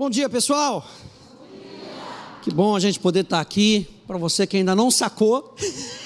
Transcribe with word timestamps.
Bom 0.00 0.08
dia, 0.08 0.30
pessoal. 0.30 0.88
Que 2.40 2.50
bom 2.50 2.74
a 2.74 2.80
gente 2.80 2.98
poder 2.98 3.20
estar 3.20 3.38
aqui. 3.38 3.86
Para 4.06 4.16
você 4.16 4.46
que 4.46 4.56
ainda 4.56 4.74
não 4.74 4.90
sacou, 4.90 5.54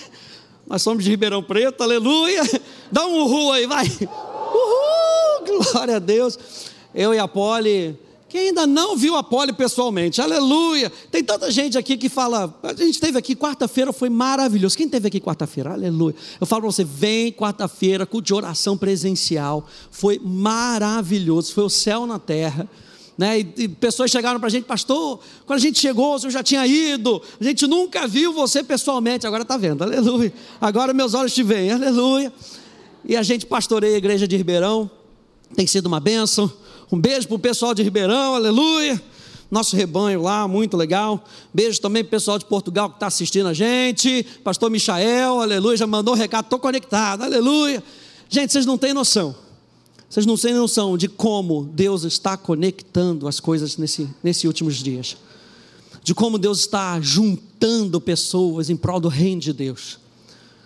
nós 0.67 0.83
somos 0.83 1.05
de 1.05 1.11
Ribeirão 1.11 1.41
Preto, 1.41 1.81
aleluia. 1.81 2.43
Dá 2.91 3.07
um 3.07 3.23
uhul 3.23 3.53
aí, 3.53 3.69
vai. 3.69 3.87
Uhul, 3.87 5.63
glória 5.63 5.95
a 5.95 5.99
Deus. 6.01 6.37
Eu 6.93 7.15
e 7.15 7.21
a 7.21 7.29
Poli, 7.29 7.97
quem 8.29 8.49
ainda 8.49 8.67
não 8.67 8.97
viu 8.97 9.15
a 9.15 9.23
Poli 9.23 9.53
pessoalmente, 9.53 10.21
aleluia. 10.21 10.91
Tem 11.13 11.23
tanta 11.23 11.49
gente 11.53 11.79
aqui 11.79 11.97
que 11.97 12.09
fala. 12.09 12.53
A 12.65 12.75
gente 12.75 12.95
esteve 12.95 13.17
aqui 13.17 13.37
quarta-feira, 13.37 13.93
foi 13.93 14.11
maravilhoso. 14.11 14.77
Quem 14.77 14.87
esteve 14.87 15.07
aqui 15.07 15.21
quarta-feira? 15.21 15.71
Aleluia. 15.73 16.17
Eu 16.41 16.49
falo 16.49 16.63
para 16.63 16.73
você, 16.73 16.83
vem 16.83 17.31
quarta-feira, 17.31 18.05
culto 18.05 18.27
de 18.27 18.35
oração 18.35 18.77
presencial. 18.77 19.69
Foi 19.89 20.21
maravilhoso, 20.21 21.55
foi 21.55 21.63
o 21.63 21.71
céu 21.71 22.09
na 22.09 22.19
terra. 22.19 22.69
Né? 23.17 23.41
E, 23.41 23.55
e, 23.59 23.69
pessoas 23.69 24.11
chegaram 24.11 24.41
para 24.41 24.49
a 24.49 24.51
gente, 24.51 24.65
pastor, 24.65 25.21
quando 25.47 25.59
a 25.59 25.63
gente 25.63 25.79
chegou, 25.79 26.15
o 26.15 26.19
senhor 26.19 26.33
já 26.33 26.43
tinha 26.43 26.67
ido, 26.67 27.23
a 27.41 27.45
gente 27.45 27.67
nunca 27.67 28.09
viu 28.09 28.33
você 28.33 28.63
pessoalmente, 28.63 29.27
agora 29.27 29.43
está 29.43 29.57
vendo, 29.57 29.83
aleluia. 29.83 30.33
Agora 30.61 30.93
meus 30.93 31.15
olhos 31.15 31.33
te 31.33 31.43
veem, 31.43 31.71
aleluia. 31.71 32.33
E 33.05 33.17
a 33.17 33.23
gente 33.23 33.47
pastoreia 33.47 33.95
a 33.95 33.99
igreja 33.99 34.27
de 34.27 34.37
Ribeirão, 34.37 34.91
tem 35.55 35.67
sido 35.67 35.87
uma 35.87 36.01
bênção. 36.01 36.53
Um 36.91 36.99
beijo 36.99 37.29
para 37.29 37.37
o 37.37 37.39
pessoal 37.39 37.73
de 37.75 37.83
Ribeirão, 37.83 38.35
aleluia. 38.35 39.01
Nosso 39.51 39.77
rebanho 39.77 40.21
lá, 40.23 40.49
muito 40.49 40.77
legal. 40.77 41.23
Beijo 41.53 41.81
também 41.81 42.03
para 42.03 42.09
o 42.09 42.11
pessoal 42.11 42.39
de 42.39 42.45
Portugal 42.47 42.89
que 42.89 42.97
está 42.97 43.07
assistindo 43.07 43.47
a 43.47 43.55
gente. 43.55 44.27
Pastor 44.43 44.71
Michael, 44.71 45.41
aleluia, 45.41 45.77
já 45.77 45.87
mandou 45.87 46.15
um 46.15 46.17
recado, 46.17 46.47
estou 46.47 46.59
conectado, 46.59 47.23
aleluia. 47.23 47.83
Gente, 48.29 48.53
vocês 48.53 48.67
não 48.67 48.77
têm 48.77 48.93
noção 48.93 49.44
vocês 50.15 50.27
não 50.27 50.37
têm 50.37 50.55
noção 50.55 50.97
de 50.97 51.09
como 51.09 51.65
Deus 51.65 52.05
está 52.05 52.37
conectando 52.37 53.27
as 53.27 53.41
coisas 53.41 53.77
nesse, 53.77 54.09
nesses 54.23 54.45
últimos 54.45 54.77
dias. 54.77 55.17
De 56.05 56.15
como 56.15 56.39
Deus 56.39 56.61
está 56.61 57.01
juntando 57.01 58.01
pessoas 58.01 58.71
em 58.71 58.77
prol 58.77 59.01
do 59.01 59.09
reino 59.09 59.41
de 59.41 59.53
Deus. 59.53 59.99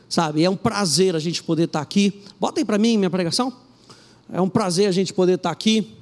Sabe? 0.06 0.44
É 0.44 0.50
um 0.50 0.56
prazer 0.56 1.16
a 1.16 1.18
gente 1.18 1.42
poder 1.42 1.64
estar 1.64 1.80
aqui. 1.80 2.20
Botem 2.38 2.62
para 2.62 2.76
mim 2.76 2.98
minha 2.98 3.08
pregação. 3.08 3.50
É 4.30 4.38
um 4.38 4.50
prazer 4.50 4.86
a 4.86 4.92
gente 4.92 5.14
poder 5.14 5.36
estar 5.36 5.50
aqui 5.50 5.94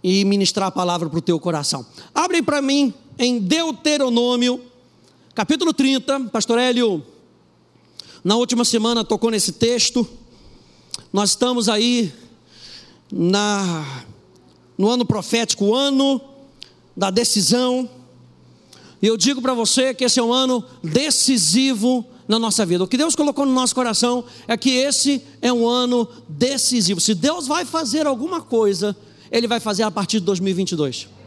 e 0.00 0.24
ministrar 0.24 0.68
a 0.68 0.70
palavra 0.70 1.10
para 1.10 1.18
o 1.18 1.22
teu 1.22 1.40
coração. 1.40 1.84
Abre 2.14 2.40
para 2.40 2.62
mim 2.62 2.94
em 3.18 3.40
Deuteronômio, 3.40 4.62
capítulo 5.34 5.74
30. 5.74 6.20
Pastor 6.30 6.60
Hélio, 6.60 7.04
na 8.22 8.36
última 8.36 8.64
semana 8.64 9.04
tocou 9.04 9.28
nesse 9.28 9.50
texto. 9.50 10.06
Nós 11.12 11.30
estamos 11.30 11.68
aí 11.68 12.12
na, 13.10 14.04
no 14.76 14.88
ano 14.88 15.04
profético, 15.04 15.66
o 15.66 15.74
ano 15.74 16.20
da 16.96 17.10
decisão. 17.10 17.88
E 19.00 19.06
eu 19.06 19.16
digo 19.16 19.40
para 19.40 19.54
você 19.54 19.94
que 19.94 20.04
esse 20.04 20.18
é 20.18 20.22
um 20.22 20.32
ano 20.32 20.64
decisivo 20.82 22.04
na 22.26 22.38
nossa 22.38 22.66
vida. 22.66 22.84
O 22.84 22.88
que 22.88 22.96
Deus 22.96 23.14
colocou 23.14 23.46
no 23.46 23.52
nosso 23.52 23.74
coração 23.74 24.24
é 24.46 24.56
que 24.56 24.70
esse 24.70 25.22
é 25.40 25.52
um 25.52 25.66
ano 25.66 26.08
decisivo. 26.28 27.00
Se 27.00 27.14
Deus 27.14 27.46
vai 27.46 27.64
fazer 27.64 28.06
alguma 28.06 28.40
coisa, 28.40 28.96
Ele 29.30 29.46
vai 29.46 29.60
fazer 29.60 29.82
a 29.82 29.90
partir 29.90 30.20
de 30.20 30.26
2022 30.26 31.17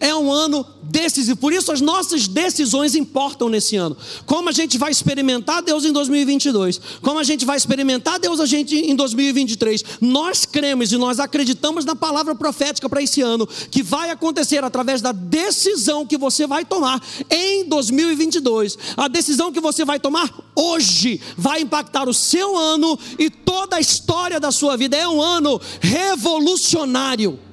é 0.00 0.14
um 0.14 0.30
ano 0.30 0.64
decisivo. 0.82 1.36
Por 1.36 1.52
isso 1.52 1.72
as 1.72 1.80
nossas 1.80 2.28
decisões 2.28 2.94
importam 2.94 3.48
nesse 3.48 3.76
ano. 3.76 3.96
Como 4.24 4.48
a 4.48 4.52
gente 4.52 4.78
vai 4.78 4.90
experimentar 4.90 5.62
Deus 5.62 5.84
em 5.84 5.92
2022, 5.92 6.80
como 7.02 7.18
a 7.18 7.24
gente 7.24 7.44
vai 7.44 7.56
experimentar 7.56 8.18
Deus 8.18 8.40
a 8.40 8.46
gente 8.46 8.76
em 8.76 8.94
2023. 8.94 9.84
Nós 10.00 10.44
cremos 10.44 10.92
e 10.92 10.96
nós 10.96 11.20
acreditamos 11.20 11.84
na 11.84 11.96
palavra 11.96 12.34
profética 12.34 12.88
para 12.88 13.02
esse 13.02 13.20
ano, 13.22 13.46
que 13.70 13.82
vai 13.82 14.10
acontecer 14.10 14.62
através 14.62 15.00
da 15.00 15.12
decisão 15.12 16.06
que 16.06 16.16
você 16.16 16.46
vai 16.46 16.64
tomar 16.64 17.02
em 17.30 17.68
2022. 17.68 18.78
A 18.96 19.08
decisão 19.08 19.52
que 19.52 19.60
você 19.60 19.84
vai 19.84 20.00
tomar 20.00 20.32
hoje 20.54 21.20
vai 21.36 21.60
impactar 21.60 22.08
o 22.08 22.14
seu 22.14 22.56
ano 22.56 22.98
e 23.18 23.28
toda 23.30 23.76
a 23.76 23.80
história 23.80 24.40
da 24.40 24.50
sua 24.50 24.76
vida. 24.76 24.96
É 24.96 25.08
um 25.08 25.20
ano 25.20 25.60
revolucionário. 25.80 27.45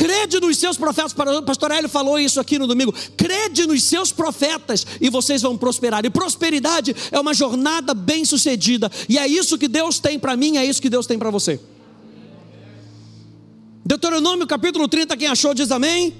Crede 0.00 0.40
nos 0.40 0.56
seus 0.56 0.78
profetas. 0.78 1.12
Pastor 1.44 1.70
Hélio 1.72 1.86
falou 1.86 2.18
isso 2.18 2.40
aqui 2.40 2.58
no 2.58 2.66
domingo. 2.66 2.90
Crede 3.18 3.66
nos 3.66 3.84
seus 3.84 4.10
profetas 4.10 4.86
e 4.98 5.10
vocês 5.10 5.42
vão 5.42 5.58
prosperar. 5.58 6.06
E 6.06 6.08
prosperidade 6.08 6.96
é 7.12 7.20
uma 7.20 7.34
jornada 7.34 7.92
bem 7.92 8.24
sucedida. 8.24 8.90
E 9.10 9.18
é 9.18 9.26
isso 9.26 9.58
que 9.58 9.68
Deus 9.68 9.98
tem 9.98 10.18
para 10.18 10.34
mim, 10.38 10.56
é 10.56 10.64
isso 10.64 10.80
que 10.80 10.88
Deus 10.88 11.06
tem 11.06 11.18
para 11.18 11.28
você. 11.28 11.60
Deuteronômio 13.84 14.46
capítulo 14.46 14.88
30, 14.88 15.14
quem 15.18 15.28
achou 15.28 15.52
diz 15.52 15.70
amém. 15.70 16.16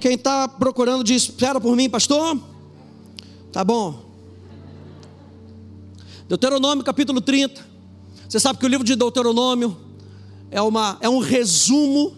Quem 0.00 0.14
está 0.14 0.48
procurando 0.48 1.04
diz, 1.04 1.22
espera 1.22 1.60
por 1.60 1.76
mim, 1.76 1.88
pastor. 1.88 2.36
Tá 3.52 3.62
bom. 3.62 4.10
Deuteronômio 6.28 6.82
capítulo 6.82 7.20
30. 7.20 7.64
Você 8.28 8.40
sabe 8.40 8.58
que 8.58 8.66
o 8.66 8.68
livro 8.68 8.84
de 8.84 8.96
Deuteronômio 8.96 9.76
é, 10.50 10.60
uma, 10.60 10.98
é 11.00 11.08
um 11.08 11.20
resumo 11.20 12.17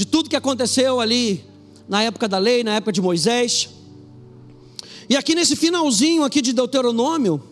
de 0.00 0.06
tudo 0.06 0.30
que 0.30 0.36
aconteceu 0.36 0.98
ali 0.98 1.44
na 1.86 2.02
época 2.02 2.26
da 2.26 2.38
lei, 2.38 2.64
na 2.64 2.76
época 2.76 2.90
de 2.90 3.02
Moisés. 3.02 3.68
E 5.10 5.14
aqui 5.14 5.34
nesse 5.34 5.54
finalzinho 5.54 6.24
aqui 6.24 6.40
de 6.40 6.54
Deuteronômio, 6.54 7.42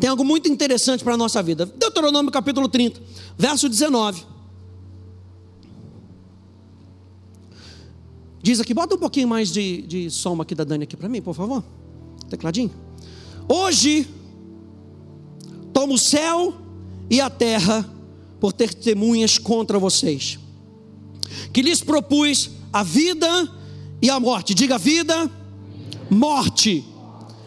tem 0.00 0.08
algo 0.08 0.24
muito 0.24 0.48
interessante 0.48 1.04
para 1.04 1.12
a 1.12 1.16
nossa 1.18 1.42
vida. 1.42 1.66
Deuteronômio 1.66 2.32
capítulo 2.32 2.66
30, 2.66 3.02
verso 3.36 3.68
19. 3.68 4.24
Diz 8.42 8.58
aqui, 8.58 8.72
bota 8.72 8.94
um 8.94 8.98
pouquinho 8.98 9.28
mais 9.28 9.52
de, 9.52 9.82
de 9.82 10.10
som 10.10 10.40
aqui 10.40 10.54
da 10.54 10.64
Dani 10.64 10.84
aqui 10.84 10.96
para 10.96 11.10
mim, 11.10 11.20
por 11.20 11.34
favor. 11.34 11.62
Tecladinho. 12.30 12.70
Hoje, 13.46 14.08
tomo 15.74 15.92
o 15.92 15.98
céu 15.98 16.54
e 17.10 17.20
a 17.20 17.28
terra 17.28 17.86
por 18.40 18.54
testemunhas 18.54 19.36
contra 19.36 19.78
vocês 19.78 20.38
que 21.52 21.62
lhes 21.62 21.82
propus 21.82 22.50
a 22.72 22.82
vida 22.82 23.50
e 24.00 24.10
a 24.10 24.18
morte. 24.20 24.54
Diga 24.54 24.78
vida, 24.78 25.30
morte, 26.10 26.84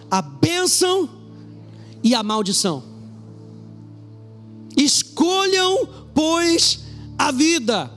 a 0.10 0.22
bênção 0.22 1.10
e 2.04 2.14
a 2.14 2.24
maldição. 2.24 2.84
Escolham, 4.76 5.88
pois, 6.14 6.80
a 7.18 7.32
vida, 7.32 7.92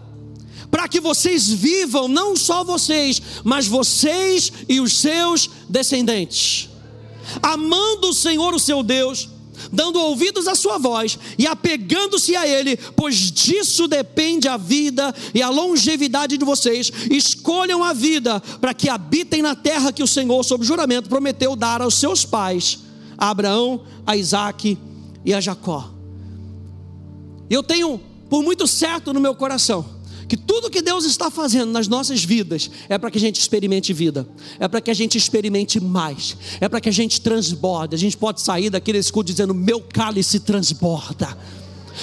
para 0.71 0.89
que 0.89 1.01
vocês 1.01 1.49
vivam, 1.49 2.09
não 2.09 2.37
só 2.37 2.65
vocês, 2.65 3.23
mas 3.45 3.67
vocês 3.67 4.53
e 4.69 4.81
os 4.81 4.99
seus 4.99 5.49
descendentes, 5.69 6.69
amando 7.43 8.09
o 8.09 8.15
Senhor, 8.15 8.55
o 8.55 8.59
seu 8.59 8.83
Deus 8.83 9.34
dando 9.73 10.01
ouvidos 10.01 10.49
à 10.49 10.55
sua 10.55 10.79
voz 10.79 11.19
e 11.39 11.47
apegando-se 11.47 12.37
a 12.37 12.47
Ele, 12.47 12.77
pois 12.77 13.31
disso 13.31 13.87
depende 13.87 14.49
a 14.49 14.57
vida 14.57 15.15
e 15.35 15.43
a 15.43 15.49
longevidade 15.49 16.37
de 16.37 16.45
vocês. 16.45 16.91
Escolham 17.11 17.83
a 17.83 17.93
vida 17.93 18.41
para 18.61 18.75
que 18.75 18.89
habitem 18.89 19.43
na 19.43 19.55
terra 19.55 19.93
que 19.93 20.03
o 20.03 20.09
Senhor, 20.09 20.43
sob 20.45 20.65
juramento, 20.65 21.09
prometeu 21.09 21.55
dar 21.55 21.81
aos 21.81 21.95
seus 21.95 22.25
pais, 22.25 22.81
a 23.17 23.31
Abraão, 23.31 23.83
a 24.07 24.17
Isaac 24.17 24.79
e 25.25 25.35
a 25.35 25.41
Jacó. 25.41 25.91
Eu 27.49 27.63
tenho 27.63 28.01
por 28.29 28.43
muito 28.43 28.67
certo 28.67 29.13
no 29.13 29.21
meu 29.21 29.35
coração 29.35 29.94
que 30.29 30.37
tudo 30.37 30.71
que 30.71 30.83
Deus 30.83 31.05
está 31.05 31.31
fazendo 31.31 31.71
nas 31.71 31.89
nossas 31.89 32.25
vidas 32.25 32.71
é 32.89 32.99
para 32.99 33.11
que 33.11 33.19
a 33.19 33.21
gente 33.21 33.41
experimente 33.41 33.93
vida, 33.93 34.29
é 34.59 34.69
para 34.69 34.81
que 34.81 34.91
a 34.91 34.95
gente 34.95 35.19
experimente 35.19 35.81
mais, 35.81 36.37
é 36.61 36.69
para 36.69 36.81
que 36.81 36.89
a 36.89 36.93
gente 36.93 37.21
transborde. 37.21 37.95
A 37.95 37.99
gente 37.99 38.17
pode 38.17 38.41
sair 38.41 38.71
daquele 38.71 38.99
escudo 38.99 39.27
dizendo: 39.27 39.55
Meu 39.55 39.81
cálice 39.81 40.41
transborda. 40.41 41.37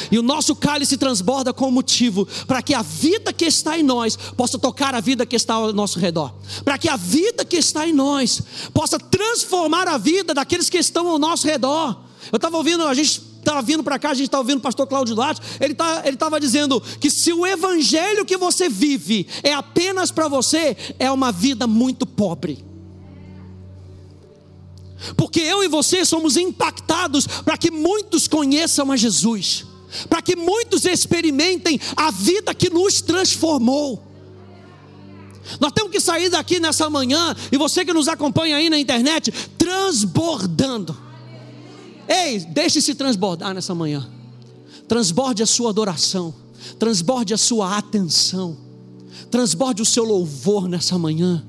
E 0.09 0.17
o 0.17 0.21
nosso 0.21 0.55
cálice 0.55 0.97
transborda 0.97 1.53
com 1.53 1.69
motivo 1.69 2.25
para 2.47 2.61
que 2.61 2.73
a 2.73 2.81
vida 2.81 3.33
que 3.33 3.45
está 3.45 3.77
em 3.77 3.83
nós 3.83 4.15
possa 4.15 4.57
tocar 4.57 4.95
a 4.95 5.01
vida 5.01 5.25
que 5.25 5.35
está 5.35 5.55
ao 5.55 5.73
nosso 5.73 5.99
redor, 5.99 6.33
para 6.63 6.77
que 6.77 6.87
a 6.87 6.95
vida 6.95 7.43
que 7.43 7.57
está 7.57 7.87
em 7.87 7.93
nós 7.93 8.41
possa 8.73 8.97
transformar 8.97 9.87
a 9.87 9.97
vida 9.97 10.33
daqueles 10.33 10.69
que 10.69 10.77
estão 10.77 11.07
ao 11.07 11.19
nosso 11.19 11.45
redor. 11.45 11.99
Eu 12.31 12.37
estava 12.37 12.57
ouvindo, 12.57 12.83
a 12.87 12.93
gente 12.93 13.30
estava 13.41 13.61
vindo 13.61 13.83
para 13.83 13.99
cá, 13.99 14.11
a 14.11 14.13
gente 14.13 14.27
estava 14.27 14.41
ouvindo 14.41 14.59
o 14.59 14.61
pastor 14.61 14.87
Cláudio 14.87 15.15
Lattes, 15.15 15.41
ele 15.59 15.73
tá, 15.73 16.03
estava 16.07 16.39
dizendo 16.39 16.79
que 16.99 17.09
se 17.09 17.33
o 17.33 17.45
evangelho 17.45 18.25
que 18.25 18.37
você 18.37 18.69
vive 18.69 19.27
é 19.43 19.53
apenas 19.53 20.11
para 20.11 20.27
você, 20.27 20.77
é 20.97 21.11
uma 21.11 21.31
vida 21.31 21.67
muito 21.67 22.05
pobre. 22.05 22.63
Porque 25.17 25.39
eu 25.39 25.63
e 25.63 25.67
você 25.67 26.05
somos 26.05 26.37
impactados 26.37 27.25
para 27.25 27.57
que 27.57 27.71
muitos 27.71 28.27
conheçam 28.27 28.91
a 28.91 28.97
Jesus, 28.97 29.65
para 30.07 30.21
que 30.21 30.35
muitos 30.35 30.85
experimentem 30.85 31.79
a 31.95 32.11
vida 32.11 32.53
que 32.53 32.69
nos 32.69 33.01
transformou. 33.01 34.07
Nós 35.59 35.71
temos 35.71 35.91
que 35.91 35.99
sair 35.99 36.29
daqui 36.29 36.59
nessa 36.59 36.89
manhã, 36.89 37.35
e 37.51 37.57
você 37.57 37.83
que 37.83 37.93
nos 37.93 38.07
acompanha 38.07 38.57
aí 38.57 38.69
na 38.69 38.77
internet, 38.77 39.31
transbordando 39.57 41.10
Ei, 42.13 42.39
deixe-se 42.39 42.93
transbordar 42.93 43.53
nessa 43.53 43.73
manhã. 43.73 44.07
Transborde 44.87 45.41
a 45.41 45.45
sua 45.45 45.69
adoração. 45.69 46.33
transborde 46.77 47.33
a 47.33 47.37
sua 47.37 47.77
atenção, 47.77 48.57
transborde 49.29 49.81
o 49.81 49.85
seu 49.85 50.03
louvor 50.03 50.67
nessa 50.67 50.97
manhã, 50.97 51.43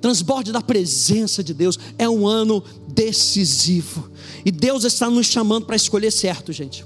transborde 0.00 0.52
da 0.52 0.60
presença 0.60 1.42
de 1.42 1.54
Deus. 1.54 1.78
É 1.98 2.08
um 2.08 2.26
ano 2.26 2.62
decisivo, 2.88 4.10
e 4.44 4.50
Deus 4.50 4.84
está 4.84 5.08
nos 5.08 5.26
chamando 5.26 5.66
para 5.66 5.76
escolher 5.76 6.10
certo, 6.10 6.52
gente, 6.52 6.84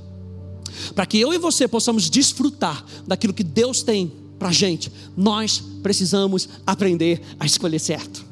para 0.95 1.07
que 1.07 1.19
eu 1.19 1.33
e 1.33 1.39
você 1.39 1.67
possamos 1.67 2.09
desfrutar 2.09 2.85
daquilo 3.07 3.35
que 3.35 3.45
Deus 3.45 3.83
tem 3.83 4.13
para 4.39 4.49
a 4.49 4.53
gente, 4.53 4.93
nós 5.17 5.63
precisamos 5.83 6.49
aprender 6.65 7.21
a 7.41 7.47
escolher 7.47 7.81
certo. 7.81 8.28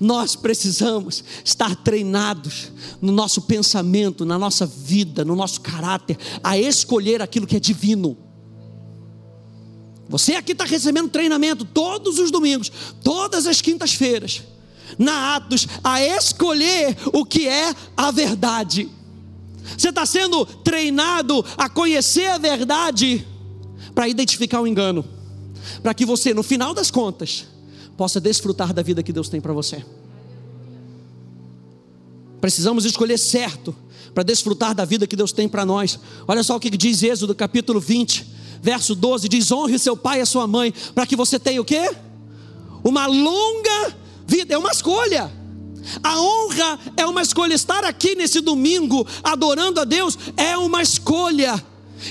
Nós 0.00 0.36
precisamos 0.36 1.24
estar 1.44 1.74
treinados 1.76 2.70
no 3.00 3.12
nosso 3.12 3.42
pensamento, 3.42 4.24
na 4.24 4.38
nossa 4.38 4.66
vida, 4.66 5.24
no 5.24 5.36
nosso 5.36 5.60
caráter, 5.60 6.18
a 6.42 6.58
escolher 6.58 7.22
aquilo 7.22 7.46
que 7.46 7.56
é 7.56 7.60
divino. 7.60 8.16
Você 10.08 10.34
aqui 10.34 10.52
está 10.52 10.64
recebendo 10.64 11.08
treinamento 11.08 11.64
todos 11.64 12.18
os 12.18 12.30
domingos, 12.30 12.70
todas 13.02 13.46
as 13.46 13.60
quintas-feiras, 13.60 14.42
na 14.98 15.34
Atos, 15.34 15.66
a 15.82 16.00
escolher 16.00 16.96
o 17.12 17.24
que 17.24 17.48
é 17.48 17.74
a 17.96 18.10
verdade. 18.10 18.88
Você 19.76 19.88
está 19.88 20.06
sendo 20.06 20.46
treinado 20.46 21.44
a 21.56 21.68
conhecer 21.68 22.26
a 22.26 22.38
verdade 22.38 23.26
para 23.94 24.08
identificar 24.08 24.60
o 24.60 24.66
engano, 24.66 25.04
para 25.82 25.92
que 25.92 26.06
você, 26.06 26.32
no 26.32 26.42
final 26.42 26.72
das 26.72 26.90
contas, 26.90 27.46
possa 27.96 28.20
desfrutar 28.20 28.72
da 28.72 28.82
vida 28.82 29.02
que 29.02 29.12
Deus 29.12 29.28
tem 29.28 29.40
para 29.40 29.52
você. 29.52 29.84
Precisamos 32.40 32.84
escolher 32.84 33.18
certo 33.18 33.74
para 34.14 34.22
desfrutar 34.22 34.74
da 34.74 34.84
vida 34.84 35.06
que 35.06 35.16
Deus 35.16 35.32
tem 35.32 35.48
para 35.48 35.64
nós. 35.64 35.98
Olha 36.26 36.42
só 36.42 36.56
o 36.56 36.60
que 36.60 36.70
diz 36.70 37.02
Êxodo 37.02 37.34
capítulo 37.34 37.80
20, 37.80 38.26
verso 38.62 38.94
12: 38.94 39.28
diz: 39.28 39.50
honre 39.50 39.78
seu 39.78 39.96
pai 39.96 40.18
e 40.18 40.22
a 40.22 40.26
sua 40.26 40.46
mãe, 40.46 40.72
para 40.94 41.06
que 41.06 41.16
você 41.16 41.38
tenha 41.38 41.60
o 41.60 41.64
quê? 41.64 41.94
Uma 42.84 43.06
longa 43.06 43.94
vida, 44.26 44.54
é 44.54 44.58
uma 44.58 44.70
escolha. 44.70 45.32
A 46.02 46.20
honra 46.20 46.78
é 46.96 47.06
uma 47.06 47.22
escolha. 47.22 47.54
Estar 47.54 47.84
aqui 47.84 48.14
nesse 48.14 48.40
domingo 48.40 49.06
adorando 49.22 49.80
a 49.80 49.84
Deus 49.84 50.18
é 50.36 50.56
uma 50.56 50.82
escolha. 50.82 51.62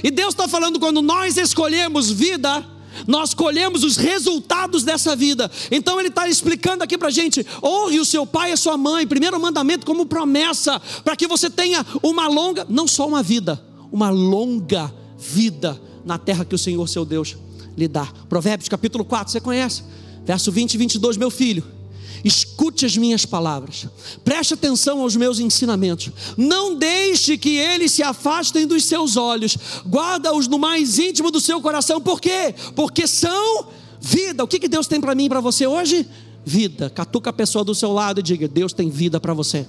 E 0.04 0.10
Deus 0.10 0.34
está 0.34 0.48
falando 0.48 0.80
quando 0.80 1.02
nós 1.02 1.38
escolhemos 1.38 2.10
vida, 2.10 2.66
nós 3.08 3.34
colhemos 3.34 3.84
os 3.84 3.98
resultados 3.98 4.84
dessa 4.84 5.16
vida. 5.16 5.50
Então 5.72 6.00
Ele 6.00 6.10
está 6.10 6.28
explicando 6.28 6.84
aqui 6.84 6.98
para 6.98 7.10
a 7.10 7.12
gente: 7.12 7.46
honre 7.64 8.00
o 8.00 8.06
seu 8.06 8.26
pai 8.26 8.52
e 8.52 8.54
a 8.54 8.58
sua 8.58 8.78
mãe, 8.78 9.06
primeiro 9.08 9.40
mandamento 9.40 9.86
como 9.86 10.06
promessa, 10.06 10.80
para 11.04 11.16
que 11.16 11.28
você 11.28 11.50
tenha 11.50 11.86
uma 12.02 12.28
longa, 12.28 12.66
não 12.70 12.88
só 12.88 13.08
uma 13.08 13.22
vida, 13.22 13.62
uma 13.92 14.10
longa 14.10 14.94
vida 15.18 15.80
na 16.04 16.18
terra 16.18 16.46
que 16.46 16.56
o 16.56 16.60
Senhor 16.60 16.88
seu 16.88 17.06
Deus 17.06 17.36
lhe 17.78 17.88
dá. 17.88 18.08
Provérbios 18.30 18.70
capítulo 18.70 19.04
4, 19.04 19.32
você 19.32 19.42
conhece? 19.42 19.84
Verso 20.26 20.52
20 20.52 20.74
e 20.74 20.78
22, 20.78 21.18
meu 21.18 21.30
filho 21.30 21.75
escute 22.24 22.86
as 22.86 22.96
minhas 22.98 23.26
palavras, 23.26 23.88
preste 24.24 24.54
atenção 24.54 25.02
aos 25.02 25.16
meus 25.16 25.40
ensinamentos, 25.40 26.12
não 26.38 26.76
deixe 26.76 27.38
que 27.38 27.58
eles 27.58 27.92
se 27.92 28.04
afastem 28.04 28.68
dos 28.68 28.86
seus 28.86 29.18
olhos, 29.18 29.58
guarda-os 29.88 30.48
no 30.48 30.58
mais 30.58 31.00
íntimo 31.00 31.32
do 31.32 31.40
seu 31.40 31.62
coração, 31.62 32.02
por 32.02 32.22
quê? 32.22 32.54
Porque 32.76 33.08
são 33.08 33.68
vida. 34.06 34.44
O 34.44 34.48
que, 34.48 34.60
que 34.60 34.68
Deus 34.68 34.88
tem 34.88 35.02
para 35.02 35.16
mim 35.16 35.26
e 35.26 35.30
para 35.30 35.42
você 35.42 35.66
hoje? 35.66 36.08
Vida. 36.46 36.90
Catuca 36.90 37.32
a 37.32 37.34
pessoa 37.34 37.64
do 37.66 37.74
seu 37.74 37.92
lado 37.92 38.20
e 38.20 38.24
diga: 38.24 38.48
Deus 38.48 38.72
tem 38.72 38.90
vida 38.90 39.20
para 39.20 39.34
você. 39.34 39.66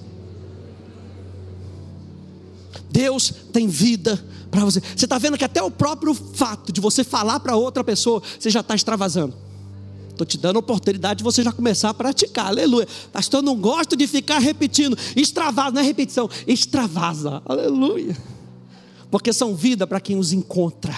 Deus 2.89 3.33
tem 3.51 3.67
vida 3.67 4.23
para 4.49 4.63
você. 4.63 4.81
Você 4.95 5.05
está 5.05 5.17
vendo 5.17 5.37
que 5.37 5.45
até 5.45 5.61
o 5.61 5.71
próprio 5.71 6.13
fato 6.13 6.71
de 6.71 6.79
você 6.79 7.03
falar 7.03 7.39
para 7.39 7.55
outra 7.55 7.83
pessoa, 7.83 8.21
você 8.39 8.49
já 8.49 8.61
está 8.61 8.75
extravasando. 8.75 9.46
Estou 10.17 10.25
te 10.25 10.37
dando 10.39 10.55
a 10.55 10.59
oportunidade 10.59 11.19
de 11.19 11.23
você 11.23 11.43
já 11.43 11.51
começar 11.51 11.91
a 11.91 11.93
praticar. 11.93 12.47
Aleluia. 12.47 12.87
Pastor, 13.13 13.39
eu 13.39 13.43
não 13.43 13.55
gosto 13.55 13.95
de 13.95 14.07
ficar 14.07 14.39
repetindo. 14.39 14.97
Extravasa, 15.15 15.71
não 15.71 15.81
é 15.81 15.83
repetição, 15.83 16.27
extravasa. 16.47 17.43
Aleluia. 17.45 18.17
Porque 19.11 19.31
são 19.31 19.55
vida 19.55 19.85
para 19.85 19.99
quem 19.99 20.17
os 20.17 20.33
encontra 20.33 20.97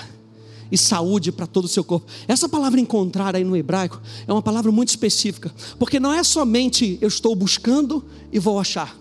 e 0.72 0.78
saúde 0.78 1.34
para 1.34 1.46
todo 1.46 1.66
o 1.66 1.68
seu 1.68 1.84
corpo. 1.84 2.08
Essa 2.30 2.48
palavra 2.48 2.80
encontrar 2.80 3.36
aí 3.36 3.44
no 3.44 3.58
hebraico 3.58 4.02
é 4.26 4.32
uma 4.32 4.42
palavra 4.42 4.72
muito 4.72 4.88
específica, 4.88 5.54
porque 5.78 6.00
não 6.00 6.14
é 6.14 6.24
somente 6.24 6.98
eu 7.02 7.10
estou 7.10 7.36
buscando 7.36 8.06
e 8.32 8.40
vou 8.40 8.58
achar. 8.58 8.98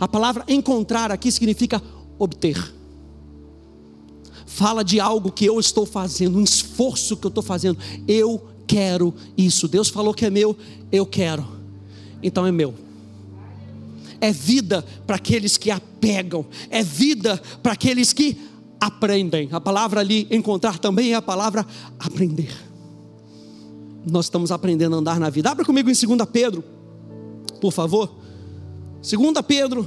A 0.00 0.08
palavra 0.08 0.44
encontrar 0.48 1.12
aqui 1.12 1.30
significa 1.30 1.80
obter. 2.18 2.74
Fala 4.46 4.82
de 4.82 4.98
algo 4.98 5.30
que 5.30 5.44
eu 5.44 5.60
estou 5.60 5.86
fazendo, 5.86 6.38
um 6.38 6.42
esforço 6.42 7.16
que 7.16 7.26
eu 7.26 7.28
estou 7.28 7.42
fazendo. 7.42 7.78
Eu 8.08 8.53
quero 8.66 9.14
isso. 9.36 9.68
Deus 9.68 9.88
falou 9.88 10.14
que 10.14 10.24
é 10.24 10.30
meu, 10.30 10.56
eu 10.90 11.06
quero. 11.06 11.46
Então 12.22 12.46
é 12.46 12.52
meu. 12.52 12.74
É 14.20 14.32
vida 14.32 14.84
para 15.06 15.16
aqueles 15.16 15.56
que 15.56 15.70
apegam, 15.70 16.46
é 16.70 16.82
vida 16.82 17.40
para 17.62 17.72
aqueles 17.72 18.12
que 18.12 18.36
aprendem. 18.80 19.48
A 19.52 19.60
palavra 19.60 20.00
ali 20.00 20.26
encontrar 20.30 20.78
também 20.78 21.12
é 21.12 21.14
a 21.14 21.22
palavra 21.22 21.66
aprender. 21.98 22.54
Nós 24.06 24.26
estamos 24.26 24.50
aprendendo 24.50 24.94
a 24.94 24.98
andar 24.98 25.18
na 25.18 25.30
vida. 25.30 25.50
Abra 25.50 25.64
comigo 25.64 25.90
em 25.90 25.94
2 25.94 26.28
Pedro, 26.30 26.62
por 27.60 27.72
favor. 27.72 28.14
2 29.02 29.34
Pedro, 29.46 29.86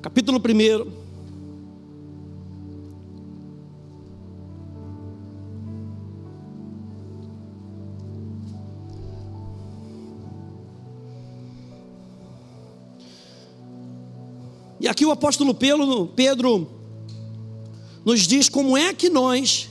capítulo 0.00 0.38
1. 0.38 1.07
Aqui 14.88 15.04
o 15.04 15.10
apóstolo 15.10 15.54
Pedro, 15.54 16.06
Pedro 16.16 16.68
nos 18.04 18.26
diz 18.26 18.48
como 18.48 18.76
é 18.76 18.94
que 18.94 19.10
nós 19.10 19.68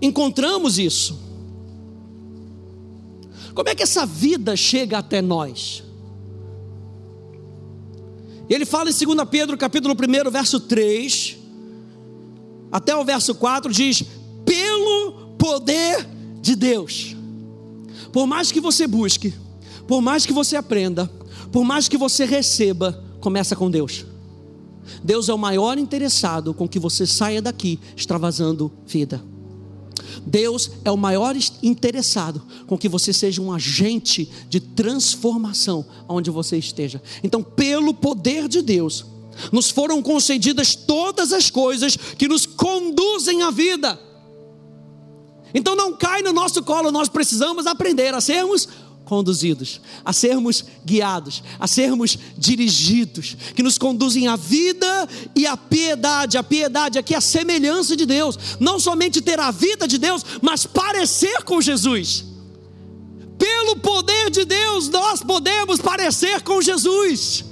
encontramos 0.00 0.78
isso. 0.78 1.18
Como 3.54 3.68
é 3.68 3.74
que 3.74 3.82
essa 3.82 4.04
vida 4.04 4.56
chega 4.56 4.98
até 4.98 5.20
nós? 5.20 5.82
Ele 8.48 8.64
fala 8.64 8.90
em 8.90 8.92
2 8.92 9.28
Pedro, 9.30 9.56
capítulo 9.56 9.94
1, 9.94 10.30
verso 10.30 10.60
3, 10.60 11.38
até 12.70 12.94
o 12.94 13.04
verso 13.04 13.34
4, 13.34 13.72
diz: 13.72 14.04
pelo 14.44 15.34
poder 15.38 16.06
de 16.40 16.54
Deus. 16.54 17.16
Por 18.12 18.26
mais 18.26 18.52
que 18.52 18.60
você 18.60 18.86
busque, 18.86 19.34
por 19.88 20.00
mais 20.00 20.26
que 20.26 20.32
você 20.32 20.56
aprenda, 20.56 21.10
por 21.50 21.64
mais 21.64 21.88
que 21.88 21.96
você 21.96 22.24
receba, 22.24 23.02
começa 23.24 23.56
com 23.56 23.70
Deus. 23.70 24.04
Deus 25.02 25.30
é 25.30 25.34
o 25.34 25.38
maior 25.38 25.78
interessado 25.78 26.52
com 26.52 26.68
que 26.68 26.78
você 26.78 27.06
saia 27.06 27.40
daqui 27.40 27.80
extravasando 27.96 28.70
vida. 28.86 29.24
Deus 30.26 30.70
é 30.84 30.90
o 30.90 30.96
maior 30.96 31.34
interessado 31.62 32.42
com 32.66 32.76
que 32.76 32.86
você 32.86 33.14
seja 33.14 33.40
um 33.40 33.50
agente 33.50 34.30
de 34.50 34.60
transformação 34.60 35.86
onde 36.06 36.30
você 36.30 36.58
esteja. 36.58 37.02
Então, 37.22 37.42
pelo 37.42 37.94
poder 37.94 38.46
de 38.46 38.60
Deus, 38.60 39.06
nos 39.50 39.70
foram 39.70 40.02
concedidas 40.02 40.74
todas 40.74 41.32
as 41.32 41.48
coisas 41.48 41.96
que 41.96 42.28
nos 42.28 42.44
conduzem 42.44 43.42
à 43.42 43.50
vida. 43.50 43.98
Então 45.54 45.76
não 45.76 45.96
cai 45.96 46.20
no 46.20 46.32
nosso 46.32 46.62
colo, 46.64 46.90
nós 46.90 47.08
precisamos 47.08 47.64
aprender 47.64 48.12
a 48.12 48.20
sermos 48.20 48.68
conduzidos, 49.04 49.80
a 50.04 50.12
sermos 50.12 50.64
guiados, 50.84 51.42
a 51.58 51.66
sermos 51.66 52.18
dirigidos, 52.36 53.36
que 53.54 53.62
nos 53.62 53.78
conduzem 53.78 54.26
à 54.26 54.36
vida 54.36 55.08
e 55.36 55.46
à 55.46 55.56
piedade. 55.56 56.38
A 56.38 56.42
piedade 56.42 56.98
aqui 56.98 57.14
é 57.14 57.18
a 57.18 57.20
semelhança 57.20 57.96
de 57.96 58.06
Deus, 58.06 58.38
não 58.58 58.80
somente 58.80 59.20
ter 59.20 59.38
a 59.38 59.50
vida 59.50 59.86
de 59.86 59.98
Deus, 59.98 60.24
mas 60.40 60.66
parecer 60.66 61.42
com 61.42 61.60
Jesus. 61.60 62.24
Pelo 63.38 63.76
poder 63.76 64.30
de 64.30 64.44
Deus, 64.44 64.88
nós 64.88 65.22
podemos 65.22 65.80
parecer 65.80 66.42
com 66.42 66.62
Jesus. 66.62 67.44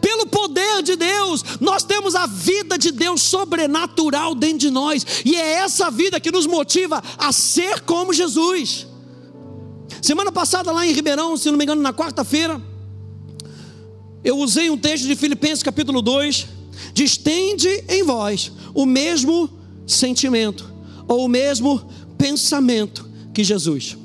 Pelo 0.00 0.26
poder 0.26 0.82
de 0.82 0.96
Deus, 0.96 1.44
nós 1.60 1.84
temos 1.84 2.14
a 2.14 2.26
vida 2.26 2.76
de 2.76 2.90
Deus 2.90 3.22
sobrenatural 3.22 4.34
dentro 4.34 4.58
de 4.58 4.70
nós, 4.70 5.04
e 5.24 5.36
é 5.36 5.54
essa 5.54 5.90
vida 5.90 6.20
que 6.20 6.32
nos 6.32 6.46
motiva 6.46 7.02
a 7.18 7.32
ser 7.32 7.80
como 7.80 8.12
Jesus. 8.12 8.86
Semana 10.04 10.30
passada, 10.30 10.70
lá 10.70 10.86
em 10.86 10.92
Ribeirão, 10.92 11.34
se 11.34 11.50
não 11.50 11.56
me 11.56 11.64
engano, 11.64 11.80
na 11.80 11.90
quarta-feira, 11.90 12.60
eu 14.22 14.36
usei 14.36 14.68
um 14.68 14.76
texto 14.76 15.06
de 15.06 15.16
Filipenses 15.16 15.62
capítulo 15.62 16.02
2, 16.02 16.46
diz: 16.92 17.18
em 17.88 18.02
vós 18.02 18.52
o 18.74 18.84
mesmo 18.84 19.48
sentimento, 19.86 20.70
ou 21.08 21.24
o 21.24 21.28
mesmo 21.28 21.80
pensamento 22.18 23.08
que 23.32 23.42
Jesus. 23.42 23.96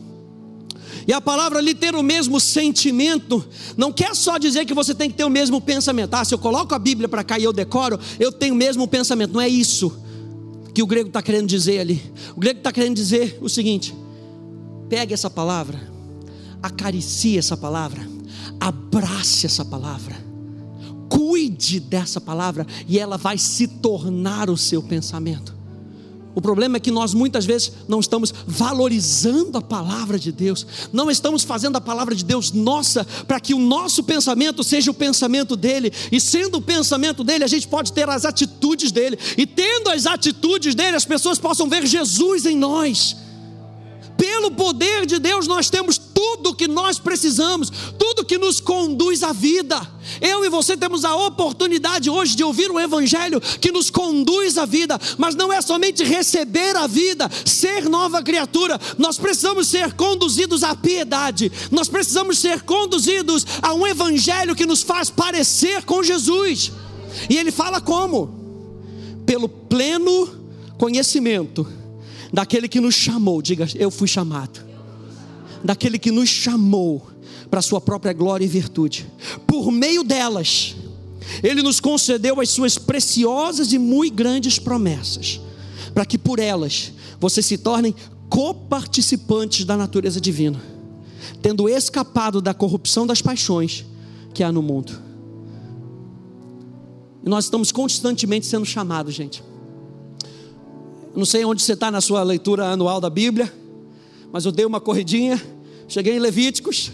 E 1.05 1.11
a 1.11 1.19
palavra 1.19 1.59
ali 1.59 1.75
ter 1.75 1.93
o 1.93 2.01
mesmo 2.01 2.39
sentimento, 2.39 3.45
não 3.75 3.91
quer 3.91 4.15
só 4.15 4.37
dizer 4.37 4.63
que 4.63 4.73
você 4.73 4.95
tem 4.95 5.11
que 5.11 5.17
ter 5.17 5.25
o 5.25 5.29
mesmo 5.29 5.59
pensamento. 5.59 6.13
Ah, 6.13 6.23
se 6.23 6.33
eu 6.33 6.39
coloco 6.39 6.73
a 6.73 6.79
Bíblia 6.79 7.09
para 7.09 7.25
cá 7.25 7.37
e 7.37 7.43
eu 7.43 7.51
decoro, 7.51 7.99
eu 8.17 8.31
tenho 8.31 8.53
o 8.53 8.57
mesmo 8.57 8.87
pensamento. 8.87 9.33
Não 9.33 9.41
é 9.41 9.49
isso 9.49 9.91
que 10.73 10.81
o 10.81 10.87
grego 10.87 11.09
está 11.09 11.21
querendo 11.21 11.47
dizer 11.47 11.79
ali. 11.79 12.01
O 12.37 12.39
grego 12.39 12.59
está 12.59 12.71
querendo 12.71 12.95
dizer 12.95 13.37
o 13.41 13.49
seguinte: 13.49 13.93
pegue 14.89 15.13
essa 15.13 15.29
palavra, 15.29 15.79
acaricie 16.61 17.37
essa 17.37 17.55
palavra, 17.55 18.01
abrace 18.59 19.45
essa 19.45 19.63
palavra, 19.63 20.15
cuide 21.07 21.79
dessa 21.79 22.19
palavra 22.19 22.65
e 22.87 22.97
ela 22.97 23.17
vai 23.17 23.37
se 23.37 23.67
tornar 23.67 24.49
o 24.49 24.57
seu 24.57 24.81
pensamento. 24.81 25.59
O 26.35 26.41
problema 26.41 26.77
é 26.77 26.79
que 26.79 26.91
nós 26.91 27.13
muitas 27.13 27.45
vezes 27.45 27.71
não 27.87 27.99
estamos 27.99 28.33
valorizando 28.47 29.57
a 29.57 29.61
palavra 29.61 30.17
de 30.17 30.31
Deus, 30.31 30.65
não 30.93 31.09
estamos 31.09 31.43
fazendo 31.43 31.75
a 31.75 31.81
palavra 31.81 32.15
de 32.15 32.23
Deus 32.23 32.51
nossa, 32.51 33.05
para 33.27 33.39
que 33.39 33.53
o 33.53 33.59
nosso 33.59 34.03
pensamento 34.03 34.63
seja 34.63 34.91
o 34.91 34.93
pensamento 34.93 35.55
dele, 35.55 35.91
e 36.11 36.21
sendo 36.21 36.59
o 36.59 36.61
pensamento 36.61 37.23
dele, 37.23 37.43
a 37.43 37.47
gente 37.47 37.67
pode 37.67 37.91
ter 37.91 38.07
as 38.07 38.25
atitudes 38.25 38.91
dele, 38.91 39.17
e 39.37 39.45
tendo 39.45 39.89
as 39.89 40.05
atitudes 40.05 40.75
dele, 40.75 40.95
as 40.95 41.05
pessoas 41.05 41.39
possam 41.39 41.67
ver 41.67 41.85
Jesus 41.85 42.45
em 42.45 42.55
nós. 42.55 43.17
Pelo 44.19 44.51
poder 44.51 45.05
de 45.05 45.17
Deus, 45.17 45.47
nós 45.47 45.69
temos 45.69 45.97
tudo 45.97 46.53
que 46.53 46.67
nós 46.67 46.99
precisamos, 46.99 47.71
tudo 47.97 48.25
que 48.25 48.37
nos 48.37 48.59
conduz 48.59 49.23
à 49.23 49.31
vida. 49.31 49.79
Eu 50.19 50.43
e 50.43 50.49
você 50.49 50.75
temos 50.75 51.05
a 51.05 51.15
oportunidade 51.15 52.09
hoje 52.09 52.35
de 52.35 52.43
ouvir 52.43 52.69
um 52.69 52.77
evangelho 52.77 53.39
que 53.39 53.71
nos 53.71 53.89
conduz 53.89 54.57
à 54.57 54.65
vida, 54.65 54.99
mas 55.17 55.35
não 55.35 55.53
é 55.53 55.61
somente 55.61 56.03
receber 56.03 56.75
a 56.75 56.85
vida, 56.85 57.31
ser 57.45 57.87
nova 57.87 58.21
criatura, 58.21 58.77
nós 58.97 59.17
precisamos 59.17 59.69
ser 59.69 59.93
conduzidos 59.93 60.63
à 60.63 60.75
piedade, 60.75 61.49
nós 61.71 61.87
precisamos 61.87 62.39
ser 62.39 62.63
conduzidos 62.63 63.45
a 63.61 63.73
um 63.73 63.87
evangelho 63.87 64.53
que 64.53 64.65
nos 64.65 64.83
faz 64.83 65.09
parecer 65.09 65.83
com 65.85 66.03
Jesus. 66.03 66.73
E 67.29 67.37
ele 67.37 67.51
fala 67.51 67.79
como? 67.79 68.37
Pelo 69.25 69.47
pleno 69.47 70.27
conhecimento 70.77 71.79
daquele 72.31 72.67
que 72.67 72.79
nos 72.79 72.95
chamou, 72.95 73.41
diga, 73.41 73.67
eu 73.75 73.89
fui 73.89 74.07
chamado, 74.07 74.59
daquele 75.63 75.97
que 75.97 76.11
nos 76.11 76.29
chamou 76.29 77.07
para 77.49 77.59
a 77.59 77.63
sua 77.63 77.81
própria 77.81 78.13
glória 78.13 78.45
e 78.45 78.47
virtude, 78.47 79.07
por 79.47 79.71
meio 79.71 80.03
delas, 80.03 80.75
Ele 81.43 81.61
nos 81.61 81.79
concedeu 81.79 82.39
as 82.39 82.49
suas 82.49 82.77
preciosas 82.77 83.73
e 83.73 83.79
muito 83.79 84.13
grandes 84.15 84.59
promessas, 84.59 85.41
para 85.93 86.05
que 86.05 86.17
por 86.17 86.39
elas 86.39 86.93
vocês 87.19 87.45
se 87.45 87.57
tornem 87.57 87.93
coparticipantes 88.29 89.65
da 89.65 89.75
natureza 89.75 90.21
divina, 90.21 90.61
tendo 91.41 91.67
escapado 91.67 92.41
da 92.41 92.53
corrupção 92.53 93.05
das 93.07 93.21
paixões 93.21 93.85
que 94.33 94.43
há 94.43 94.51
no 94.51 94.61
mundo. 94.61 95.01
E 97.23 97.29
nós 97.29 97.45
estamos 97.45 97.71
constantemente 97.71 98.45
sendo 98.45 98.65
chamados, 98.65 99.13
gente. 99.13 99.43
Não 101.15 101.25
sei 101.25 101.43
onde 101.43 101.61
você 101.61 101.73
está 101.73 101.89
na 101.89 102.01
sua 102.01 102.23
leitura 102.23 102.67
anual 102.67 103.01
da 103.01 103.09
Bíblia, 103.09 103.51
mas 104.31 104.45
eu 104.45 104.51
dei 104.51 104.65
uma 104.65 104.79
corridinha, 104.79 105.41
cheguei 105.87 106.15
em 106.15 106.19
Levíticos, 106.19 106.91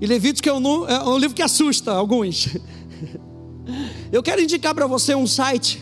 e 0.00 0.06
Levítico 0.06 0.48
é 0.48 0.52
um, 0.52 0.88
é 0.88 1.02
um 1.04 1.16
livro 1.16 1.36
que 1.36 1.42
assusta 1.42 1.92
alguns. 1.92 2.48
Eu 4.10 4.20
quero 4.20 4.42
indicar 4.42 4.74
para 4.74 4.84
você 4.86 5.14
um 5.14 5.28
site, 5.28 5.80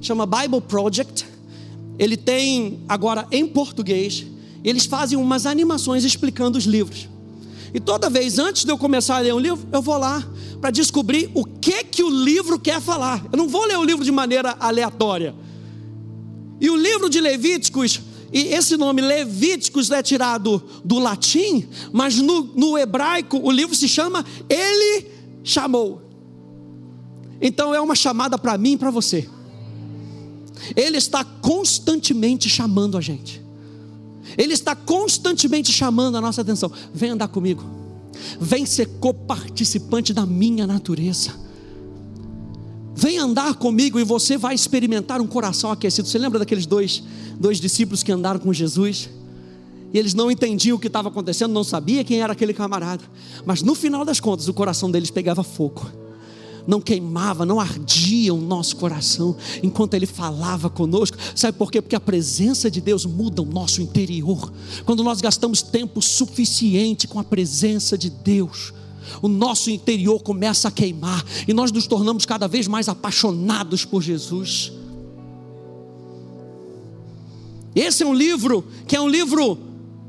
chama 0.00 0.26
Bible 0.26 0.60
Project. 0.60 1.24
Ele 1.96 2.16
tem 2.16 2.80
agora 2.88 3.28
em 3.30 3.46
português, 3.46 4.26
eles 4.64 4.86
fazem 4.86 5.16
umas 5.16 5.46
animações 5.46 6.04
explicando 6.04 6.58
os 6.58 6.64
livros. 6.64 7.08
E 7.72 7.78
toda 7.78 8.10
vez 8.10 8.40
antes 8.40 8.64
de 8.64 8.72
eu 8.72 8.76
começar 8.76 9.18
a 9.18 9.20
ler 9.20 9.32
um 9.32 9.38
livro, 9.38 9.64
eu 9.70 9.80
vou 9.80 9.96
lá 9.96 10.26
para 10.60 10.72
descobrir 10.72 11.30
o 11.32 11.44
que 11.44 11.84
que 11.84 12.02
o 12.02 12.10
livro 12.10 12.58
quer 12.58 12.80
falar. 12.80 13.24
Eu 13.30 13.38
não 13.38 13.48
vou 13.48 13.64
ler 13.64 13.78
o 13.78 13.84
livro 13.84 14.04
de 14.04 14.10
maneira 14.10 14.56
aleatória. 14.58 15.32
E 16.60 16.68
o 16.68 16.76
livro 16.76 17.08
de 17.08 17.20
Levíticos, 17.20 18.00
e 18.32 18.48
esse 18.48 18.76
nome 18.76 19.00
Levíticos 19.00 19.90
é 19.90 20.02
tirado 20.02 20.62
do 20.84 20.98
latim, 20.98 21.68
mas 21.92 22.16
no, 22.16 22.44
no 22.54 22.78
hebraico 22.78 23.38
o 23.42 23.50
livro 23.50 23.74
se 23.74 23.88
chama 23.88 24.24
Ele 24.48 25.06
chamou. 25.42 26.02
Então 27.40 27.74
é 27.74 27.80
uma 27.80 27.94
chamada 27.94 28.36
para 28.36 28.58
mim 28.58 28.72
e 28.72 28.76
para 28.76 28.90
você. 28.90 29.28
Ele 30.76 30.98
está 30.98 31.24
constantemente 31.24 32.48
chamando 32.48 32.98
a 32.98 33.00
gente. 33.00 33.42
Ele 34.36 34.52
está 34.52 34.76
constantemente 34.76 35.72
chamando 35.72 36.16
a 36.16 36.20
nossa 36.20 36.42
atenção. 36.42 36.70
Vem 36.92 37.10
andar 37.10 37.28
comigo. 37.28 37.64
Vem 38.38 38.66
ser 38.66 38.86
coparticipante 39.00 40.12
da 40.12 40.26
minha 40.26 40.66
natureza. 40.66 41.34
Vem 42.94 43.18
andar 43.18 43.54
comigo 43.54 43.98
e 43.98 44.04
você 44.04 44.36
vai 44.36 44.54
experimentar 44.54 45.20
um 45.20 45.26
coração 45.26 45.70
aquecido. 45.70 46.08
Você 46.08 46.18
lembra 46.18 46.38
daqueles 46.38 46.66
dois, 46.66 47.02
dois 47.38 47.60
discípulos 47.60 48.02
que 48.02 48.12
andaram 48.12 48.40
com 48.40 48.52
Jesus? 48.52 49.08
E 49.92 49.98
eles 49.98 50.14
não 50.14 50.30
entendiam 50.30 50.76
o 50.76 50.80
que 50.80 50.86
estava 50.86 51.08
acontecendo, 51.08 51.52
não 51.52 51.64
sabia 51.64 52.04
quem 52.04 52.20
era 52.20 52.32
aquele 52.32 52.54
camarada. 52.54 53.02
Mas 53.44 53.62
no 53.62 53.74
final 53.74 54.04
das 54.04 54.20
contas, 54.20 54.48
o 54.48 54.54
coração 54.54 54.90
deles 54.90 55.10
pegava 55.10 55.42
fogo. 55.42 55.90
Não 56.66 56.80
queimava, 56.80 57.46
não 57.46 57.58
ardia 57.58 58.34
o 58.34 58.40
nosso 58.40 58.76
coração 58.76 59.36
enquanto 59.62 59.94
ele 59.94 60.06
falava 60.06 60.68
conosco. 60.68 61.16
Sabe 61.34 61.56
por 61.56 61.72
quê? 61.72 61.80
Porque 61.80 61.96
a 61.96 62.00
presença 62.00 62.70
de 62.70 62.80
Deus 62.80 63.06
muda 63.06 63.42
o 63.42 63.46
nosso 63.46 63.80
interior. 63.80 64.52
Quando 64.84 65.02
nós 65.02 65.20
gastamos 65.20 65.62
tempo 65.62 66.02
suficiente 66.02 67.08
com 67.08 67.18
a 67.18 67.24
presença 67.24 67.96
de 67.96 68.10
Deus, 68.10 68.72
o 69.22 69.28
nosso 69.28 69.70
interior 69.70 70.22
começa 70.22 70.68
a 70.68 70.70
queimar 70.70 71.24
e 71.46 71.52
nós 71.52 71.72
nos 71.72 71.86
tornamos 71.86 72.24
cada 72.24 72.46
vez 72.46 72.66
mais 72.66 72.88
apaixonados 72.88 73.84
por 73.84 74.02
Jesus. 74.02 74.72
Esse 77.74 78.02
é 78.02 78.06
um 78.06 78.14
livro 78.14 78.64
que 78.86 78.96
é 78.96 79.00
um 79.00 79.08
livro 79.08 79.58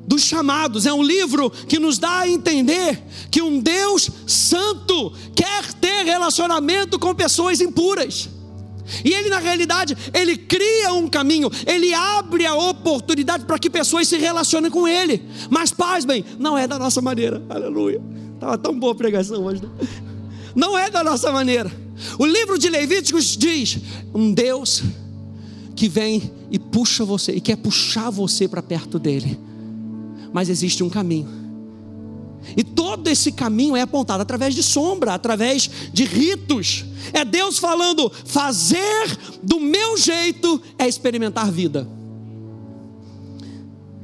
dos 0.08 0.24
chamados, 0.24 0.86
é 0.86 0.93
um 0.93 1.03
livro 1.03 1.50
que 1.50 1.79
nos 1.79 1.98
dá 1.98 2.20
a 2.20 2.27
entender 2.27 3.01
que 3.29 3.41
um 3.41 3.60
Deus 3.60 4.10
santo 4.25 5.13
quer 5.36 5.74
ter 5.74 6.03
relacionamento 6.03 7.00
com 7.00 7.13
pessoas 7.13 7.62
impuras. 7.62 8.29
E 9.05 9.13
ele, 9.13 9.29
na 9.29 9.39
realidade, 9.39 9.96
ele 10.13 10.36
cria 10.36 10.91
um 10.93 11.08
caminho, 11.08 11.50
ele 11.65 11.93
abre 11.93 12.46
a 12.46 12.55
oportunidade 12.55 13.46
para 13.46 13.60
que 13.60 13.70
pessoas 13.70 14.08
se 14.08 14.17
relacionem 14.17 14.70
com 14.70 14.88
ele. 14.88 15.24
Mas, 15.50 15.72
paz, 15.72 16.03
bem, 16.03 16.25
não 16.38 16.58
é 16.58 16.67
da 16.67 16.77
nossa 16.77 17.01
maneira, 17.01 17.41
aleluia. 17.50 18.01
Estava 18.41 18.57
tão 18.57 18.74
boa 18.77 18.93
a 18.93 18.95
pregação 18.95 19.45
hoje. 19.45 19.62
Né? 19.62 19.69
Não 20.55 20.75
é 20.75 20.89
da 20.89 21.03
nossa 21.03 21.31
maneira. 21.31 21.71
O 22.17 22.25
livro 22.25 22.57
de 22.57 22.71
Levíticos 22.71 23.38
diz: 23.38 23.77
um 24.15 24.33
Deus 24.33 24.81
que 25.75 25.88
vem 25.88 26.31
e 26.50 26.57
puxa 26.57 27.05
você, 27.05 27.33
e 27.33 27.39
quer 27.39 27.57
puxar 27.57 28.10
você 28.10 28.48
para 28.48 28.63
perto 28.63 28.98
dele. 28.98 29.39
Mas 30.33 30.50
existe 30.50 30.83
um 30.83 30.89
caminho. 30.89 31.27
E 32.57 32.63
todo 32.63 33.07
esse 33.10 33.31
caminho 33.31 33.75
é 33.75 33.81
apontado 33.81 34.24
através 34.24 34.55
de 34.55 34.63
sombra, 34.63 35.13
através 35.13 35.69
de 35.93 36.03
ritos. 36.03 36.83
É 37.13 37.24
Deus 37.24 37.60
falando: 37.60 38.12
fazer 38.25 39.19
do 39.43 39.60
meu 39.60 39.95
jeito 39.98 40.60
é 40.79 40.88
experimentar 40.88 41.51
vida. 41.51 41.88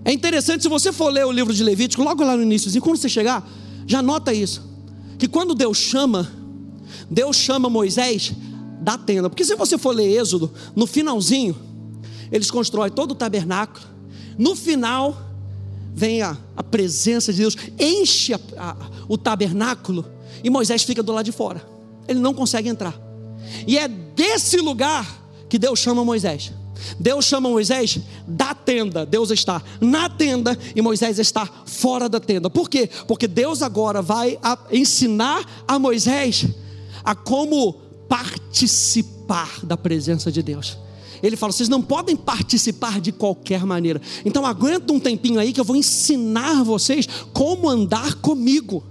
É 0.06 0.13
interessante, 0.13 0.62
se 0.62 0.70
você 0.70 0.94
for 0.94 1.10
ler 1.10 1.25
o 1.25 1.32
livro 1.32 1.51
de 1.51 1.63
Levítico, 1.63 2.03
logo 2.03 2.24
lá 2.24 2.38
no 2.38 2.44
início, 2.44 2.79
quando 2.79 2.98
você 2.98 3.10
chegar, 3.10 3.44
já 3.88 4.01
nota 4.01 4.34
isso. 4.34 4.63
Que 5.17 5.27
quando 5.27 5.56
Deus 5.56 5.77
chama, 5.77 6.32
Deus 7.10 7.38
chama 7.38 7.70
Moisés 7.70 8.34
da 8.82 8.98
tenda. 8.98 9.29
Porque 9.29 9.46
se 9.46 9.56
você 9.56 9.77
for 9.77 9.96
ler 9.96 10.20
Êxodo, 10.20 10.51
no 10.75 10.86
finalzinho, 10.86 11.56
eles 12.32 12.51
constroem 12.51 12.91
todo 12.91 13.12
o 13.12 13.15
tabernáculo. 13.15 13.86
No 14.38 14.56
final, 14.56 15.17
vem 15.96 16.22
a, 16.22 16.38
a 16.56 16.62
presença 16.62 17.32
de 17.32 17.39
Deus, 17.39 17.56
enche 17.79 18.34
a, 18.34 18.39
a, 18.58 18.75
o 19.08 19.17
tabernáculo 19.17 20.06
e 20.44 20.50
Moisés 20.50 20.84
fica 20.84 21.01
do 21.01 21.12
lado 21.12 21.25
de 21.25 21.32
fora. 21.32 21.65
Ele 22.08 22.20
não 22.20 22.34
consegue 22.34 22.70
entrar. 22.70 22.96
E 23.65 23.77
é 23.77 23.88
desse 23.88 24.58
lugar 24.58 25.24
que 25.50 25.58
Deus 25.58 25.79
chama 25.79 26.03
Moisés. 26.03 26.51
Deus 27.00 27.25
chama 27.25 27.50
Moisés 27.50 28.00
da 28.27 28.53
tenda. 28.53 29.05
Deus 29.05 29.31
está 29.31 29.62
na 29.79 30.10
tenda 30.10 30.57
e 30.75 30.81
Moisés 30.81 31.19
está 31.19 31.48
fora 31.65 32.10
da 32.10 32.19
tenda. 32.19 32.50
Por 32.50 32.69
quê? 32.69 32.89
Porque 33.07 33.27
Deus 33.27 33.62
agora 33.62 34.01
vai 34.01 34.38
ensinar 34.72 35.46
a 35.67 35.77
Moisés 35.77 36.46
a 37.03 37.15
como 37.15 37.74
participar 38.07 39.60
da 39.63 39.77
presença 39.77 40.31
de 40.31 40.41
Deus. 40.41 40.77
Ele 41.22 41.36
fala: 41.36 41.51
vocês 41.51 41.69
não 41.69 41.81
podem 41.81 42.15
participar 42.15 43.01
de 43.01 43.12
qualquer 43.12 43.65
maneira. 43.65 44.01
Então 44.25 44.46
aguenta 44.46 44.93
um 44.93 45.00
tempinho 45.00 45.39
aí 45.39 45.51
que 45.51 45.60
eu 45.60 45.65
vou 45.65 45.75
ensinar 45.75 46.63
vocês 46.63 47.07
como 47.34 47.69
andar 47.69 48.15
comigo. 48.15 48.84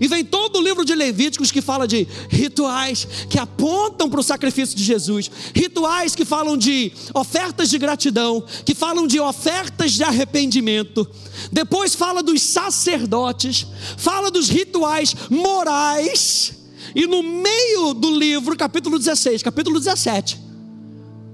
E 0.00 0.08
vem 0.08 0.24
todo 0.24 0.58
o 0.58 0.62
livro 0.62 0.84
de 0.84 0.94
Levíticos 0.94 1.50
que 1.50 1.60
fala 1.60 1.86
de 1.86 2.06
rituais 2.28 3.06
que 3.28 3.38
apontam 3.38 4.08
para 4.08 4.20
o 4.20 4.22
sacrifício 4.22 4.76
de 4.76 4.84
Jesus, 4.84 5.30
rituais 5.54 6.14
que 6.14 6.24
falam 6.24 6.56
de 6.56 6.92
ofertas 7.14 7.68
de 7.68 7.78
gratidão, 7.78 8.44
que 8.64 8.74
falam 8.74 9.06
de 9.06 9.18
ofertas 9.20 9.92
de 9.92 10.02
arrependimento. 10.02 11.08
Depois 11.52 11.94
fala 11.94 12.22
dos 12.22 12.42
sacerdotes, 12.42 13.66
fala 13.96 14.30
dos 14.30 14.48
rituais 14.48 15.14
morais. 15.28 16.52
E 16.94 17.06
no 17.06 17.22
meio 17.22 17.94
do 17.94 18.16
livro, 18.16 18.56
capítulo 18.56 18.98
16, 18.98 19.42
capítulo 19.42 19.78
17, 19.78 20.40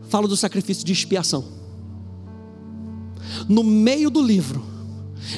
fala 0.09 0.29
do 0.29 0.37
sacrifício 0.37 0.85
de 0.85 0.93
expiação. 0.93 1.45
No 3.49 3.63
meio 3.63 4.11
do 4.11 4.23
livro, 4.23 4.76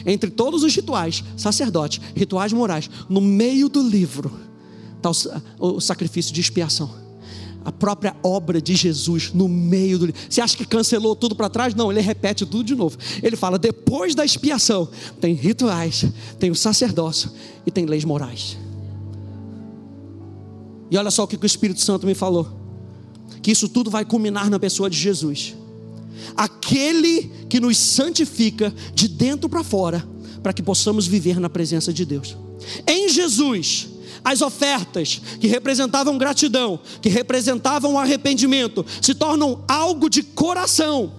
entre 0.07 0.30
todos 0.30 0.62
os 0.62 0.75
rituais, 0.75 1.23
sacerdotes, 1.37 2.00
rituais 2.14 2.52
morais, 2.52 2.90
no 3.09 3.21
meio 3.21 3.68
do 3.68 3.83
livro 3.83 4.49
está 4.97 5.11
o, 5.59 5.76
o 5.76 5.80
sacrifício 5.80 6.33
de 6.33 6.40
expiação. 6.40 6.90
A 7.64 7.73
própria 7.73 8.16
obra 8.23 8.62
de 8.62 8.75
Jesus 8.75 9.30
no 9.35 9.49
meio 9.49 9.99
do 9.99 10.07
livro. 10.07 10.21
Você 10.28 10.40
acha 10.40 10.57
que 10.57 10.64
cancelou 10.64 11.14
tudo 11.14 11.35
para 11.35 11.50
trás? 11.50 11.75
Não, 11.75 11.90
ele 11.90 12.00
repete 12.00 12.47
tudo 12.47 12.64
de 12.64 12.75
novo. 12.75 12.97
Ele 13.23 13.37
fala: 13.37 13.59
depois 13.59 14.14
da 14.14 14.25
expiação, 14.25 14.88
tem 15.21 15.35
rituais, 15.35 16.07
tem 16.38 16.50
o 16.50 16.54
sacerdócio 16.54 17.30
e 17.66 17.71
tem 17.71 17.85
leis 17.85 18.04
morais. 18.04 18.57
E 20.90 20.97
olha 20.97 21.11
só 21.11 21.25
o 21.25 21.28
que 21.28 21.37
o 21.37 21.45
Espírito 21.45 21.80
Santo 21.80 22.07
me 22.07 22.14
falou: 22.14 22.49
que 23.42 23.50
isso 23.50 23.68
tudo 23.68 23.90
vai 23.90 24.04
culminar 24.04 24.49
na 24.49 24.59
pessoa 24.59 24.88
de 24.88 24.97
Jesus 24.97 25.54
aquele 26.37 27.30
que 27.48 27.60
nos 27.60 27.76
santifica 27.76 28.75
de 28.94 29.08
dentro 29.08 29.48
para 29.48 29.64
fora, 29.64 30.06
para 30.42 30.52
que 30.52 30.62
possamos 30.62 31.06
viver 31.06 31.40
na 31.40 31.48
presença 31.48 31.92
de 31.92 32.04
Deus. 32.04 32.37
Em 32.87 33.08
Jesus, 33.08 33.88
as 34.25 34.42
ofertas 34.42 35.20
que 35.40 35.46
representavam 35.46 36.18
gratidão, 36.18 36.78
que 37.00 37.08
representavam 37.08 37.98
arrependimento, 37.98 38.84
se 39.00 39.14
tornam 39.14 39.64
algo 39.66 40.08
de 40.08 40.22
coração. 40.22 41.12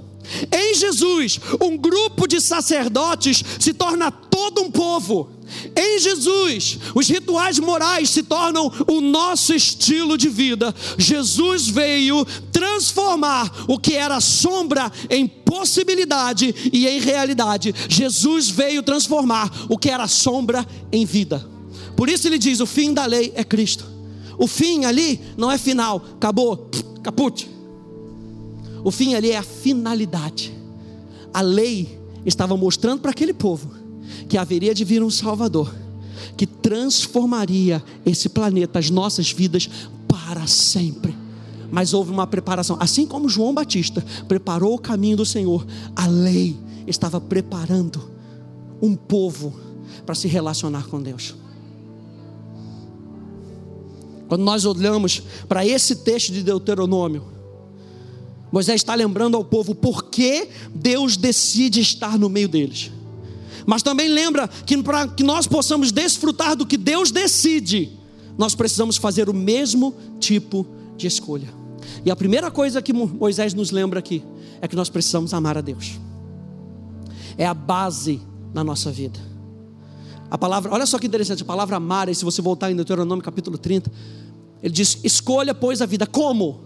Em 0.51 0.75
Jesus, 0.75 1.39
um 1.62 1.75
grupo 1.75 2.27
de 2.27 2.39
sacerdotes 2.39 3.44
se 3.60 3.74
torna 3.74 4.12
todo 4.12 4.62
um 4.62 4.70
povo. 4.70 5.29
Em 5.75 6.00
Jesus, 6.00 6.79
os 6.94 7.08
rituais 7.08 7.60
morais 7.60 8.10
se 8.10 8.24
tornam 8.24 8.72
o 8.88 9.01
nosso 9.01 9.53
estilo 9.53 10.18
de 10.18 10.29
vida. 10.29 10.74
Jesus 10.98 11.68
veio 11.68 12.25
transformar 12.51 13.65
o 13.68 13.79
que 13.79 13.94
era 13.94 14.20
sombra 14.20 14.91
em 15.10 15.27
possibilidade 15.27 16.53
e 16.72 16.88
em 16.88 17.00
realidade. 17.00 17.74
Jesus 17.88 18.50
veio 18.50 18.84
transformar 18.84 19.51
o 19.70 19.77
que 19.77 19.89
era 19.89 20.08
sombra 20.08 20.65
em 20.91 21.06
vida. 21.06 21.46
Por 21.96 22.10
isso 22.10 22.27
ele 22.27 22.38
diz: 22.38 22.60
o 22.60 22.65
fim 22.65 22.94
da 22.94 23.06
lei 23.06 23.32
é 23.36 23.44
Cristo. 23.44 23.86
O 24.38 24.48
fim 24.48 24.86
ali 24.86 25.20
não 25.38 25.51
é 25.51 25.58
final, 25.58 26.01
acabou, 26.15 26.70
caput. 27.03 27.50
O 28.84 28.91
fim 28.91 29.15
ali 29.15 29.32
é 29.32 29.38
a 29.38 29.44
finalidade. 29.44 30.53
A 31.34 31.41
lei 31.41 32.00
estava 32.25 32.56
mostrando 32.56 33.01
para 33.01 33.12
aquele 33.12 33.34
povo 33.34 33.78
que 34.28 34.38
haveria 34.38 34.74
de 34.74 34.84
vir 34.84 35.04
um 35.04 35.10
Salvador 35.10 35.74
que 36.36 36.46
transformaria 36.46 37.84
esse 38.06 38.30
planeta, 38.30 38.80
as 38.80 38.89
nossas 38.89 39.32
vidas 39.32 39.70
para 40.08 40.48
sempre. 40.48 41.16
Mas 41.72 41.94
houve 41.94 42.12
uma 42.12 42.25
preparação, 42.25 42.78
assim 42.80 43.06
como 43.06 43.30
João 43.30 43.54
Batista 43.54 44.04
preparou 44.28 44.74
o 44.74 44.80
caminho 44.80 45.18
do 45.18 45.25
Senhor, 45.25 45.66
a 45.96 46.08
lei 46.08 46.58
estava 46.88 47.22
preparando 47.22 48.10
um 48.82 48.96
povo 48.96 49.54
para 50.06 50.16
se 50.16 50.28
relacionar 50.28 50.88
com 50.88 51.01
Deus. 51.01 51.36
Quando 54.28 54.44
nós 54.44 54.66
olhamos 54.66 55.22
para 55.48 55.66
esse 55.66 55.98
texto 55.98 56.32
de 56.32 56.44
Deuteronômio, 56.44 57.24
Moisés 58.51 58.82
está 58.82 58.96
lembrando 58.96 59.38
ao 59.38 59.44
povo 59.44 59.75
por 59.75 60.06
que 60.06 60.48
Deus 60.74 61.18
decide 61.18 61.82
estar 61.82 62.18
no 62.18 62.30
meio 62.30 62.48
deles. 62.48 62.92
Mas 63.66 63.84
também 63.84 64.10
lembra 64.10 64.48
que 64.48 64.82
para 64.82 65.08
que 65.08 65.24
nós 65.24 65.48
possamos 65.48 65.92
desfrutar 65.92 66.56
do 66.56 66.66
que 66.66 66.78
Deus 66.78 67.12
decide, 67.12 67.98
nós 68.38 68.56
precisamos 68.56 68.98
fazer 68.98 69.30
o 69.30 69.34
mesmo 69.34 69.94
tipo 70.20 70.66
de 70.96 71.08
escolha. 71.08 71.50
E 72.06 72.12
a 72.12 72.16
primeira 72.16 72.50
coisa 72.50 72.82
que 72.82 72.94
Moisés 72.94 73.54
nos 73.54 73.72
lembra 73.72 74.00
aqui 74.00 74.24
é 74.62 74.68
que 74.68 74.75
nós 74.75 74.89
precisamos 74.89 75.34
amar 75.34 75.58
a 75.58 75.62
Deus. 75.62 76.00
É 77.38 77.46
a 77.46 77.53
base 77.53 78.22
na 78.53 78.64
nossa 78.64 78.92
vida. 78.92 79.20
A 80.31 80.38
palavra, 80.38 80.72
olha 80.72 80.86
só 80.86 81.00
que 81.00 81.07
interessante, 81.07 81.42
a 81.44 81.46
palavra 81.46 81.77
amar, 81.77 82.14
se 82.14 82.24
você 82.24 82.42
voltar 82.42 82.72
em 82.72 82.75
Deuteronômio 82.75 83.24
capítulo 83.24 83.57
30, 83.57 83.92
ele 84.62 84.74
diz: 84.74 85.00
"Escolha 85.03 85.55
pois 85.55 85.81
a 85.81 85.86
vida 85.86 86.05
como 86.05 86.62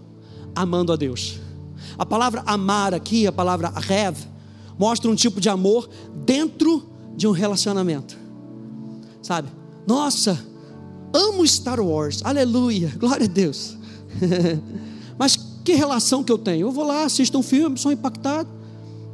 amando 0.54 0.92
a 0.92 0.96
Deus". 0.96 1.38
A 1.98 2.04
palavra 2.04 2.42
amar 2.46 2.92
aqui, 2.92 3.26
a 3.26 3.32
palavra 3.32 3.72
rev, 3.74 4.16
mostra 4.78 5.10
um 5.10 5.14
tipo 5.14 5.40
de 5.40 5.48
amor 5.48 5.88
dentro 6.24 6.93
de 7.16 7.26
um 7.26 7.32
relacionamento. 7.32 8.16
Sabe? 9.22 9.48
Nossa, 9.86 10.38
amo 11.12 11.46
Star 11.46 11.80
Wars, 11.80 12.20
aleluia, 12.24 12.92
glória 12.98 13.26
a 13.26 13.28
Deus. 13.28 13.76
mas 15.18 15.36
que 15.64 15.74
relação 15.74 16.22
que 16.22 16.32
eu 16.32 16.38
tenho? 16.38 16.68
Eu 16.68 16.72
vou 16.72 16.84
lá, 16.84 17.04
assisto 17.04 17.38
um 17.38 17.42
filme, 17.42 17.78
sou 17.78 17.92
impactado? 17.92 18.48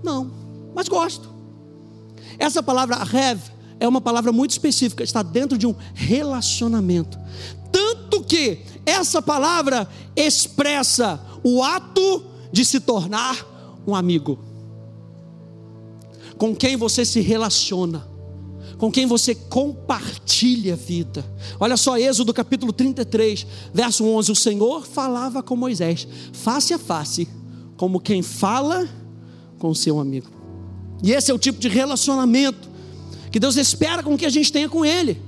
Não, 0.03 0.31
mas 0.75 0.89
gosto. 0.89 1.29
Essa 2.39 2.63
palavra 2.63 2.97
rev 3.05 3.41
é 3.79 3.87
uma 3.87 4.01
palavra 4.01 4.33
muito 4.33 4.51
específica, 4.51 5.03
está 5.03 5.23
dentro 5.23 5.57
de 5.57 5.67
um 5.67 5.75
relacionamento. 5.95 7.19
Tanto 7.71 8.23
que 8.23 8.61
essa 8.85 9.23
palavra 9.23 9.89
expressa 10.17 11.21
o 11.45 11.63
ato 11.63 12.25
de 12.53 12.65
se 12.65 12.81
tornar 12.81 13.83
um 13.87 13.95
amigo 13.95 14.50
com 16.37 16.55
quem 16.55 16.77
você 16.77 17.05
se 17.05 17.21
relaciona, 17.21 18.07
com 18.79 18.91
quem 18.91 19.07
você 19.07 19.35
compartilha 19.35 20.75
a 20.75 20.77
vida. 20.77 21.25
Olha 21.59 21.77
só, 21.77 21.99
Êxodo 21.99 22.33
capítulo 22.33 22.73
33, 22.73 23.47
verso 23.73 24.05
11: 24.05 24.33
O 24.33 24.37
Senhor 24.37 24.87
falava 24.87 25.43
com 25.43 25.57
Moisés, 25.57 26.07
face 26.33 26.73
a 26.73 26.79
face, 26.79 27.29
como 27.77 28.01
quem 28.01 28.23
fala 28.23 28.89
com 29.59 29.75
seu 29.75 30.01
amigo. 30.01 30.29
E 31.03 31.13
esse 31.13 31.31
é 31.31 31.35
o 31.35 31.39
tipo 31.39 31.59
de 31.59 31.69
relacionamento 31.69 32.69
que 33.31 33.39
Deus 33.39 33.57
espera 33.57 34.03
com 34.03 34.17
que 34.17 34.27
a 34.27 34.31
gente 34.31 34.53
tenha 34.53 34.69
com 34.69 34.85
Ele. 34.85 35.21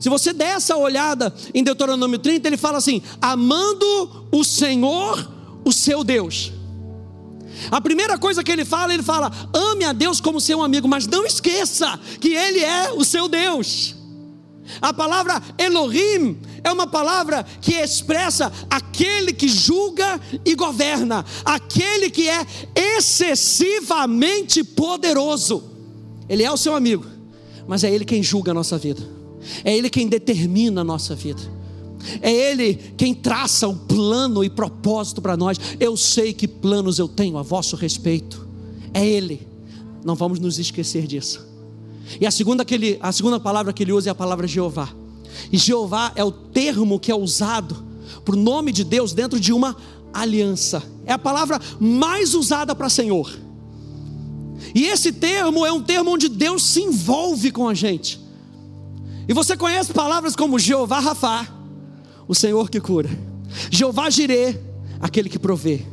Se 0.00 0.08
você 0.08 0.32
der 0.32 0.56
essa 0.56 0.76
olhada 0.76 1.32
em 1.52 1.62
Deuteronômio 1.62 2.18
30, 2.18 2.48
ele 2.48 2.56
fala 2.56 2.78
assim: 2.78 3.02
amando 3.20 4.26
o 4.30 4.44
Senhor, 4.44 5.30
o 5.64 5.72
seu 5.72 6.04
Deus. 6.04 6.52
A 7.70 7.80
primeira 7.80 8.18
coisa 8.18 8.42
que 8.42 8.52
ele 8.52 8.64
fala, 8.64 8.92
ele 8.92 9.02
fala: 9.02 9.30
ame 9.52 9.84
a 9.84 9.92
Deus 9.92 10.20
como 10.20 10.40
seu 10.40 10.62
amigo, 10.62 10.88
mas 10.88 11.06
não 11.06 11.24
esqueça 11.24 11.98
que 12.20 12.34
Ele 12.34 12.60
é 12.60 12.92
o 12.92 13.04
seu 13.04 13.28
Deus. 13.28 13.94
A 14.80 14.92
palavra 14.92 15.42
Elohim 15.58 16.38
é 16.62 16.72
uma 16.72 16.86
palavra 16.86 17.44
que 17.60 17.74
expressa 17.74 18.50
aquele 18.70 19.32
que 19.32 19.46
julga 19.48 20.20
e 20.44 20.54
governa, 20.54 21.24
aquele 21.44 22.10
que 22.10 22.28
é 22.28 22.46
excessivamente 22.74 24.64
poderoso. 24.64 25.70
Ele 26.28 26.42
é 26.42 26.50
o 26.50 26.56
seu 26.56 26.74
amigo, 26.74 27.04
mas 27.68 27.84
é 27.84 27.90
Ele 27.90 28.04
quem 28.04 28.22
julga 28.22 28.52
a 28.52 28.54
nossa 28.54 28.78
vida, 28.78 29.02
é 29.62 29.76
Ele 29.76 29.90
quem 29.90 30.08
determina 30.08 30.80
a 30.80 30.84
nossa 30.84 31.14
vida. 31.14 31.42
É 32.20 32.30
Ele 32.30 32.74
quem 32.96 33.14
traça 33.14 33.68
o 33.68 33.76
plano 33.76 34.44
e 34.44 34.50
propósito 34.50 35.22
para 35.22 35.36
nós. 35.36 35.58
Eu 35.78 35.96
sei 35.96 36.32
que 36.32 36.46
planos 36.46 36.98
eu 36.98 37.08
tenho 37.08 37.38
a 37.38 37.42
vosso 37.42 37.76
respeito. 37.76 38.46
É 38.92 39.04
Ele. 39.06 39.46
Não 40.04 40.14
vamos 40.14 40.38
nos 40.38 40.58
esquecer 40.58 41.06
disso. 41.06 41.46
E 42.20 42.26
a 42.26 42.30
segunda, 42.30 42.64
que 42.64 42.74
ele, 42.74 42.98
a 43.00 43.10
segunda 43.12 43.40
palavra 43.40 43.72
que 43.72 43.82
ele 43.82 43.92
usa 43.92 44.10
é 44.10 44.12
a 44.12 44.14
palavra 44.14 44.46
Jeová. 44.46 44.88
E 45.50 45.56
Jeová 45.56 46.12
é 46.14 46.22
o 46.22 46.30
termo 46.30 47.00
que 47.00 47.10
é 47.10 47.14
usado 47.14 47.82
para 48.24 48.34
o 48.34 48.38
nome 48.38 48.72
de 48.72 48.84
Deus 48.84 49.12
dentro 49.12 49.40
de 49.40 49.52
uma 49.52 49.76
aliança. 50.12 50.82
É 51.06 51.12
a 51.12 51.18
palavra 51.18 51.60
mais 51.80 52.34
usada 52.34 52.74
para 52.74 52.88
Senhor. 52.88 53.30
E 54.74 54.84
esse 54.84 55.12
termo 55.12 55.64
é 55.66 55.72
um 55.72 55.82
termo 55.82 56.12
onde 56.12 56.28
Deus 56.28 56.64
se 56.64 56.80
envolve 56.80 57.50
com 57.50 57.68
a 57.68 57.74
gente. 57.74 58.20
E 59.26 59.32
você 59.32 59.56
conhece 59.56 59.92
palavras 59.92 60.36
como 60.36 60.58
Jeová 60.58 61.00
Rafá, 61.00 61.48
o 62.26 62.34
Senhor 62.34 62.70
que 62.70 62.80
cura. 62.80 63.10
Jeová 63.70 64.10
Jirê, 64.10 64.56
aquele 65.00 65.28
que 65.28 65.38
provê. 65.38 65.84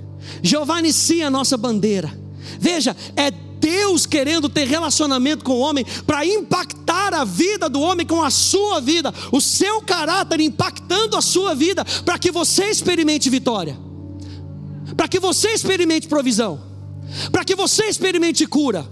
Jeová 0.41 0.79
inicia 0.79 1.27
a 1.27 1.31
nossa 1.31 1.57
bandeira. 1.57 2.11
Veja, 2.59 2.95
é 3.15 3.31
Deus 3.31 4.07
querendo 4.07 4.49
ter 4.49 4.65
relacionamento 4.65 5.45
com 5.45 5.53
o 5.53 5.59
homem 5.59 5.85
para 6.05 6.25
impactar 6.25 7.13
a 7.13 7.23
vida 7.23 7.69
do 7.69 7.79
homem 7.79 8.05
com 8.05 8.23
a 8.23 8.31
sua 8.31 8.81
vida, 8.81 9.13
o 9.31 9.39
seu 9.39 9.81
caráter 9.81 10.39
impactando 10.39 11.15
a 11.15 11.21
sua 11.21 11.53
vida, 11.53 11.85
para 12.03 12.17
que 12.17 12.31
você 12.31 12.65
experimente 12.65 13.29
vitória, 13.29 13.77
para 14.97 15.07
que 15.07 15.19
você 15.19 15.49
experimente 15.49 16.07
provisão, 16.07 16.59
para 17.31 17.45
que 17.45 17.55
você 17.55 17.85
experimente 17.85 18.47
cura, 18.47 18.89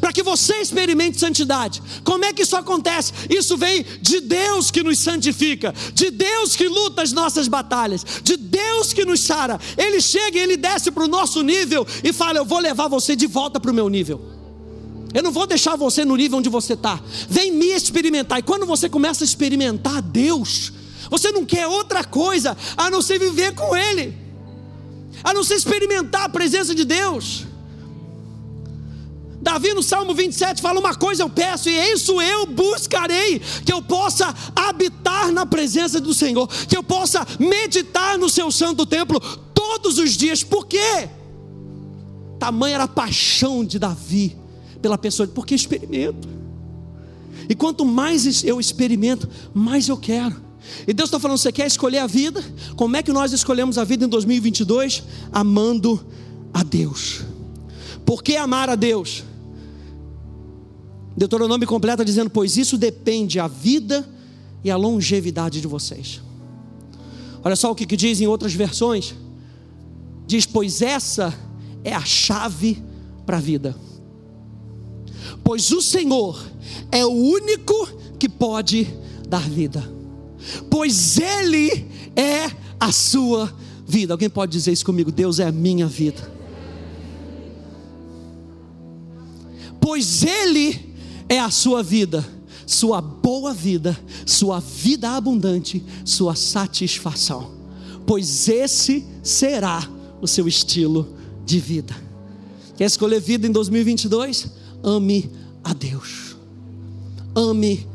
para 0.00 0.12
que 0.12 0.22
você 0.22 0.54
experimente 0.56 1.18
santidade. 1.18 1.82
Como 2.04 2.24
é 2.24 2.32
que 2.32 2.42
isso 2.42 2.56
acontece? 2.56 3.12
Isso 3.28 3.56
vem 3.56 3.84
de 4.00 4.20
Deus 4.20 4.70
que 4.70 4.82
nos 4.82 4.98
santifica, 4.98 5.74
de 5.94 6.10
Deus 6.10 6.56
que 6.56 6.68
luta 6.68 7.02
as 7.02 7.12
nossas 7.12 7.48
batalhas, 7.48 8.04
de 8.22 8.36
Deus 8.36 8.92
que 8.92 9.04
nos 9.04 9.20
sara. 9.20 9.60
Ele 9.76 10.00
chega 10.00 10.38
e 10.38 10.40
ele 10.40 10.56
desce 10.56 10.90
para 10.90 11.04
o 11.04 11.08
nosso 11.08 11.42
nível 11.42 11.86
e 12.02 12.12
fala: 12.12 12.38
Eu 12.38 12.44
vou 12.44 12.58
levar 12.58 12.88
você 12.88 13.16
de 13.16 13.26
volta 13.26 13.58
para 13.58 13.70
o 13.70 13.74
meu 13.74 13.88
nível. 13.88 14.20
Eu 15.14 15.22
não 15.22 15.30
vou 15.30 15.46
deixar 15.46 15.76
você 15.76 16.04
no 16.04 16.16
nível 16.16 16.38
onde 16.38 16.48
você 16.48 16.72
está. 16.72 16.98
Vem 17.28 17.52
me 17.52 17.66
experimentar. 17.66 18.38
E 18.38 18.42
quando 18.42 18.64
você 18.64 18.88
começa 18.88 19.22
a 19.22 19.26
experimentar 19.26 20.00
Deus, 20.00 20.72
você 21.10 21.30
não 21.30 21.44
quer 21.44 21.66
outra 21.66 22.02
coisa 22.02 22.56
a 22.76 22.90
não 22.90 23.02
ser 23.02 23.18
viver 23.18 23.54
com 23.54 23.76
Ele, 23.76 24.16
a 25.22 25.34
não 25.34 25.44
ser 25.44 25.54
experimentar 25.56 26.24
a 26.24 26.28
presença 26.28 26.74
de 26.74 26.84
Deus. 26.84 27.44
Davi 29.42 29.74
no 29.74 29.82
Salmo 29.82 30.14
27 30.14 30.62
fala: 30.62 30.78
Uma 30.78 30.94
coisa 30.94 31.24
eu 31.24 31.28
peço, 31.28 31.68
e 31.68 31.92
isso 31.92 32.22
eu 32.22 32.46
buscarei, 32.46 33.40
que 33.66 33.72
eu 33.72 33.82
possa 33.82 34.32
habitar 34.54 35.32
na 35.32 35.44
presença 35.44 36.00
do 36.00 36.14
Senhor, 36.14 36.46
que 36.68 36.76
eu 36.76 36.82
possa 36.82 37.26
meditar 37.40 38.16
no 38.16 38.28
seu 38.28 38.52
santo 38.52 38.86
templo 38.86 39.18
todos 39.52 39.98
os 39.98 40.12
dias. 40.16 40.44
Por 40.44 40.64
quê? 40.66 41.08
Tamanha 42.38 42.76
era 42.76 42.84
a 42.84 42.88
paixão 42.88 43.64
de 43.64 43.80
Davi 43.80 44.36
pela 44.80 44.96
pessoa, 44.96 45.26
porque 45.26 45.56
experimento. 45.56 46.28
E 47.48 47.54
quanto 47.56 47.84
mais 47.84 48.44
eu 48.44 48.60
experimento, 48.60 49.28
mais 49.52 49.88
eu 49.88 49.96
quero. 49.96 50.40
E 50.86 50.92
Deus 50.92 51.08
está 51.08 51.18
falando: 51.18 51.38
você 51.38 51.50
quer 51.50 51.66
escolher 51.66 51.98
a 51.98 52.06
vida? 52.06 52.44
Como 52.76 52.96
é 52.96 53.02
que 53.02 53.12
nós 53.12 53.32
escolhemos 53.32 53.76
a 53.76 53.82
vida 53.82 54.04
em 54.04 54.08
2022? 54.08 55.02
Amando 55.32 56.06
a 56.54 56.62
Deus. 56.62 57.22
Por 58.06 58.22
que 58.22 58.36
amar 58.36 58.70
a 58.70 58.76
Deus? 58.76 59.24
Deuteronômio 61.22 61.68
completa 61.68 62.04
dizendo: 62.04 62.28
Pois 62.28 62.56
isso 62.56 62.76
depende 62.76 63.38
a 63.38 63.46
vida 63.46 64.08
e 64.64 64.70
a 64.72 64.76
longevidade 64.76 65.60
de 65.60 65.68
vocês. 65.68 66.20
Olha 67.44 67.54
só 67.54 67.70
o 67.70 67.76
que, 67.76 67.86
que 67.86 67.96
diz 67.96 68.20
em 68.20 68.26
outras 68.26 68.52
versões: 68.52 69.14
diz, 70.26 70.46
pois 70.46 70.82
essa 70.82 71.32
é 71.84 71.94
a 71.94 72.04
chave 72.04 72.82
para 73.24 73.36
a 73.36 73.40
vida. 73.40 73.76
Pois 75.44 75.70
o 75.70 75.80
Senhor 75.80 76.44
é 76.90 77.06
o 77.06 77.12
único 77.12 77.88
que 78.18 78.28
pode 78.28 78.88
dar 79.28 79.48
vida. 79.48 79.88
Pois 80.68 81.18
Ele 81.18 81.86
é 82.16 82.50
a 82.80 82.90
sua 82.90 83.52
vida. 83.86 84.12
Alguém 84.14 84.28
pode 84.28 84.50
dizer 84.50 84.72
isso 84.72 84.84
comigo? 84.84 85.12
Deus 85.12 85.38
é 85.38 85.46
a 85.46 85.52
minha 85.52 85.86
vida. 85.86 86.32
Pois 89.80 90.24
Ele 90.24 90.91
é 91.32 91.38
a 91.38 91.50
sua 91.50 91.82
vida, 91.82 92.22
sua 92.66 93.00
boa 93.00 93.54
vida, 93.54 93.98
sua 94.26 94.60
vida 94.60 95.12
abundante, 95.12 95.82
sua 96.04 96.34
satisfação, 96.34 97.52
pois 98.06 98.48
esse 98.48 99.02
será 99.22 99.88
o 100.20 100.28
seu 100.28 100.46
estilo 100.46 101.08
de 101.46 101.58
vida. 101.58 101.96
Quer 102.76 102.84
escolher 102.84 103.18
vida 103.18 103.46
em 103.46 103.50
2022? 103.50 104.46
Ame 104.82 105.30
a 105.64 105.72
Deus. 105.72 106.36
Ame 107.34 107.86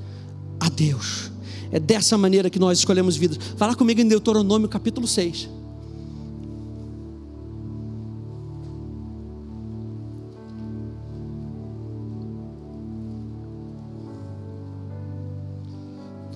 a 0.59 0.67
Deus. 0.67 1.31
É 1.71 1.79
dessa 1.79 2.17
maneira 2.17 2.49
que 2.49 2.57
nós 2.57 2.79
escolhemos 2.79 3.15
vida. 3.17 3.37
Fala 3.55 3.75
comigo 3.75 4.01
em 4.01 4.07
Deuteronômio 4.07 4.67
capítulo 4.67 5.05
6. 5.07 5.47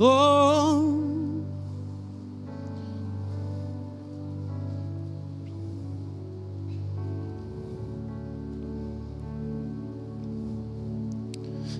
Oh. 0.03 0.91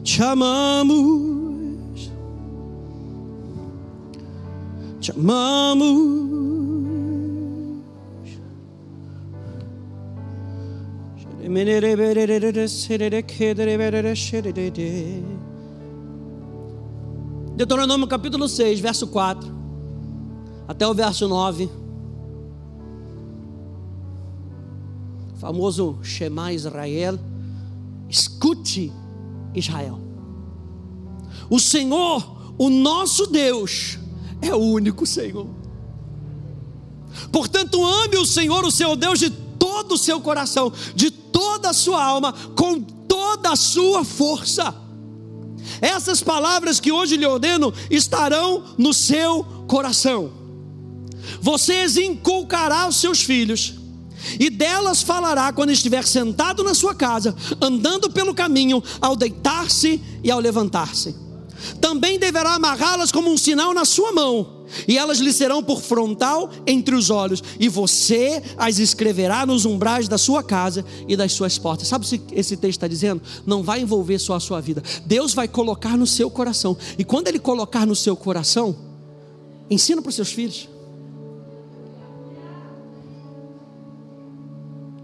Te 0.04 0.24
amamos, 0.24 2.12
te 5.02 5.12
amamos. 5.14 6.22
Deuteronômio 17.62 18.08
capítulo 18.08 18.50
6, 18.50 18.80
verso 18.80 19.06
4, 19.06 19.47
até 20.67 20.88
o 20.88 20.95
verso 20.95 21.28
9. 21.28 21.69
famoso 25.39 26.00
Shema 26.02 26.52
Israel. 26.54 27.19
Escute, 28.10 28.91
Israel. 29.54 30.00
O 31.52 31.60
Senhor, 31.60 32.56
o 32.58 32.67
nosso 32.67 33.28
Deus, 33.28 34.00
é 34.41 34.56
o 34.56 34.60
único 34.60 35.06
Senhor. 35.06 35.45
Portanto, 37.32 37.86
ame 37.86 38.17
o 38.17 38.26
Senhor, 38.26 38.65
o 38.65 38.71
seu 38.71 38.95
Deus, 38.95 39.19
de 39.19 39.30
todo 39.30 39.93
o 39.93 40.00
seu 40.00 40.19
coração, 40.19 40.74
de 40.95 41.12
toda 41.12 41.69
a 41.69 41.74
sua 41.74 42.04
alma, 42.04 42.34
com 42.56 42.82
toda 42.82 43.52
a 43.52 43.56
sua 43.56 44.04
força. 44.04 44.74
Essas 45.82 46.22
palavras 46.22 46.80
que 46.80 46.91
hoje 46.91 47.17
lhe 47.17 47.26
ordeno 47.26 47.74
estarão 47.89 48.63
no 48.78 48.94
seu 48.94 49.44
coração. 49.67 50.32
Vocês 51.41 51.98
inculcará 51.98 52.82
aos 52.82 52.98
seus 52.98 53.22
filhos, 53.22 53.74
e 54.39 54.50
delas 54.50 55.02
falará 55.02 55.52
quando 55.52 55.72
estiver 55.72 56.06
sentado 56.06 56.63
na 56.63 56.76
sua 56.76 56.94
casa, 56.94 57.36
andando 57.60 58.12
pelo 58.12 58.36
caminho, 58.36 58.84
ao 59.02 59.15
deitar-se 59.15 60.02
e 60.24 60.30
ao 60.30 60.39
levantar-se. 60.39 61.15
Também 61.80 62.20
deverá 62.20 62.54
amarrá-las 62.54 63.12
como 63.12 63.32
um 63.32 63.38
sinal 63.38 63.74
na 63.74 63.86
sua 63.86 64.12
mão 64.12 64.61
e 64.88 64.98
elas 64.98 65.20
lhe 65.20 65.32
serão 65.32 65.64
por 65.64 65.82
frontal 65.82 66.50
entre 66.66 66.96
os 66.96 67.10
olhos, 67.10 67.44
e 67.60 67.70
você 67.70 68.42
as 68.58 68.80
escreverá 68.80 69.46
nos 69.46 69.66
umbrais 69.66 70.08
da 70.08 70.18
sua 70.18 70.44
casa 70.44 70.86
e 71.08 71.16
das 71.16 71.34
suas 71.34 71.58
portas. 71.58 71.88
Sabe 71.88 72.06
o 72.06 72.10
que 72.10 72.22
esse 72.34 72.58
texto 72.58 72.78
está 72.78 72.88
dizendo? 72.88 73.22
Não 73.46 73.64
vai 73.64 73.82
envolver 73.82 74.20
só 74.20 74.36
a 74.36 74.40
sua 74.40 74.62
vida, 74.62 74.84
Deus 75.06 75.34
vai 75.34 75.48
colocar 75.48 75.98
no 75.98 76.08
seu 76.08 76.30
coração, 76.30 76.78
e 76.98 77.04
quando 77.04 77.28
Ele 77.28 77.40
colocar 77.40 77.86
no 77.86 77.96
seu 77.96 78.16
coração, 78.16 78.76
ensina 79.70 80.02
para 80.02 80.10
os 80.10 80.16
seus 80.16 80.32
filhos. 80.32 80.70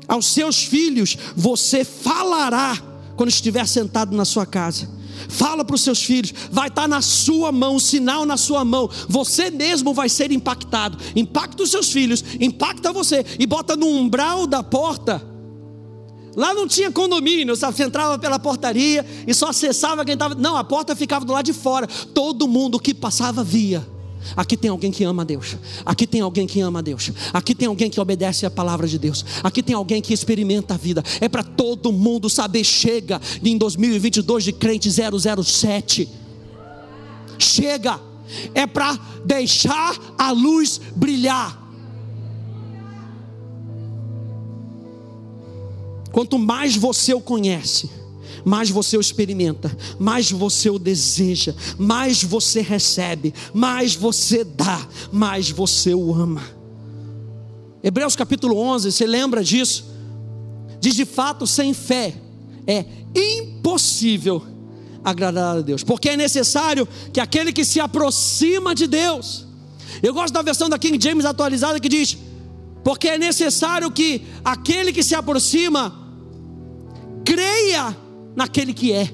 Aos 0.07 0.27
seus 0.27 0.63
filhos 0.63 1.17
você 1.35 1.83
falará 1.83 2.81
quando 3.17 3.29
estiver 3.29 3.67
sentado 3.67 4.15
na 4.15 4.23
sua 4.23 4.45
casa 4.45 4.96
Fala 5.29 5.63
para 5.63 5.75
os 5.75 5.81
seus 5.81 6.03
filhos, 6.03 6.33
vai 6.51 6.67
estar 6.67 6.83
tá 6.83 6.87
na 6.87 7.01
sua 7.01 7.51
mão, 7.51 7.75
o 7.75 7.79
sinal 7.79 8.25
na 8.25 8.37
sua 8.37 8.63
mão. 8.63 8.89
Você 9.07 9.49
mesmo 9.49 9.93
vai 9.93 10.09
ser 10.09 10.31
impactado. 10.31 10.97
Impacta 11.15 11.63
os 11.63 11.71
seus 11.71 11.91
filhos, 11.91 12.23
impacta 12.39 12.91
você 12.93 13.25
e 13.39 13.45
bota 13.45 13.75
no 13.75 13.87
umbral 13.87 14.47
da 14.47 14.63
porta. 14.63 15.21
Lá 16.35 16.53
não 16.53 16.67
tinha 16.67 16.91
condomínio, 16.91 17.55
sabe? 17.55 17.75
Você 17.75 17.83
entrava 17.83 18.19
pela 18.19 18.37
portaria 18.37 19.03
e 19.25 19.33
só 19.33 19.47
acessava 19.49 20.05
quem 20.05 20.13
estava. 20.13 20.35
Não, 20.35 20.55
a 20.55 20.63
porta 20.63 20.95
ficava 20.95 21.25
do 21.25 21.33
lado 21.33 21.45
de 21.45 21.53
fora. 21.53 21.87
Todo 21.87 22.47
mundo 22.47 22.79
que 22.79 22.93
passava 22.93 23.43
via. 23.43 23.96
Aqui 24.35 24.57
tem 24.57 24.69
alguém 24.69 24.91
que 24.91 25.03
ama 25.03 25.21
a 25.21 25.25
Deus. 25.25 25.57
Aqui 25.85 26.05
tem 26.05 26.21
alguém 26.21 26.45
que 26.45 26.59
ama 26.59 26.79
a 26.79 26.81
Deus. 26.81 27.11
Aqui 27.33 27.55
tem 27.55 27.67
alguém 27.67 27.89
que 27.89 27.99
obedece 27.99 28.45
a 28.45 28.51
palavra 28.51 28.87
de 28.87 28.97
Deus. 28.97 29.25
Aqui 29.43 29.63
tem 29.63 29.75
alguém 29.75 30.01
que 30.01 30.13
experimenta 30.13 30.73
a 30.73 30.77
vida. 30.77 31.03
É 31.21 31.27
para 31.27 31.43
todo 31.43 31.91
mundo 31.91 32.29
saber. 32.29 32.63
Chega 32.63 33.21
em 33.43 33.57
2022 33.57 34.43
de 34.43 34.53
crente 34.53 34.89
007. 34.91 36.09
Chega. 37.39 37.99
É 38.53 38.67
para 38.67 38.99
deixar 39.23 39.97
a 40.17 40.31
luz 40.31 40.81
brilhar. 40.95 41.67
Quanto 46.11 46.39
mais 46.39 46.75
você 46.75 47.13
o 47.13 47.21
conhece, 47.21 47.89
mais 48.47 48.69
você 48.69 48.95
o 48.95 49.01
experimenta, 49.01 49.75
mais 49.99 50.31
você 50.31 50.69
o 50.69 50.79
deseja, 50.79 51.53
mais 51.77 52.23
você 52.23 52.61
recebe, 52.61 53.33
mais 53.53 53.93
você 53.93 54.41
dá, 54.45 54.87
mais 55.11 55.49
você 55.49 55.93
o 55.93 56.15
ama. 56.15 56.41
Hebreus 57.83 58.15
capítulo 58.15 58.57
11, 58.57 58.89
você 58.89 59.05
lembra 59.05 59.43
disso? 59.43 59.85
Diz 60.79 60.95
de 60.95 61.03
fato, 61.03 61.45
sem 61.45 61.73
fé 61.73 62.15
é 62.65 62.85
impossível 63.13 64.41
agradar 65.03 65.57
a 65.57 65.61
Deus, 65.61 65.83
porque 65.83 66.07
é 66.07 66.15
necessário 66.15 66.87
que 67.11 67.19
aquele 67.19 67.51
que 67.51 67.65
se 67.65 67.81
aproxima 67.81 68.73
de 68.73 68.87
Deus, 68.87 69.45
eu 70.01 70.13
gosto 70.13 70.33
da 70.33 70.41
versão 70.41 70.69
da 70.69 70.79
King 70.79 70.97
James 71.01 71.25
atualizada 71.25 71.81
que 71.81 71.89
diz: 71.89 72.17
porque 72.81 73.09
é 73.09 73.17
necessário 73.17 73.91
que 73.91 74.21
aquele 74.43 74.93
que 74.93 75.03
se 75.03 75.15
aproxima 75.15 75.93
creia 77.25 78.06
naquele 78.37 78.71
que 78.71 78.93
é. 78.93 79.11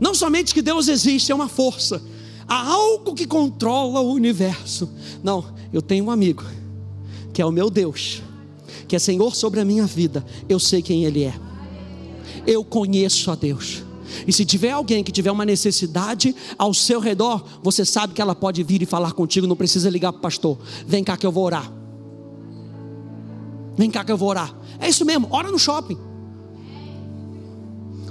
Não 0.00 0.14
somente 0.14 0.54
que 0.54 0.62
Deus 0.62 0.88
existe, 0.88 1.30
é 1.30 1.34
uma 1.34 1.48
força. 1.48 2.02
Há 2.48 2.66
algo 2.66 3.14
que 3.14 3.26
controla 3.26 4.00
o 4.00 4.10
universo. 4.10 4.88
Não, 5.22 5.44
eu 5.70 5.82
tenho 5.82 6.06
um 6.06 6.10
amigo, 6.10 6.42
que 7.34 7.42
é 7.42 7.46
o 7.46 7.52
meu 7.52 7.68
Deus, 7.68 8.22
que 8.88 8.96
é 8.96 8.98
Senhor 8.98 9.36
sobre 9.36 9.60
a 9.60 9.66
minha 9.66 9.84
vida. 9.84 10.24
Eu 10.48 10.58
sei 10.58 10.80
quem 10.80 11.04
Ele 11.04 11.24
é. 11.24 11.34
Eu 12.46 12.64
conheço 12.64 13.30
a 13.30 13.34
Deus. 13.34 13.82
E 14.26 14.32
se 14.32 14.46
tiver 14.46 14.70
alguém 14.70 15.04
que 15.04 15.12
tiver 15.12 15.30
uma 15.30 15.44
necessidade 15.44 16.34
ao 16.56 16.72
seu 16.72 17.00
redor, 17.00 17.44
você 17.62 17.84
sabe 17.84 18.14
que 18.14 18.22
ela 18.22 18.34
pode 18.34 18.62
vir 18.62 18.80
e 18.80 18.86
falar 18.86 19.12
contigo, 19.12 19.46
não 19.46 19.56
precisa 19.56 19.90
ligar 19.90 20.12
para 20.12 20.20
o 20.20 20.22
pastor. 20.22 20.58
Vem 20.86 21.04
cá 21.04 21.18
que 21.18 21.26
eu 21.26 21.32
vou 21.32 21.44
orar. 21.44 21.83
Vem 23.76 23.90
cá 23.90 24.04
que 24.04 24.12
eu 24.12 24.16
vou 24.16 24.28
orar. 24.28 24.54
É 24.78 24.88
isso 24.88 25.04
mesmo, 25.04 25.28
ora 25.30 25.50
no 25.50 25.58
shopping. 25.58 25.96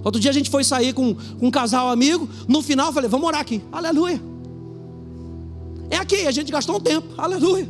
Outro 0.03 0.19
dia 0.19 0.31
a 0.31 0.33
gente 0.33 0.49
foi 0.49 0.63
sair 0.63 0.93
com, 0.93 1.15
com 1.15 1.47
um 1.47 1.51
casal 1.51 1.89
amigo. 1.89 2.27
No 2.47 2.61
final 2.61 2.87
eu 2.87 2.93
falei, 2.93 3.09
vamos 3.09 3.25
orar 3.25 3.41
aqui. 3.41 3.61
Aleluia. 3.71 4.21
É 5.89 5.97
aqui, 5.97 6.27
a 6.27 6.31
gente 6.31 6.51
gastou 6.51 6.75
um 6.75 6.79
tempo. 6.79 7.07
Aleluia. 7.17 7.69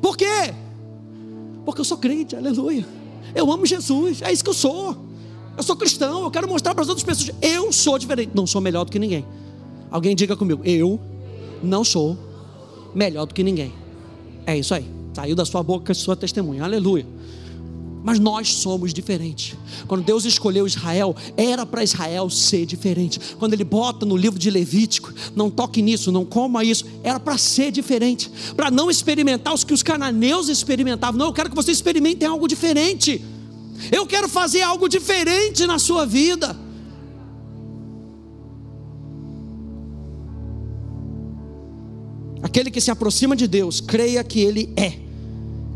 Por 0.00 0.16
quê? 0.16 0.54
Porque 1.64 1.80
eu 1.80 1.84
sou 1.84 1.98
crente, 1.98 2.36
aleluia. 2.36 2.86
Eu 3.34 3.50
amo 3.50 3.66
Jesus, 3.66 4.22
é 4.22 4.32
isso 4.32 4.44
que 4.44 4.50
eu 4.50 4.54
sou. 4.54 4.96
Eu 5.56 5.62
sou 5.62 5.76
cristão, 5.76 6.24
eu 6.24 6.30
quero 6.30 6.48
mostrar 6.48 6.74
para 6.74 6.82
as 6.82 6.88
outras 6.88 7.04
pessoas. 7.04 7.34
Eu 7.40 7.72
sou 7.72 7.98
diferente, 7.98 8.32
não 8.34 8.46
sou 8.46 8.60
melhor 8.60 8.84
do 8.84 8.92
que 8.92 8.98
ninguém. 8.98 9.24
Alguém 9.90 10.14
diga 10.14 10.36
comigo, 10.36 10.60
eu 10.64 11.00
não 11.62 11.82
sou 11.82 12.18
melhor 12.94 13.26
do 13.26 13.34
que 13.34 13.42
ninguém. 13.42 13.72
É 14.46 14.56
isso 14.56 14.74
aí. 14.74 14.86
Saiu 15.14 15.36
da 15.36 15.44
sua 15.44 15.62
boca 15.62 15.94
sua 15.94 16.16
testemunha. 16.16 16.64
Aleluia. 16.64 17.06
Mas 18.02 18.18
nós 18.18 18.52
somos 18.52 18.92
diferentes. 18.92 19.56
Quando 19.86 20.04
Deus 20.04 20.26
escolheu 20.26 20.66
Israel, 20.66 21.16
era 21.36 21.64
para 21.64 21.82
Israel 21.82 22.28
ser 22.28 22.66
diferente. 22.66 23.18
Quando 23.38 23.54
Ele 23.54 23.64
bota 23.64 24.04
no 24.04 24.16
livro 24.16 24.38
de 24.38 24.50
Levítico, 24.50 25.10
não 25.34 25.48
toque 25.48 25.80
nisso, 25.80 26.12
não 26.12 26.24
coma 26.24 26.62
isso, 26.64 26.84
era 27.02 27.18
para 27.18 27.38
ser 27.38 27.70
diferente. 27.70 28.30
Para 28.54 28.70
não 28.70 28.90
experimentar 28.90 29.54
os 29.54 29.64
que 29.64 29.72
os 29.72 29.82
cananeus 29.82 30.48
experimentavam. 30.48 31.18
Não, 31.18 31.26
eu 31.26 31.32
quero 31.32 31.48
que 31.48 31.56
você 31.56 31.70
experimente 31.70 32.24
algo 32.26 32.46
diferente. 32.46 33.24
Eu 33.90 34.06
quero 34.06 34.28
fazer 34.28 34.62
algo 34.62 34.88
diferente 34.88 35.66
na 35.66 35.78
sua 35.78 36.04
vida. 36.04 36.54
Aquele 42.42 42.70
que 42.70 42.80
se 42.80 42.90
aproxima 42.90 43.34
de 43.34 43.46
Deus, 43.48 43.80
creia 43.80 44.22
que 44.22 44.40
Ele 44.40 44.70
é 44.76 45.03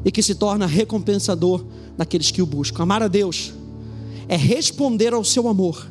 e 0.05 0.11
que 0.11 0.23
se 0.23 0.35
torna 0.35 0.67
recompensador 0.67 1.65
daqueles 1.97 2.31
que 2.31 2.43
o 2.43 2.47
buscam. 2.47 2.83
Amar 2.83 3.03
a 3.03 3.09
Deus 3.09 3.53
é 4.29 4.37
responder 4.37 5.13
ao 5.13 5.25
seu 5.25 5.49
amor. 5.49 5.87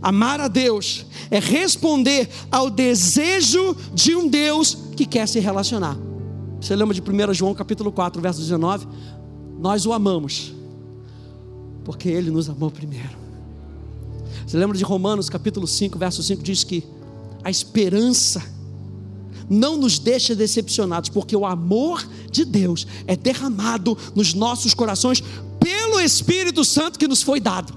Amar 0.00 0.40
a 0.40 0.48
Deus 0.48 1.06
é 1.30 1.38
responder 1.38 2.28
ao 2.50 2.70
desejo 2.70 3.76
de 3.94 4.16
um 4.16 4.28
Deus 4.28 4.76
que 4.96 5.06
quer 5.06 5.28
se 5.28 5.38
relacionar. 5.38 5.96
Você 6.60 6.74
lembra 6.74 6.94
de 6.94 7.00
1 7.00 7.34
João 7.34 7.54
capítulo 7.54 7.92
4, 7.92 8.20
verso 8.20 8.40
19? 8.40 8.86
Nós 9.58 9.86
o 9.86 9.92
amamos, 9.92 10.52
porque 11.84 12.08
ele 12.08 12.30
nos 12.30 12.48
amou 12.48 12.70
primeiro. 12.70 13.22
Você 14.46 14.56
lembra 14.56 14.76
de 14.76 14.84
Romanos 14.84 15.28
capítulo 15.28 15.66
5, 15.66 15.98
verso 15.98 16.22
5 16.22 16.42
diz 16.42 16.64
que 16.64 16.84
a 17.44 17.50
esperança 17.50 18.42
não 19.52 19.76
nos 19.76 19.98
deixa 19.98 20.34
decepcionados, 20.34 21.10
porque 21.10 21.36
o 21.36 21.46
amor 21.46 22.06
de 22.30 22.44
Deus 22.44 22.86
é 23.06 23.14
derramado 23.14 23.96
nos 24.14 24.34
nossos 24.34 24.74
corações 24.74 25.22
pelo 25.60 26.00
Espírito 26.00 26.64
Santo 26.64 26.98
que 26.98 27.06
nos 27.06 27.22
foi 27.22 27.38
dado. 27.38 27.72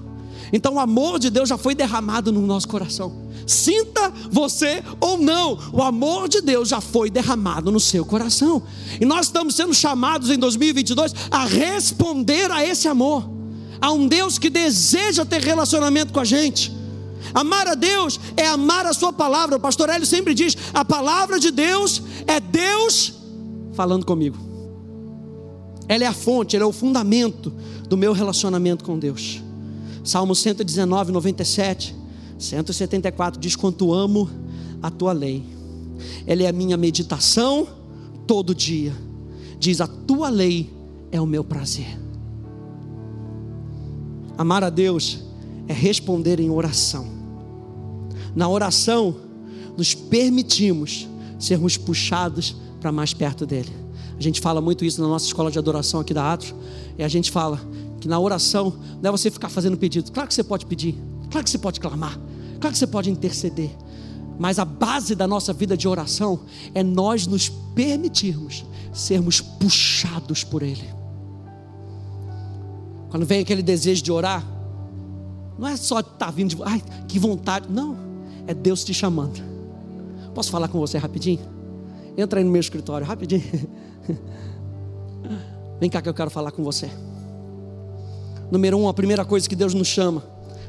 Então 0.52 0.74
o 0.74 0.80
amor 0.80 1.18
de 1.18 1.28
Deus 1.28 1.48
já 1.48 1.58
foi 1.58 1.74
derramado 1.74 2.32
no 2.32 2.40
nosso 2.40 2.68
coração. 2.68 3.26
Sinta 3.46 4.12
você 4.30 4.82
ou 5.00 5.18
não, 5.18 5.58
o 5.72 5.82
amor 5.82 6.28
de 6.28 6.40
Deus 6.40 6.68
já 6.68 6.80
foi 6.80 7.10
derramado 7.10 7.70
no 7.70 7.78
seu 7.78 8.04
coração. 8.04 8.62
E 9.00 9.04
nós 9.04 9.26
estamos 9.26 9.54
sendo 9.54 9.74
chamados 9.74 10.30
em 10.30 10.38
2022 10.38 11.12
a 11.30 11.44
responder 11.44 12.50
a 12.50 12.64
esse 12.64 12.88
amor, 12.88 13.28
a 13.80 13.92
um 13.92 14.08
Deus 14.08 14.38
que 14.38 14.50
deseja 14.50 15.24
ter 15.24 15.42
relacionamento 15.42 16.12
com 16.12 16.20
a 16.20 16.24
gente. 16.24 16.72
Amar 17.34 17.66
a 17.68 17.74
Deus 17.74 18.18
é 18.36 18.46
amar 18.46 18.86
a 18.86 18.92
Sua 18.92 19.12
palavra. 19.12 19.56
O 19.56 19.60
pastor 19.60 19.88
Hélio 19.88 20.06
sempre 20.06 20.34
diz: 20.34 20.56
a 20.72 20.84
palavra 20.84 21.38
de 21.38 21.50
Deus 21.50 22.02
é 22.26 22.40
Deus 22.40 23.14
falando 23.72 24.04
comigo. 24.04 24.38
Ela 25.88 26.04
é 26.04 26.06
a 26.06 26.12
fonte, 26.12 26.56
ela 26.56 26.64
é 26.64 26.68
o 26.68 26.72
fundamento 26.72 27.52
do 27.88 27.96
meu 27.96 28.12
relacionamento 28.12 28.84
com 28.84 28.98
Deus. 28.98 29.42
Salmo 30.02 30.34
119, 30.34 31.12
97, 31.12 31.94
174 32.38 33.40
diz: 33.40 33.54
Quanto 33.54 33.92
amo 33.92 34.28
a 34.82 34.90
tua 34.90 35.12
lei, 35.12 35.44
ela 36.26 36.42
é 36.42 36.48
a 36.48 36.52
minha 36.52 36.76
meditação 36.76 37.66
todo 38.26 38.54
dia. 38.54 38.92
Diz: 39.58 39.80
A 39.80 39.86
tua 39.86 40.28
lei 40.28 40.72
é 41.10 41.20
o 41.20 41.26
meu 41.26 41.44
prazer. 41.44 41.98
Amar 44.36 44.62
a 44.64 44.70
Deus 44.70 45.25
é 45.68 45.72
responder 45.72 46.40
em 46.40 46.50
oração. 46.50 47.06
Na 48.34 48.48
oração, 48.48 49.16
nos 49.76 49.94
permitimos 49.94 51.08
sermos 51.38 51.76
puxados 51.76 52.56
para 52.80 52.92
mais 52.92 53.12
perto 53.12 53.46
dEle. 53.46 53.72
A 54.18 54.22
gente 54.22 54.40
fala 54.40 54.60
muito 54.60 54.84
isso 54.84 55.00
na 55.00 55.08
nossa 55.08 55.26
escola 55.26 55.50
de 55.50 55.58
adoração 55.58 56.00
aqui 56.00 56.14
da 56.14 56.32
Atos, 56.32 56.54
e 56.98 57.02
a 57.02 57.08
gente 57.08 57.30
fala 57.30 57.60
que 58.00 58.08
na 58.08 58.18
oração 58.18 58.74
não 59.02 59.08
é 59.08 59.10
você 59.10 59.30
ficar 59.30 59.48
fazendo 59.48 59.76
pedido. 59.76 60.10
Claro 60.10 60.28
que 60.28 60.34
você 60.34 60.44
pode 60.44 60.64
pedir, 60.66 60.94
claro 61.30 61.44
que 61.44 61.50
você 61.50 61.58
pode 61.58 61.80
clamar, 61.80 62.18
claro 62.60 62.72
que 62.72 62.78
você 62.78 62.86
pode 62.86 63.10
interceder, 63.10 63.70
mas 64.38 64.58
a 64.58 64.64
base 64.64 65.14
da 65.14 65.26
nossa 65.26 65.52
vida 65.52 65.76
de 65.76 65.86
oração 65.86 66.40
é 66.74 66.82
nós 66.82 67.26
nos 67.26 67.48
permitirmos 67.74 68.64
sermos 68.92 69.40
puxados 69.40 70.42
por 70.42 70.62
Ele. 70.62 70.88
Quando 73.10 73.26
vem 73.26 73.40
aquele 73.40 73.62
desejo 73.62 74.02
de 74.02 74.10
orar, 74.10 74.44
não 75.58 75.68
é 75.68 75.76
só 75.76 76.00
estar 76.00 76.12
tá 76.12 76.30
vindo 76.30 76.54
de, 76.54 76.62
ai, 76.62 76.82
que 77.08 77.18
vontade, 77.18 77.66
não. 77.70 77.96
É 78.46 78.54
Deus 78.54 78.84
te 78.84 78.92
chamando. 78.92 79.42
Posso 80.34 80.50
falar 80.50 80.68
com 80.68 80.78
você 80.78 80.98
rapidinho? 80.98 81.40
Entra 82.16 82.40
aí 82.40 82.44
no 82.44 82.50
meu 82.50 82.60
escritório, 82.60 83.06
rapidinho. 83.06 83.42
Vem 85.80 85.90
cá 85.90 86.00
que 86.00 86.08
eu 86.08 86.14
quero 86.14 86.30
falar 86.30 86.50
com 86.50 86.62
você. 86.62 86.90
Número 88.50 88.76
um, 88.76 88.88
a 88.88 88.94
primeira 88.94 89.24
coisa 89.24 89.48
que 89.48 89.56
Deus 89.56 89.74
nos 89.74 89.88
chama 89.88 90.22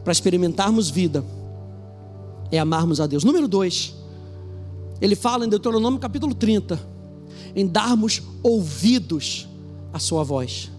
para 0.03 0.11
experimentarmos 0.11 0.89
vida 0.89 1.23
é 2.51 2.57
amarmos 2.57 2.99
a 2.99 3.07
Deus. 3.07 3.23
Número 3.23 3.47
dois, 3.47 3.95
ele 4.99 5.15
fala 5.15 5.45
em 5.45 5.49
Deuteronômio 5.49 5.99
capítulo 5.99 6.33
30, 6.33 6.79
em 7.55 7.67
darmos 7.67 8.21
ouvidos 8.41 9.47
à 9.93 9.99
sua 9.99 10.23
voz. 10.23 10.71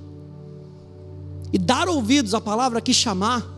E 1.53 1.59
dar 1.59 1.89
ouvidos 1.89 2.35
à 2.35 2.41
palavra 2.41 2.81
que 2.81 2.93
chamar 2.93 3.58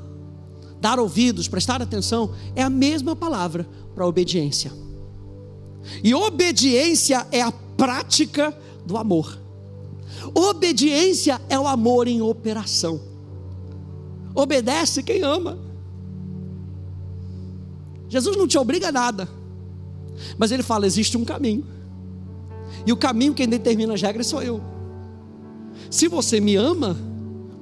dar 0.81 0.99
ouvidos, 0.99 1.49
prestar 1.49 1.83
atenção, 1.83 2.33
é 2.55 2.63
a 2.63 2.71
mesma 2.71 3.15
palavra 3.15 3.69
para 3.95 4.07
obediência. 4.07 4.73
E 6.03 6.15
obediência 6.15 7.27
é 7.31 7.43
a 7.43 7.53
prática 7.53 8.57
do 8.87 8.97
amor. 8.97 9.39
Obediência 10.35 11.41
é 11.49 11.59
o 11.59 11.67
amor 11.67 12.09
em 12.09 12.21
operação. 12.23 13.01
Obedece 14.35 15.03
quem 15.03 15.23
ama. 15.23 15.59
Jesus 18.09 18.37
não 18.37 18.47
te 18.47 18.59
obriga 18.59 18.89
a 18.89 18.93
nada, 18.93 19.29
mas 20.37 20.51
ele 20.51 20.63
fala: 20.63 20.87
existe 20.87 21.17
um 21.17 21.25
caminho, 21.25 21.65
e 22.87 22.93
o 22.93 22.97
caminho 22.97 23.35
quem 23.35 23.49
determina 23.49 23.95
as 23.95 24.03
regras 24.03 24.27
sou 24.27 24.43
eu. 24.43 24.61
Se 25.91 26.09
você 26.09 26.41
me 26.41 26.57
ama, 26.57 26.97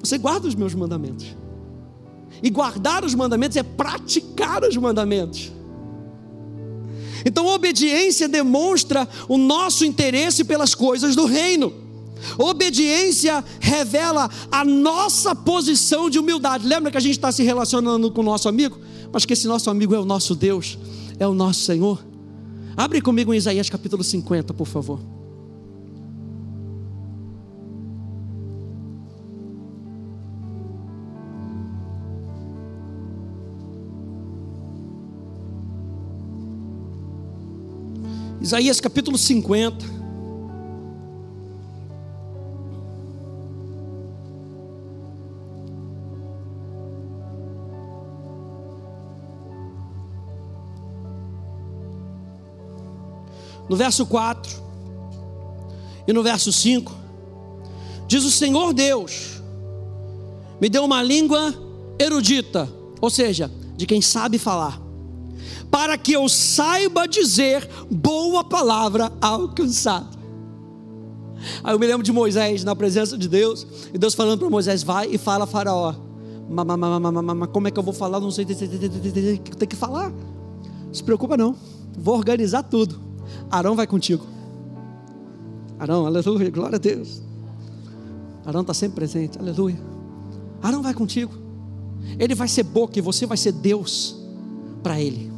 você 0.01 0.19
guarda 0.19 0.49
os 0.49 0.55
meus 0.55 0.75
mandamentos. 0.75 1.37
E 2.43 2.51
guardar 2.51 3.05
os 3.05 3.15
mandamentos 3.15 3.57
é 3.57 3.63
praticar 3.63 4.63
os 4.63 4.77
mandamentos. 4.77 5.53
Então, 7.25 7.47
obediência 7.47 8.29
demonstra 8.29 9.09
o 9.29 9.37
nosso 9.37 9.85
interesse 9.85 10.45
pelas 10.45 10.75
coisas 10.75 11.17
do 11.17 11.27
reino. 11.27 11.73
Obediência 12.37 13.45
revela 13.61 14.31
a 14.51 14.65
nossa 14.65 15.35
posição 15.35 16.11
de 16.11 16.19
humildade. 16.19 16.67
Lembra 16.67 16.91
que 16.91 16.97
a 16.97 17.01
gente 17.01 17.13
está 17.13 17.31
se 17.31 17.43
relacionando 17.43 18.11
com 18.11 18.21
o 18.21 18.25
nosso 18.25 18.49
amigo? 18.49 18.79
Mas 19.13 19.25
que 19.25 19.33
esse 19.33 19.47
nosso 19.47 19.71
amigo 19.71 19.95
é 19.95 19.99
o 19.99 20.05
nosso 20.05 20.35
Deus, 20.35 20.79
é 21.19 21.27
o 21.27 21.35
nosso 21.35 21.61
Senhor. 21.61 22.05
Abre 22.77 23.01
comigo 23.01 23.33
em 23.33 23.37
Isaías 23.37 23.69
capítulo 23.69 24.05
50, 24.05 24.55
por 24.55 24.67
favor. 24.67 25.18
Isaías 38.49 38.81
capítulo 38.81 39.19
50. 39.19 39.85
no 53.69 53.77
verso 53.77 54.07
4 54.07 54.51
e 56.07 56.13
no 56.15 56.23
verso 56.23 56.51
5, 56.51 56.91
diz 58.07 58.25
o 58.25 58.31
Senhor 58.31 58.73
Deus: 58.73 59.43
me 60.59 60.71
deu 60.71 60.87
uma 60.87 61.03
língua 61.03 61.53
erudita, 61.99 62.67
ou 62.99 63.11
seja, 63.11 63.51
de 63.77 63.85
quem 63.85 64.01
sabe 64.01 64.39
falar, 64.39 64.88
para 65.71 65.97
que 65.99 66.13
eu 66.13 66.29
saiba 66.29 67.07
dizer 67.07 67.69
boa 67.91 68.43
palavra 68.45 69.13
ao 69.21 69.49
cansado. 69.49 70.19
Aí 71.63 71.75
eu 71.75 71.79
me 71.79 71.87
lembro 71.87 72.03
de 72.03 72.13
Moisés 72.13 72.65
na 72.65 72.75
presença 72.75 73.17
de 73.17 73.29
Deus, 73.29 73.67
e 73.93 73.99
Deus 73.99 74.15
falando 74.15 74.41
para 74.41 74.51
Moisés: 74.51 74.83
vai 74.83 75.09
e 75.11 75.19
fala 75.19 75.45
a 75.45 75.47
Faraó. 75.47 75.95
Como 77.53 77.69
é 77.69 77.71
que 77.71 77.79
eu 77.79 77.83
vou 77.83 77.93
falar? 77.93 78.21
Não 78.21 78.31
sei, 78.31 78.45
tem 78.45 79.69
que 79.69 79.77
falar. 79.77 80.11
Não 80.11 80.95
se 80.95 81.03
preocupa 81.03 81.37
não, 81.37 81.55
vou 81.97 82.17
organizar 82.17 82.63
tudo. 82.63 82.99
Arão 83.51 83.77
vai 83.77 83.87
contigo. 83.87 84.27
Arão, 85.79 86.07
aleluia, 86.07 86.51
glória 86.51 86.77
a 86.77 86.79
Deus. 86.79 87.23
Arão 88.45 88.63
está 88.63 88.73
sempre 88.73 88.97
presente, 88.97 89.39
aleluia. 89.39 89.79
Arão 90.63 90.83
vai 90.83 90.95
contigo. 90.95 91.33
Ele 92.19 92.35
vai 92.35 92.49
ser 92.49 92.63
boca 92.63 92.99
e 92.99 93.03
você 93.03 93.27
vai 93.27 93.37
ser 93.37 93.53
Deus 93.53 94.17
para 94.83 95.01
ele. 95.01 95.31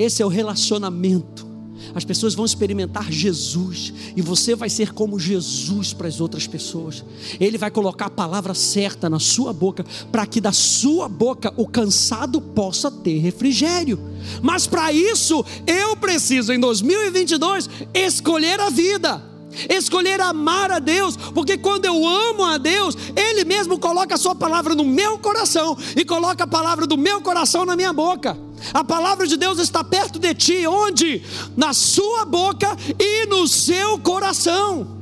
Esse 0.00 0.22
é 0.22 0.26
o 0.26 0.28
relacionamento 0.28 1.50
as 1.94 2.04
pessoas 2.04 2.34
vão 2.34 2.44
experimentar 2.44 3.10
Jesus 3.10 3.92
e 4.16 4.22
você 4.22 4.54
vai 4.54 4.68
ser 4.68 4.92
como 4.92 5.18
Jesus 5.18 5.92
para 5.92 6.08
as 6.08 6.20
outras 6.20 6.46
pessoas. 6.46 7.04
Ele 7.38 7.58
vai 7.58 7.70
colocar 7.70 8.06
a 8.06 8.10
palavra 8.10 8.54
certa 8.54 9.08
na 9.08 9.18
sua 9.18 9.52
boca 9.52 9.84
para 10.12 10.26
que 10.26 10.40
da 10.40 10.52
sua 10.52 11.08
boca 11.08 11.52
o 11.56 11.66
cansado 11.66 12.40
possa 12.40 12.90
ter 12.90 13.18
refrigério. 13.18 13.98
Mas 14.42 14.66
para 14.66 14.92
isso 14.92 15.44
eu 15.66 15.96
preciso 15.96 16.52
em 16.52 16.60
2022 16.60 17.68
escolher 17.94 18.60
a 18.60 18.70
vida 18.70 19.29
escolher 19.68 20.20
amar 20.20 20.70
a 20.70 20.78
Deus, 20.78 21.16
porque 21.16 21.56
quando 21.56 21.84
eu 21.84 22.06
amo 22.06 22.44
a 22.44 22.58
Deus, 22.58 22.96
Ele 23.16 23.44
mesmo 23.44 23.78
coloca 23.78 24.14
a 24.14 24.18
Sua 24.18 24.34
palavra 24.34 24.74
no 24.74 24.84
meu 24.84 25.18
coração 25.18 25.76
e 25.96 26.04
coloca 26.04 26.44
a 26.44 26.46
palavra 26.46 26.86
do 26.86 26.96
meu 26.96 27.20
coração 27.20 27.64
na 27.64 27.76
minha 27.76 27.92
boca. 27.92 28.36
A 28.74 28.84
palavra 28.84 29.26
de 29.26 29.36
Deus 29.36 29.58
está 29.58 29.82
perto 29.82 30.18
de 30.18 30.34
ti, 30.34 30.66
onde? 30.66 31.22
Na 31.56 31.72
sua 31.72 32.24
boca 32.24 32.76
e 32.98 33.26
no 33.26 33.48
seu 33.48 33.98
coração. 33.98 35.00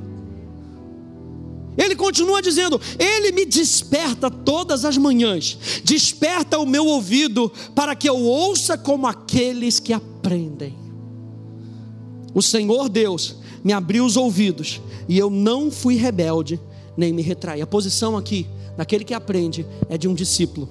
Ele 1.76 1.94
continua 1.94 2.42
dizendo: 2.42 2.80
Ele 2.98 3.32
me 3.32 3.44
desperta 3.44 4.30
todas 4.30 4.84
as 4.84 4.96
manhãs, 4.96 5.58
desperta 5.84 6.58
o 6.58 6.66
meu 6.66 6.86
ouvido 6.86 7.50
para 7.74 7.94
que 7.94 8.08
eu 8.08 8.16
ouça 8.16 8.76
como 8.76 9.06
aqueles 9.06 9.78
que 9.78 9.92
aprendem. 9.92 10.76
O 12.34 12.42
Senhor 12.42 12.88
Deus 12.88 13.36
me 13.64 13.72
abriu 13.72 14.04
os 14.04 14.16
ouvidos 14.16 14.80
e 15.08 15.18
eu 15.18 15.30
não 15.30 15.70
fui 15.70 15.96
rebelde 15.96 16.60
nem 16.98 17.12
me 17.12 17.22
retraí. 17.22 17.62
A 17.62 17.66
posição 17.66 18.16
aqui, 18.16 18.44
daquele 18.76 19.04
que 19.04 19.14
aprende, 19.14 19.64
é 19.88 19.96
de 19.96 20.08
um 20.08 20.14
discípulo. 20.14 20.68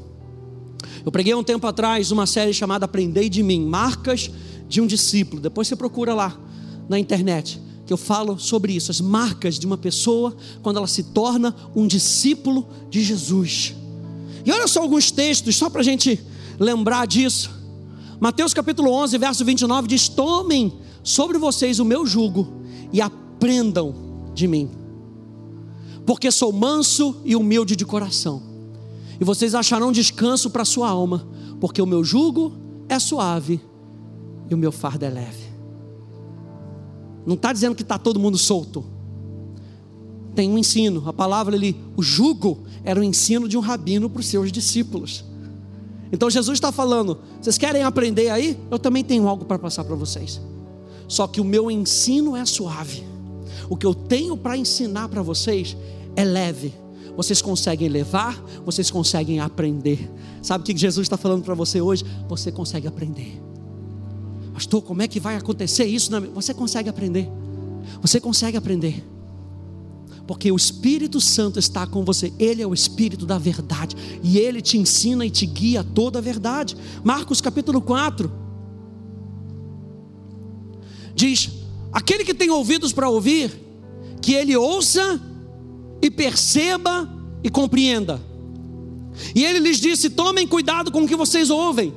Eu 1.05 1.11
preguei 1.11 1.33
um 1.33 1.43
tempo 1.43 1.65
atrás 1.65 2.11
uma 2.11 2.27
série 2.27 2.53
chamada 2.53 2.83
Aprendei 2.83 3.29
de 3.29 3.41
mim, 3.41 3.65
marcas 3.65 4.29
de 4.67 4.81
um 4.81 4.85
discípulo. 4.85 5.41
Depois 5.41 5.69
você 5.69 5.75
procura 5.75 6.13
lá 6.13 6.37
na 6.89 6.99
internet, 6.99 7.61
que 7.85 7.93
eu 7.93 7.97
falo 7.97 8.37
sobre 8.37 8.73
isso, 8.73 8.91
as 8.91 8.99
marcas 8.99 9.57
de 9.57 9.65
uma 9.65 9.77
pessoa 9.77 10.35
quando 10.61 10.75
ela 10.75 10.87
se 10.87 11.03
torna 11.03 11.55
um 11.73 11.87
discípulo 11.87 12.67
de 12.89 13.01
Jesus. 13.01 13.73
E 14.45 14.51
olha 14.51 14.67
só 14.67 14.81
alguns 14.81 15.11
textos, 15.11 15.55
só 15.55 15.69
para 15.69 15.79
a 15.79 15.83
gente 15.83 16.19
lembrar 16.59 17.07
disso. 17.07 17.49
Mateus 18.19 18.53
capítulo 18.53 18.91
11, 18.91 19.17
verso 19.17 19.45
29 19.45 19.87
diz: 19.87 20.09
Tomem 20.09 20.73
sobre 21.03 21.37
vocês 21.37 21.79
o 21.79 21.85
meu 21.85 22.05
jugo 22.05 22.66
e 22.91 23.01
aprendam 23.01 23.93
de 24.33 24.47
mim, 24.47 24.69
porque 26.05 26.31
sou 26.31 26.51
manso 26.51 27.21
e 27.25 27.35
humilde 27.35 27.75
de 27.75 27.85
coração 27.85 28.47
e 29.19 29.23
vocês 29.23 29.55
acharão 29.55 29.91
descanso 29.91 30.49
para 30.49 30.63
sua 30.63 30.89
alma, 30.89 31.27
porque 31.59 31.81
o 31.81 31.85
meu 31.85 32.03
jugo 32.03 32.53
é 32.87 32.99
suave 32.99 33.59
e 34.49 34.53
o 34.53 34.57
meu 34.57 34.71
fardo 34.71 35.05
é 35.05 35.09
leve. 35.09 35.47
Não 37.25 37.35
está 37.35 37.51
dizendo 37.51 37.75
que 37.75 37.81
está 37.81 37.97
todo 37.97 38.19
mundo 38.19 38.37
solto. 38.37 38.85
Tem 40.35 40.49
um 40.49 40.57
ensino, 40.57 41.03
a 41.07 41.13
palavra 41.13 41.55
ali, 41.55 41.75
o 41.97 42.03
jugo 42.03 42.59
era 42.83 42.99
o 42.99 43.03
ensino 43.03 43.49
de 43.49 43.57
um 43.57 43.59
rabino 43.59 44.09
para 44.09 44.19
os 44.19 44.27
seus 44.27 44.51
discípulos. 44.51 45.25
Então 46.11 46.29
Jesus 46.29 46.57
está 46.57 46.71
falando: 46.71 47.17
vocês 47.41 47.57
querem 47.57 47.83
aprender 47.83 48.29
aí? 48.29 48.57
Eu 48.69 48.77
também 48.77 49.03
tenho 49.03 49.27
algo 49.27 49.45
para 49.45 49.57
passar 49.57 49.83
para 49.83 49.95
vocês. 49.95 50.39
Só 51.07 51.27
que 51.27 51.39
o 51.39 51.45
meu 51.45 51.71
ensino 51.71 52.35
é 52.35 52.45
suave. 52.45 53.03
O 53.69 53.75
que 53.75 53.85
eu 53.85 53.93
tenho 53.93 54.37
para 54.37 54.57
ensinar 54.57 55.09
para 55.09 55.21
vocês 55.21 55.75
é 56.15 56.23
leve 56.23 56.73
vocês 57.17 57.41
conseguem 57.41 57.89
levar, 57.89 58.39
vocês 58.63 58.91
conseguem 58.91 59.39
aprender. 59.39 60.07
Sabe 60.43 60.61
o 60.61 60.65
que 60.65 60.77
Jesus 60.77 61.05
está 61.05 61.17
falando 61.17 61.43
para 61.43 61.55
você 61.55 61.81
hoje? 61.81 62.05
Você 62.29 62.51
consegue 62.51 62.87
aprender. 62.87 63.41
Pastor, 64.53 64.83
como 64.83 65.01
é 65.01 65.07
que 65.07 65.19
vai 65.19 65.35
acontecer 65.35 65.85
isso? 65.85 66.11
Você 66.35 66.53
consegue 66.53 66.87
aprender. 66.87 67.27
Você 68.03 68.21
consegue 68.21 68.55
aprender. 68.55 69.03
Porque 70.27 70.51
o 70.51 70.55
Espírito 70.55 71.19
Santo 71.19 71.57
está 71.57 71.87
com 71.87 72.05
você, 72.05 72.31
Ele 72.37 72.61
é 72.61 72.67
o 72.67 72.73
Espírito 72.73 73.25
da 73.25 73.39
verdade, 73.39 73.95
e 74.21 74.37
Ele 74.37 74.61
te 74.61 74.77
ensina 74.77 75.25
e 75.25 75.31
te 75.31 75.47
guia 75.47 75.83
toda 75.83 76.19
a 76.19 76.21
verdade. 76.21 76.77
Marcos 77.03 77.41
capítulo 77.41 77.81
4 77.81 78.46
diz: 81.17 81.49
Aquele 81.91 82.23
que 82.23 82.33
tem 82.33 82.49
ouvidos 82.49 82.93
para 82.93 83.09
ouvir, 83.09 83.51
que 84.21 84.33
ele 84.33 84.55
ouça 84.55 85.19
e 86.01 86.11
perceba 86.11 87.11
e 87.43 87.49
compreenda. 87.49 88.21
E 89.35 89.43
ele 89.43 89.59
lhes 89.59 89.79
disse: 89.79 90.11
tomem 90.11 90.47
cuidado 90.47 90.91
com 90.91 91.03
o 91.03 91.07
que 91.07 91.15
vocês 91.15 91.49
ouvem. 91.49 91.93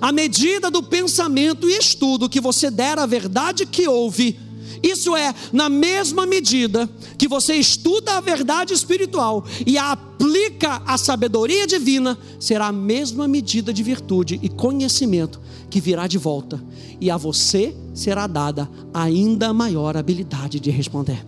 À 0.00 0.12
medida 0.12 0.70
do 0.70 0.82
pensamento 0.82 1.68
e 1.68 1.78
estudo 1.78 2.28
que 2.28 2.40
você 2.40 2.70
der 2.70 2.98
à 2.98 3.06
verdade 3.06 3.66
que 3.66 3.88
ouve, 3.88 4.38
isso 4.82 5.14
é, 5.16 5.34
na 5.52 5.68
mesma 5.68 6.26
medida 6.26 6.88
que 7.18 7.28
você 7.28 7.54
estuda 7.54 8.16
a 8.16 8.20
verdade 8.20 8.72
espiritual 8.72 9.44
e 9.66 9.76
a 9.76 9.96
aplica 10.20 10.82
à 10.86 10.98
sabedoria 10.98 11.66
divina, 11.66 12.18
será 12.38 12.66
a 12.66 12.72
mesma 12.72 13.26
medida 13.26 13.72
de 13.72 13.82
virtude 13.82 14.38
e 14.42 14.50
conhecimento 14.50 15.40
que 15.70 15.80
virá 15.80 16.06
de 16.06 16.18
volta, 16.18 16.62
e 17.00 17.10
a 17.10 17.16
você 17.16 17.74
será 17.94 18.26
dada 18.26 18.68
ainda 18.92 19.54
maior 19.54 19.96
habilidade 19.96 20.60
de 20.60 20.70
responder. 20.70 21.24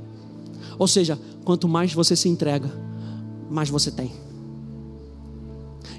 Ou 0.79 0.87
seja, 0.87 1.19
quanto 1.45 1.67
mais 1.67 1.95
você 1.95 2.15
se 2.15 2.29
entrega, 2.29 2.71
mais 3.49 3.71
você 3.71 3.91
tem. 3.91 4.13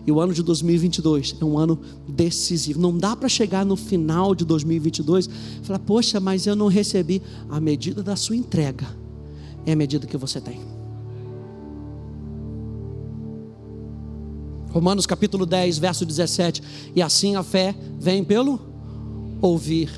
E 0.06 0.12
o 0.12 0.20
ano 0.20 0.34
de 0.34 0.44
2022 0.44 1.36
é 1.40 1.46
um 1.46 1.58
ano 1.58 1.80
decisivo. 2.08 2.80
Não 2.80 2.98
dá 2.98 3.16
para 3.16 3.30
chegar 3.30 3.66
no 3.66 3.76
final 3.76 4.36
de 4.36 4.46
2022 4.46 5.28
e 5.28 5.66
falar, 5.66 5.80
poxa, 5.80 6.20
mas 6.20 6.46
eu 6.46 6.56
não 6.56 6.68
recebi. 6.68 7.22
A 7.50 7.60
medida 7.60 8.04
da 8.04 8.16
sua 8.16 8.36
entrega 8.36 8.88
é 9.66 9.74
a 9.74 9.76
medida 9.76 10.08
que 10.08 10.18
você 10.18 10.42
tem. 10.42 10.60
Romanos 14.70 15.06
capítulo 15.06 15.46
10, 15.46 15.78
verso 15.78 16.06
17. 16.06 16.64
E 16.96 17.02
assim 17.02 17.36
a 17.36 17.44
fé 17.44 17.76
vem 18.00 18.24
pelo 18.24 18.60
ouvir, 19.40 19.92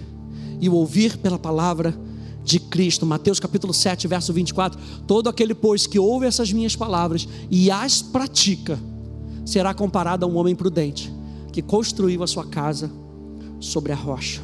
e 0.60 0.67
o 0.67 0.74
ouvir 0.74 1.17
pela 1.17 1.39
palavra 1.39 1.98
de 2.43 2.60
Cristo. 2.60 3.06
Mateus 3.06 3.39
capítulo 3.39 3.74
7, 3.74 4.08
verso 4.08 4.34
24. 4.34 4.80
Todo 5.08 5.30
aquele, 5.30 5.56
pois, 5.56 5.88
que 5.88 5.98
ouve 5.98 6.26
essas 6.26 6.52
minhas 6.52 6.76
palavras 6.76 7.28
e 7.50 7.71
as 7.71 8.02
pratica, 8.02 8.80
será 9.45 9.73
comparado 9.73 10.25
a 10.25 10.27
um 10.27 10.38
homem 10.38 10.55
prudente 10.55 11.13
que 11.53 11.62
construiu 11.62 12.23
a 12.23 12.27
sua 12.27 12.45
casa 12.45 12.91
sobre 13.60 13.91
a 13.91 13.95
rocha. 13.95 14.41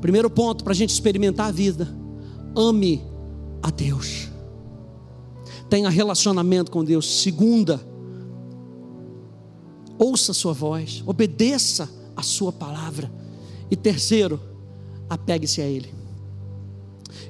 Primeiro 0.00 0.28
ponto 0.28 0.62
para 0.62 0.72
a 0.72 0.76
gente 0.76 0.90
experimentar 0.90 1.46
a 1.46 1.52
vida: 1.52 1.88
ame 2.54 3.02
a 3.62 3.70
Deus, 3.70 4.28
tenha 5.70 5.88
relacionamento 5.88 6.70
com 6.70 6.84
Deus. 6.84 7.22
Segunda, 7.22 7.80
ouça 9.98 10.32
a 10.32 10.34
sua 10.34 10.52
voz, 10.52 11.02
obedeça 11.06 11.88
a 12.16 12.22
sua 12.22 12.52
palavra. 12.52 13.10
E 13.70 13.76
terceiro, 13.76 14.38
apegue-se 15.08 15.62
a 15.62 15.64
Ele. 15.64 15.92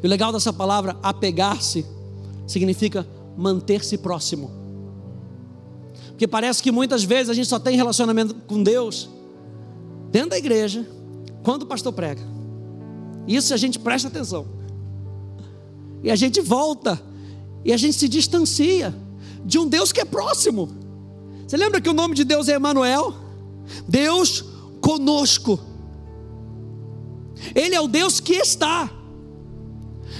E 0.02 0.06
o 0.06 0.10
legal 0.10 0.32
dessa 0.32 0.52
palavra, 0.52 0.96
apegar-se, 1.02 1.86
significa 2.46 3.06
manter-se 3.36 3.96
próximo. 3.98 4.63
Porque 6.24 6.30
parece 6.30 6.62
que 6.62 6.72
muitas 6.72 7.04
vezes 7.04 7.28
a 7.28 7.34
gente 7.34 7.48
só 7.48 7.58
tem 7.58 7.76
relacionamento 7.76 8.34
com 8.46 8.62
Deus 8.62 9.10
dentro 10.10 10.30
da 10.30 10.38
igreja, 10.38 10.88
quando 11.42 11.64
o 11.64 11.66
pastor 11.66 11.92
prega. 11.92 12.22
Isso 13.28 13.52
a 13.52 13.58
gente 13.58 13.78
presta 13.78 14.08
atenção. 14.08 14.46
E 16.02 16.10
a 16.10 16.16
gente 16.16 16.40
volta, 16.40 16.98
e 17.62 17.74
a 17.74 17.76
gente 17.76 17.96
se 17.96 18.08
distancia 18.08 18.94
de 19.44 19.58
um 19.58 19.68
Deus 19.68 19.92
que 19.92 20.00
é 20.00 20.04
próximo. 20.06 20.70
Você 21.46 21.58
lembra 21.58 21.78
que 21.78 21.90
o 21.90 21.92
nome 21.92 22.14
de 22.14 22.24
Deus 22.24 22.48
é 22.48 22.54
Emanuel? 22.54 23.14
Deus 23.86 24.42
conosco. 24.80 25.60
Ele 27.54 27.74
é 27.74 27.80
o 27.82 27.86
Deus 27.86 28.18
que 28.18 28.32
está. 28.32 28.90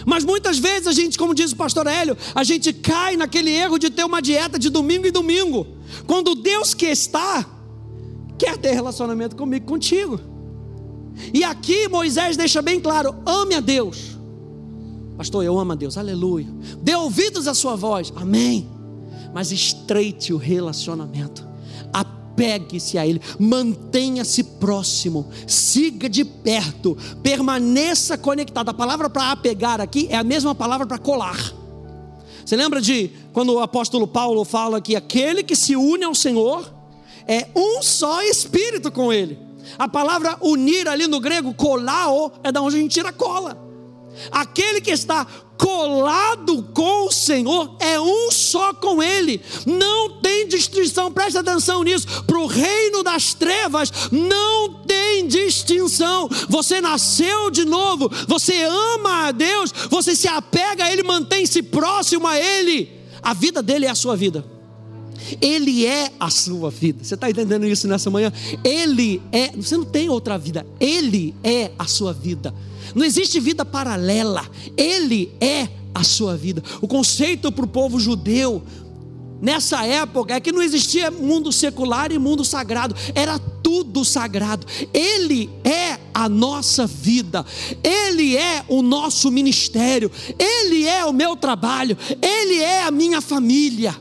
Mas 0.05 0.23
muitas 0.23 0.59
vezes 0.59 0.87
a 0.87 0.93
gente, 0.93 1.17
como 1.17 1.35
diz 1.35 1.53
o 1.53 1.57
pastor 1.57 1.87
Hélio, 1.87 2.15
a 2.35 2.45
gente 2.45 2.75
cai 2.75 3.17
naquele 3.17 3.53
erro 3.53 3.79
de 3.79 3.89
ter 3.89 4.05
uma 4.05 4.21
dieta 4.21 4.59
de 4.59 4.69
domingo 4.69 5.07
em 5.07 5.11
domingo. 5.11 5.74
Quando 6.07 6.35
Deus 6.35 6.75
que 6.75 6.87
está 6.87 7.47
quer 8.39 8.57
ter 8.59 8.73
relacionamento 8.73 9.37
comigo, 9.37 9.67
contigo. 9.67 10.21
E 11.33 11.45
aqui 11.45 11.89
Moisés 11.89 12.37
deixa 12.37 12.61
bem 12.61 12.81
claro: 12.81 13.15
ame 13.25 13.55
a 13.55 13.61
Deus. 13.61 14.19
Pastor, 15.17 15.45
eu 15.45 15.59
amo 15.59 15.73
a 15.73 15.75
Deus, 15.77 15.97
aleluia. 15.97 16.49
Dê 16.83 16.95
ouvidos 16.95 17.47
à 17.47 17.55
sua 17.55 17.77
voz, 17.77 18.13
amém. 18.17 18.69
Mas 19.33 19.53
estreite 19.53 20.33
o 20.33 20.37
relacionamento 20.37 21.55
apegue-se 22.35 22.99
a 22.99 23.07
Ele, 23.07 23.21
mantenha-se 23.39 24.43
próximo, 24.43 25.29
siga 25.47 26.09
de 26.09 26.25
perto, 26.25 26.97
permaneça 27.23 28.19
conectado. 28.19 28.69
A 28.69 28.75
palavra 28.75 29.09
para 29.09 29.31
apegar 29.31 29.81
aqui 29.81 30.09
é 30.11 30.17
a 30.17 30.25
mesma 30.25 30.55
palavra 30.55 30.87
para 30.87 30.99
colar. 30.99 31.39
Você 32.45 32.57
lembra 32.57 32.81
de 32.81 33.11
quando 33.33 33.55
o 33.55 33.61
apóstolo 33.61 34.07
Paulo 34.07 34.45
fala 34.45 34.81
que 34.81 34.95
aquele 34.95 35.43
que 35.43 35.57
se 35.57 35.75
une 35.75 36.05
ao 36.05 36.15
Senhor 36.15 36.73
é 37.27 37.49
um 37.57 37.83
só 37.83 38.23
espírito 38.23 38.93
com 38.93 39.13
Ele? 39.13 39.39
A 39.79 39.89
palavra 39.89 40.37
unir 40.43 40.87
ali 40.89 41.07
no 41.07 41.21
grego, 41.21 41.55
colao, 41.55 42.33
é 42.43 42.53
da 42.53 42.61
onde 42.61 42.77
a 42.77 42.81
gente 42.81 42.93
tira 42.93 43.13
cola. 43.13 43.59
Aquele 44.31 44.81
que 44.81 44.91
está 44.91 45.27
colado 45.57 46.63
com 46.75 47.07
o 47.07 47.13
Senhor 47.13 47.77
é 47.81 47.99
um 47.99 48.31
só 48.31 48.75
com 48.75 49.03
Ele, 49.03 49.41
não 49.65 50.21
tem 50.21 50.47
distinção, 50.47 51.11
presta 51.11 51.41
atenção 51.41 51.83
nisso. 51.83 52.25
Para 52.25 52.39
o 52.39 52.47
reino 52.47 53.03
das 53.03 53.35
trevas 53.35 53.91
não 54.13 54.84
tem 55.15 55.27
distinção. 55.29 56.29
Você 56.49 56.81
nasceu 56.81 57.51
de 57.51 57.65
novo, 57.65 58.11
você 58.27 58.65
ama 58.65 59.29
a 59.29 59.33
Deus, 59.33 59.73
você 59.89 60.17
se 60.17 60.27
apega 60.27 60.85
a 60.85 60.93
Ele, 60.93 61.03
mantém-se 61.03 61.63
próximo 61.63 62.27
a 62.27 62.39
Ele. 62.39 62.91
A 63.23 63.33
vida 63.33 63.63
dele 63.63 63.87
é 63.87 63.91
a 63.91 63.95
sua 63.95 64.17
vida. 64.17 64.45
Ele 65.41 65.87
é 65.87 66.11
a 66.19 66.29
sua 66.29 66.71
vida. 66.71 67.03
Você 67.03 67.15
está 67.15 67.31
entendendo 67.31 67.67
isso 67.67 67.89
nessa 67.89 68.11
manhã? 68.11 68.31
Ele 68.63 69.23
é. 69.33 69.53
Você 69.53 69.77
não 69.77 69.85
tem 69.85 70.09
outra 70.11 70.37
vida. 70.37 70.67
Ele 70.79 71.35
é 71.43 71.71
a 71.79 71.87
sua 71.87 72.13
vida. 72.13 72.53
Não 72.95 73.05
existe 73.05 73.41
vida 73.41 73.65
paralela. 73.65 74.45
Ele 74.77 75.33
é 75.41 75.69
a 75.95 76.05
sua 76.05 76.37
vida. 76.37 76.63
O 76.83 76.89
conceito 76.89 77.51
para 77.51 77.65
o 77.65 77.69
povo 77.69 77.99
judeu 77.99 78.63
nessa 79.41 79.85
época 79.85 80.35
é 80.35 80.41
que 80.41 80.53
não 80.53 80.63
existia 80.63 81.11
mundo 81.11 81.53
secular 81.53 82.13
e 82.13 82.19
mundo 82.19 82.45
sagrado, 82.45 82.95
era 83.15 83.39
tudo 83.39 84.05
sagrado. 84.05 84.67
Ele 84.93 85.51
é 85.65 85.99
a 86.13 86.29
nossa 86.29 86.87
vida, 86.87 87.45
Ele 87.83 88.37
é 88.37 88.65
o 88.69 88.83
nosso 88.83 89.31
ministério, 89.31 90.11
Ele 90.39 90.87
é 90.87 91.05
o 91.05 91.13
meu 91.13 91.37
trabalho, 91.37 91.97
Ele 92.23 92.61
é 92.61 92.85
a 92.85 92.91
minha 92.91 93.21
família, 93.21 93.95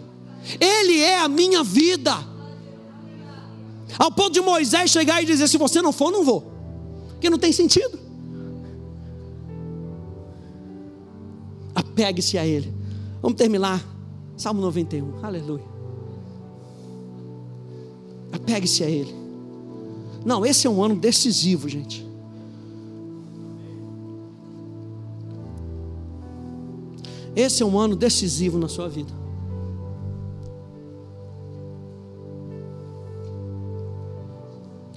Ele 0.60 1.00
é 1.00 1.20
a 1.20 1.28
minha 1.28 1.64
vida. 1.64 2.32
Ao 3.98 4.12
ponto 4.12 4.32
de 4.32 4.42
Moisés 4.42 4.90
chegar 4.90 5.22
e 5.22 5.26
dizer: 5.26 5.48
se 5.48 5.58
você 5.58 5.82
não 5.82 5.92
for, 5.92 6.12
não 6.12 6.24
vou, 6.24 6.52
porque 7.12 7.30
não 7.30 7.38
tem 7.38 7.52
sentido. 7.52 8.04
apegue-se 11.94 12.38
a 12.38 12.46
Ele. 12.46 12.74
Vamos 13.22 13.38
terminar. 13.38 13.93
Salmo 14.36 14.62
91, 14.62 15.24
aleluia. 15.24 15.64
Apegue-se 18.32 18.84
a 18.84 18.90
Ele. 18.90 19.14
Não, 20.26 20.46
esse 20.46 20.68
é 20.68 20.70
um 20.70 20.84
ano 20.84 20.96
decisivo, 20.96 21.68
gente. 21.70 22.06
Esse 27.36 27.64
é 27.64 27.66
um 27.66 27.78
ano 27.78 27.96
decisivo 27.96 28.58
na 28.58 28.68
sua 28.68 28.88
vida. 28.88 29.12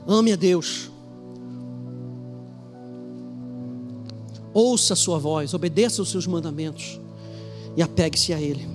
Ame 0.06 0.32
a 0.32 0.36
Deus. 0.36 0.90
ouça 4.58 4.94
a 4.94 4.96
sua 4.96 5.18
voz, 5.18 5.52
obedeça 5.52 6.00
os 6.00 6.08
seus 6.08 6.26
mandamentos 6.26 6.98
e 7.76 7.82
apegue-se 7.82 8.32
a 8.32 8.40
Ele. 8.40 8.66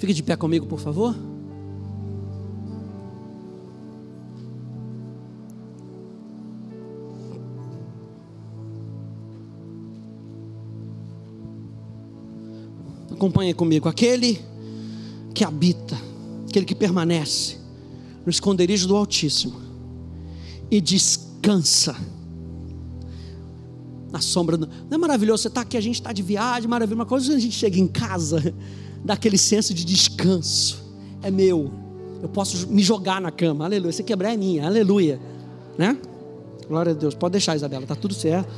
Fique 0.00 0.14
de 0.14 0.22
pé 0.22 0.34
comigo, 0.34 0.64
por 0.66 0.80
favor. 0.80 1.14
Acompanhe 13.12 13.52
comigo. 13.52 13.90
Aquele 13.90 14.40
que 15.34 15.44
habita, 15.44 15.98
aquele 16.48 16.64
que 16.64 16.74
permanece 16.74 17.58
no 18.24 18.30
esconderijo 18.30 18.88
do 18.88 18.96
Altíssimo 18.96 19.60
e 20.70 20.80
descansa 20.80 21.94
na 24.10 24.22
sombra. 24.22 24.56
Não 24.56 24.68
é 24.90 24.96
maravilhoso? 24.96 25.42
Você 25.42 25.48
está 25.48 25.60
aqui, 25.60 25.76
a 25.76 25.80
gente 25.82 25.96
está 25.96 26.10
de 26.10 26.22
viagem, 26.22 26.66
maravilhoso. 26.66 26.98
Uma 26.98 27.06
coisa 27.06 27.36
a 27.36 27.38
gente 27.38 27.54
chega 27.54 27.78
em 27.78 27.86
casa, 27.86 28.54
dá 29.04 29.14
aquele 29.14 29.38
senso 29.38 29.74
de 29.74 29.84
descanso. 29.84 30.82
É 31.22 31.30
meu. 31.30 31.70
Eu 32.22 32.28
posso 32.28 32.68
me 32.68 32.82
jogar 32.82 33.20
na 33.20 33.30
cama. 33.30 33.64
Aleluia. 33.64 33.92
Se 33.92 34.02
quebrar 34.02 34.32
é 34.32 34.36
minha. 34.36 34.66
Aleluia. 34.66 35.20
Né? 35.78 35.96
Glória 36.68 36.92
a 36.92 36.94
Deus. 36.94 37.14
Pode 37.14 37.32
deixar, 37.32 37.56
Isabela. 37.56 37.82
Está 37.82 37.94
tudo 37.94 38.14
certo. 38.14 38.48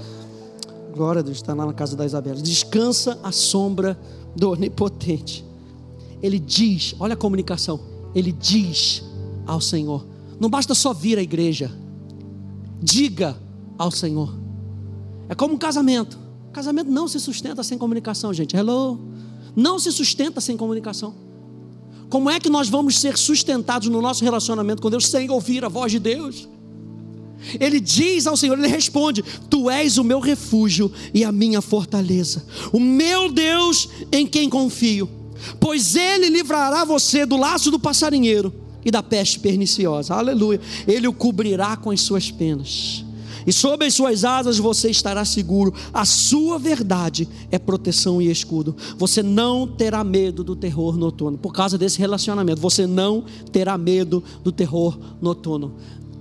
Glória 0.95 1.21
a 1.21 1.23
Deus. 1.23 1.39
Está 1.39 1.55
lá 1.55 1.67
na 1.67 1.73
casa 1.73 1.97
da 1.97 2.05
Isabela. 2.05 2.41
Descansa 2.41 3.19
a 3.23 3.33
sombra 3.33 3.99
do 4.35 4.51
Onipotente. 4.51 5.45
Ele 6.23 6.39
diz, 6.39 6.95
olha 6.99 7.15
a 7.15 7.17
comunicação. 7.17 7.81
Ele 8.15 8.33
diz 8.33 9.03
ao 9.47 9.61
Senhor. 9.61 10.05
Não 10.41 10.49
basta 10.51 10.75
só 10.75 10.93
vir 10.93 11.19
à 11.19 11.23
igreja 11.23 11.83
diga 12.83 13.37
ao 13.79 13.91
Senhor. 13.91 14.35
É 15.29 15.35
como 15.35 15.55
um 15.55 15.59
casamento. 15.59 16.19
Casamento 16.53 16.91
não 16.91 17.07
se 17.07 17.21
sustenta 17.21 17.63
sem 17.63 17.79
comunicação, 17.79 18.35
gente. 18.35 18.57
Hello. 18.57 18.99
Não 19.55 19.79
se 19.79 19.93
sustenta 19.93 20.41
sem 20.41 20.57
comunicação. 20.57 21.15
Como 22.09 22.29
é 22.29 22.39
que 22.39 22.51
nós 22.51 22.69
vamos 22.69 22.99
ser 22.99 23.17
sustentados 23.17 23.89
no 23.89 24.03
nosso 24.03 24.23
relacionamento 24.23 24.83
com 24.83 24.91
Deus 24.91 25.09
sem 25.09 25.31
ouvir 25.31 25.65
a 25.65 25.69
voz 25.69 25.93
de 25.93 25.99
Deus? 25.99 26.49
Ele 27.59 27.81
diz 27.81 28.27
ao 28.27 28.37
Senhor, 28.37 28.59
ele 28.59 28.69
responde: 28.69 29.25
Tu 29.51 29.71
és 29.71 29.99
o 29.99 30.05
meu 30.05 30.21
refúgio 30.21 30.93
e 31.13 31.25
a 31.25 31.33
minha 31.33 31.61
fortaleza, 31.61 32.45
o 32.73 32.79
meu 32.79 33.31
Deus 33.31 33.89
em 34.13 34.27
quem 34.27 34.49
confio, 34.49 35.09
pois 35.59 35.97
ele 35.97 36.29
livrará 36.29 36.85
você 36.85 37.27
do 37.27 37.37
laço 37.37 37.71
do 37.71 37.79
passarinheiro 37.79 38.53
e 38.85 38.91
da 38.91 39.03
peste 39.03 39.41
perniciosa. 39.41 40.15
Aleluia. 40.15 40.61
Ele 40.87 41.09
o 41.09 41.13
cobrirá 41.13 41.77
com 41.77 41.91
as 41.91 42.01
suas 42.01 42.31
penas. 42.31 43.05
E 43.47 43.53
sob 43.53 43.85
as 43.85 43.95
suas 43.95 44.25
asas 44.25 44.59
você 44.59 44.91
estará 44.91 45.25
seguro. 45.25 45.73
A 45.93 46.05
sua 46.05 46.59
verdade 46.59 47.29
é 47.51 47.59
proteção 47.59 48.21
e 48.21 48.31
escudo. 48.31 48.77
Você 48.99 49.23
não 49.23 49.67
terá 49.67 50.03
medo 50.05 50.45
do 50.45 50.57
terror 50.57 50.97
noturno. 50.97 51.39
Por 51.39 51.53
causa 51.53 51.77
desse 51.77 51.99
relacionamento, 51.99 52.61
você 52.61 52.87
não 52.87 53.25
terá 53.51 53.77
medo 53.77 54.23
do 54.43 54.53
terror 54.53 54.99
noturno. 55.21 55.73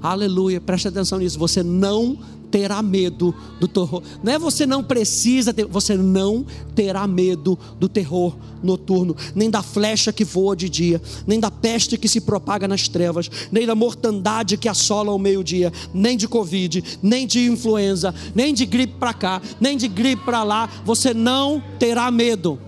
Aleluia, 0.02 0.60
preste 0.60 0.88
atenção 0.88 1.20
nisso. 1.20 1.38
Você 1.38 1.62
não 1.62 2.18
terá 2.52 2.82
medo 2.82 3.34
do 3.60 3.68
terror. 3.68 4.04
Não 4.22 4.34
é 4.34 4.38
você 4.38 4.66
não 4.66 4.84
precisa 4.84 5.54
ter, 5.54 5.66
você 5.66 5.96
não 5.96 6.46
terá 6.76 7.08
medo 7.08 7.58
do 7.80 7.88
terror 7.88 8.36
noturno, 8.62 9.16
nem 9.34 9.50
da 9.50 9.64
flecha 9.64 10.12
que 10.12 10.26
voa 10.26 10.56
de 10.56 10.70
dia, 10.70 11.02
nem 11.26 11.40
da 11.40 11.50
peste 11.50 11.98
que 11.98 12.08
se 12.08 12.22
propaga 12.22 12.68
nas 12.68 12.88
trevas, 12.88 13.30
nem 13.52 13.66
da 13.66 13.74
mortandade 13.74 14.58
que 14.58 14.70
assola 14.70 15.12
ao 15.12 15.18
meio-dia, 15.18 15.72
nem 15.94 16.18
de 16.18 16.28
covid, 16.28 17.00
nem 17.02 17.26
de 17.26 17.46
influenza, 17.48 18.14
nem 18.36 18.54
de 18.54 18.66
gripe 18.66 18.96
para 19.00 19.14
cá, 19.14 19.42
nem 19.60 19.78
de 19.78 19.88
gripe 19.88 20.24
para 20.24 20.44
lá. 20.44 20.70
Você 20.84 21.14
não 21.14 21.64
terá 21.80 22.12
medo. 22.12 22.60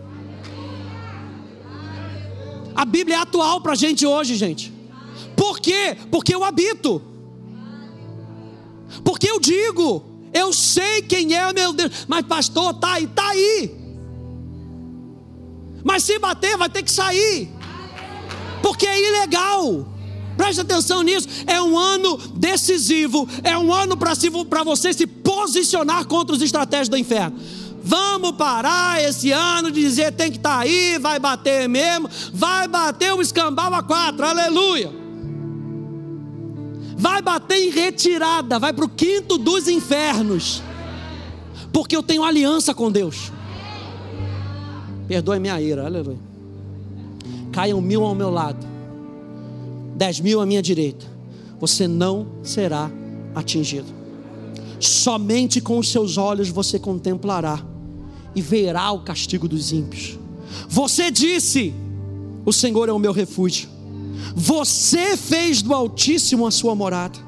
A 2.76 2.86
Bíblia 2.86 3.18
é 3.18 3.20
atual 3.20 3.62
para 3.62 3.74
a 3.74 3.76
gente 3.76 4.06
hoje, 4.06 4.36
gente. 4.36 4.74
Por 5.36 5.60
quê? 5.60 5.96
Porque 6.10 6.34
eu 6.34 6.44
habito. 6.44 7.13
Porque 9.04 9.30
eu 9.30 9.40
digo, 9.40 10.04
eu 10.34 10.52
sei 10.52 11.02
quem 11.02 11.34
é 11.34 11.54
meu 11.54 11.74
Deus, 11.74 12.06
mas 12.08 12.26
pastor, 12.26 12.74
tá 12.74 12.94
aí, 12.94 13.08
tá 13.08 13.30
aí. 13.30 13.76
Mas 15.84 16.04
se 16.04 16.18
bater, 16.18 16.58
vai 16.58 16.70
ter 16.70 16.82
que 16.84 16.92
sair, 16.92 17.50
porque 18.62 18.88
é 18.88 19.08
ilegal. 19.08 19.94
Preste 20.38 20.62
atenção 20.62 21.04
nisso. 21.04 21.28
É 21.46 21.62
um 21.62 21.78
ano 21.78 22.18
decisivo. 22.36 23.28
É 23.44 23.56
um 23.58 23.72
ano 23.72 23.96
para 23.96 24.64
você 24.64 24.92
se 24.92 25.06
posicionar 25.06 26.06
contra 26.06 26.36
os 26.36 26.42
estratégias 26.42 26.90
do 26.90 26.98
inferno. 26.98 27.38
Vamos 27.84 28.32
parar 28.32 29.04
esse 29.04 29.32
ano 29.32 29.70
de 29.70 29.82
dizer 29.82 30.14
tem 30.14 30.32
que 30.32 30.38
estar 30.38 30.58
tá 30.58 30.60
aí, 30.60 30.98
vai 30.98 31.20
bater 31.20 31.68
mesmo, 31.68 32.10
vai 32.34 32.66
bater 32.66 33.14
o 33.14 33.22
escambau 33.22 33.74
a 33.74 33.84
quatro, 33.84 34.26
aleluia. 34.26 35.03
Vai 37.04 37.22
bater 37.22 37.58
em 37.58 37.70
retirada, 37.70 38.58
vai 38.58 38.72
para 38.72 38.86
o 38.86 38.90
quinto 38.90 39.38
dos 39.38 39.68
infernos, 39.68 40.64
porque 41.74 41.98
eu 41.98 42.02
tenho 42.02 42.24
aliança 42.24 42.74
com 42.74 42.90
Deus. 42.90 43.30
Perdoe 45.06 45.38
minha 45.38 45.60
ira, 45.62 45.86
aleluia. 45.86 46.18
Caiam 47.52 47.82
mil 47.82 48.06
ao 48.06 48.16
meu 48.16 48.30
lado, 48.30 48.66
dez 49.98 50.22
mil 50.22 50.40
à 50.40 50.46
minha 50.46 50.62
direita, 50.62 51.06
você 51.60 51.90
não 51.90 52.26
será 52.42 52.90
atingido. 53.36 53.94
Somente 54.80 55.60
com 55.60 55.78
os 55.78 55.90
seus 55.90 56.18
olhos 56.18 56.48
você 56.48 56.80
contemplará 56.80 57.62
e 58.34 58.42
verá 58.42 58.90
o 58.94 59.02
castigo 59.02 59.46
dos 59.46 59.74
ímpios. 59.74 60.18
Você 60.70 61.12
disse: 61.12 61.74
O 62.46 62.54
Senhor 62.54 62.88
é 62.88 62.94
o 62.94 63.00
meu 63.00 63.12
refúgio. 63.12 63.73
Você 64.36 65.16
fez 65.18 65.62
do 65.62 65.74
Altíssimo 65.74 66.46
a 66.46 66.52
sua 66.52 66.76
morada. 66.76 67.20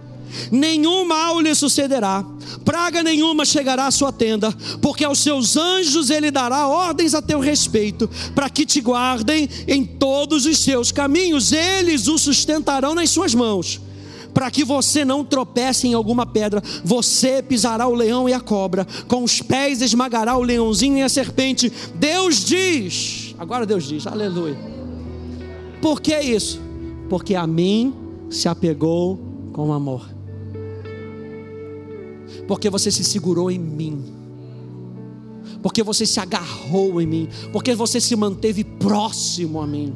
Nenhum 0.51 1.05
mal 1.05 1.39
lhe 1.39 1.53
sucederá, 1.55 2.25
praga 2.63 3.01
nenhuma 3.01 3.45
chegará 3.45 3.87
à 3.87 3.91
sua 3.91 4.11
tenda, 4.11 4.51
porque 4.81 5.05
aos 5.05 5.19
seus 5.19 5.55
anjos 5.55 6.09
ele 6.09 6.29
dará 6.29 6.67
ordens 6.67 7.13
a 7.13 7.21
teu 7.21 7.39
respeito, 7.39 8.09
para 8.33 8.49
que 8.49 8.65
te 8.65 8.81
guardem 8.81 9.49
em 9.67 9.85
todos 9.85 10.45
os 10.45 10.59
seus 10.59 10.91
caminhos, 10.91 11.51
eles 11.51 12.07
o 12.07 12.17
sustentarão 12.17 12.93
nas 12.93 13.09
suas 13.09 13.33
mãos 13.33 13.79
para 14.33 14.51
que 14.51 14.65
você 14.65 15.05
não 15.05 15.23
tropece 15.23 15.87
em 15.87 15.93
alguma 15.93 16.25
pedra. 16.25 16.61
Você 16.83 17.41
pisará 17.41 17.87
o 17.87 17.93
leão 17.93 18.27
e 18.27 18.33
a 18.33 18.39
cobra, 18.41 18.85
com 19.07 19.23
os 19.23 19.41
pés 19.41 19.81
esmagará 19.81 20.35
o 20.35 20.43
leãozinho 20.43 20.97
e 20.97 21.01
a 21.01 21.07
serpente. 21.07 21.71
Deus 21.95 22.43
diz, 22.43 23.33
agora 23.39 23.65
Deus 23.65 23.85
diz, 23.87 24.05
aleluia. 24.05 24.57
Por 25.81 26.01
que 26.01 26.19
isso? 26.19 26.64
Porque 27.09 27.35
a 27.35 27.45
mim 27.45 27.93
se 28.29 28.47
apegou 28.47 29.19
com 29.53 29.71
amor. 29.71 30.09
Porque 32.47 32.69
você 32.69 32.91
se 32.91 33.03
segurou 33.03 33.49
em 33.49 33.59
mim. 33.59 34.03
Porque 35.61 35.81
você 35.81 36.05
se 36.05 36.19
agarrou 36.19 37.01
em 37.01 37.07
mim. 37.07 37.29
Porque 37.51 37.73
você 37.73 37.99
se 37.99 38.15
manteve 38.15 38.63
próximo 38.63 39.61
a 39.61 39.67
mim. 39.67 39.93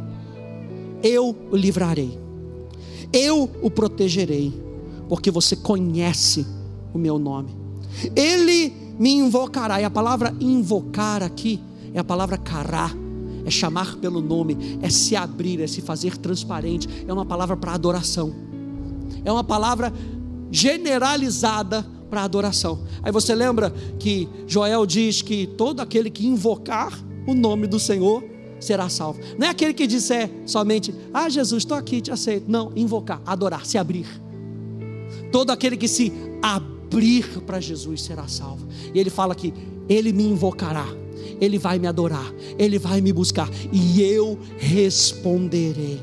Eu 1.03 1.36
o 1.51 1.55
livrarei 1.55 2.30
eu 3.12 3.49
o 3.62 3.70
protegerei, 3.70 4.53
porque 5.07 5.32
você 5.32 5.55
conhece 5.55 6.45
o 6.93 6.97
meu 6.97 7.18
nome. 7.18 7.55
Ele 8.16 8.72
me 8.99 9.12
invocará, 9.14 9.82
e 9.82 9.84
a 9.84 9.89
palavra 9.89 10.34
invocar 10.39 11.24
aqui 11.24 11.60
é 11.93 11.99
a 11.99 12.03
palavra 12.03 12.38
cará, 12.38 12.91
é 13.46 13.50
chamar 13.50 13.96
pelo 13.98 14.22
nome, 14.22 14.80
é 14.82 14.90
se 14.90 15.16
abrir, 15.16 15.62
é 15.62 15.68
se 15.68 15.82
fazer 15.82 16.18
transparente, 16.18 16.88
é 17.08 17.14
uma 17.14 17.26
palavra 17.26 17.56
para 17.56 17.74
adoração, 17.74 18.34
é 19.24 19.32
uma 19.32 19.44
palavra 19.44 19.94
generalizada 20.52 21.86
para 22.10 22.24
adoração. 22.24 22.80
Aí 23.04 23.12
você 23.12 23.36
lembra 23.36 23.72
que 24.00 24.28
Joel 24.48 24.86
diz 24.86 25.22
que 25.22 25.46
todo 25.46 25.80
aquele 25.80 26.10
que 26.10 26.26
invocar 26.26 26.98
o 27.28 27.34
nome 27.34 27.68
do 27.68 27.80
Senhor 27.80 28.24
será 28.60 28.90
salvo. 28.90 29.20
Não 29.38 29.48
é 29.48 29.50
aquele 29.50 29.74
que 29.74 29.88
disser 29.88 30.30
somente, 30.46 30.94
ah, 31.14 31.30
Jesus, 31.30 31.64
estou 31.64 31.78
aqui, 31.78 32.02
te 32.02 32.12
aceito. 32.12 32.50
Não, 32.50 32.72
invocar, 32.76 33.22
adorar, 33.26 33.66
se 33.66 33.78
abrir. 33.78 34.08
Todo 35.32 35.52
aquele 35.52 35.78
que 35.78 35.88
se 35.88 36.12
abrir 36.42 37.42
para 37.46 37.60
Jesus 37.60 38.02
será 38.04 38.28
salvo. 38.28 38.68
E 38.94 39.00
ele 39.00 39.10
fala 39.10 39.36
que 39.36 39.54
ele 39.88 40.12
me 40.12 40.24
invocará, 40.24 40.86
ele 41.40 41.58
vai 41.58 41.80
me 41.80 41.88
adorar, 41.88 42.34
ele 42.58 42.78
vai 42.80 43.02
me 43.02 43.12
buscar, 43.14 43.50
e 43.72 44.02
eu 44.02 44.38
responderei. 44.58 46.00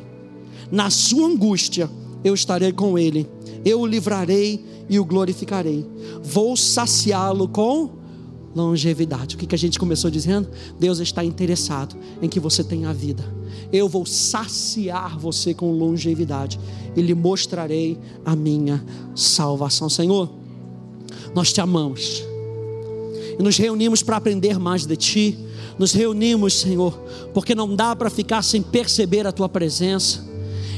Na 0.71 0.91
sua 0.91 1.29
angústia, 1.29 1.91
eu 2.25 2.35
estarei 2.35 2.73
com 2.73 2.99
ele, 2.99 3.29
eu 3.65 3.81
o 3.81 3.87
livrarei 3.87 4.65
e 4.89 4.99
o 4.99 5.05
glorificarei. 5.05 5.87
Vou 6.23 6.57
saciá-lo 6.57 7.49
com 7.49 7.91
longevidade. 8.55 9.37
O 9.37 9.39
que, 9.39 9.47
que 9.47 9.55
a 9.55 9.59
gente 9.59 9.79
começou 9.79 10.11
dizendo? 10.11 10.49
Deus 10.79 10.99
está 10.99 11.23
interessado 11.25 11.97
em 12.23 12.29
que 12.29 12.41
você 12.41 12.65
tenha 12.65 12.93
vida. 12.93 13.23
Eu 13.73 13.89
vou 13.89 14.07
saciar 14.07 15.19
você 15.19 15.53
com 15.53 15.73
longevidade 15.73 16.59
e 16.97 17.03
lhe 17.03 17.15
mostrarei 17.15 17.99
a 18.25 18.35
minha 18.35 18.85
salvação. 19.15 19.89
Senhor, 19.89 20.31
nós 21.35 21.53
te 21.53 21.61
amamos 21.61 22.25
e 23.39 23.43
nos 23.43 23.57
reunimos 23.57 24.03
para 24.03 24.17
aprender 24.17 24.59
mais 24.59 24.87
de 24.87 24.97
Ti. 24.97 25.39
Nos 25.79 25.93
reunimos, 25.93 26.55
Senhor, 26.55 26.93
porque 27.35 27.55
não 27.55 27.75
dá 27.77 27.95
para 27.95 28.09
ficar 28.09 28.43
sem 28.43 28.63
perceber 28.63 29.27
a 29.27 29.33
Tua 29.33 29.49
presença 29.49 30.37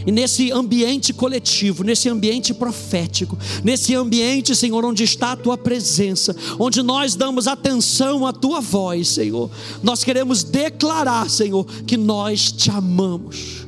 e 0.09 0.11
nesse 0.11 0.51
ambiente 0.51 1.13
coletivo, 1.13 1.85
nesse 1.85 2.09
ambiente 2.09 2.55
profético, 2.55 3.37
nesse 3.63 3.95
ambiente, 3.95 4.57
Senhor, 4.57 4.83
onde 4.83 5.05
está 5.05 5.33
a 5.33 5.37
tua 5.37 5.59
presença, 5.59 6.35
onde 6.59 6.83
nós 6.83 7.15
damos 7.15 7.47
atenção 7.47 8.27
à 8.27 8.33
tua 8.33 8.59
voz, 8.59 9.09
Senhor, 9.09 9.51
nós 9.83 10.03
queremos 10.03 10.43
declarar, 10.43 11.29
Senhor, 11.29 11.67
que 11.87 11.99
nós 11.99 12.51
te 12.51 12.71
amamos. 12.71 13.68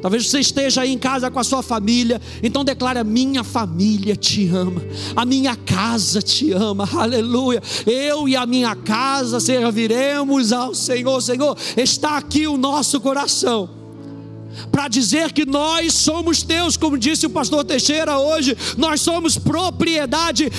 Talvez 0.00 0.28
você 0.28 0.40
esteja 0.40 0.82
aí 0.82 0.92
em 0.92 0.98
casa 0.98 1.30
com 1.30 1.38
a 1.38 1.44
sua 1.44 1.62
família, 1.62 2.20
então 2.42 2.64
declare: 2.64 2.98
a 2.98 3.04
minha 3.04 3.42
família 3.42 4.14
te 4.16 4.48
ama, 4.48 4.82
a 5.16 5.24
minha 5.24 5.56
casa 5.56 6.22
te 6.22 6.52
ama, 6.52 6.88
aleluia. 6.96 7.62
Eu 7.86 8.28
e 8.28 8.36
a 8.36 8.46
minha 8.46 8.74
casa 8.76 9.40
serviremos 9.40 10.52
ao 10.52 10.74
Senhor. 10.74 11.20
Senhor, 11.20 11.56
está 11.76 12.16
aqui 12.16 12.46
o 12.46 12.56
nosso 12.56 13.00
coração 13.00 13.78
para 14.72 14.88
dizer 14.88 15.32
que 15.32 15.46
nós 15.46 15.94
somos 15.94 16.42
teus, 16.42 16.76
como 16.76 16.98
disse 16.98 17.26
o 17.26 17.30
pastor 17.30 17.64
Teixeira 17.64 18.18
hoje, 18.18 18.56
nós 18.76 19.00
somos 19.00 19.38
propriedade 19.38 20.50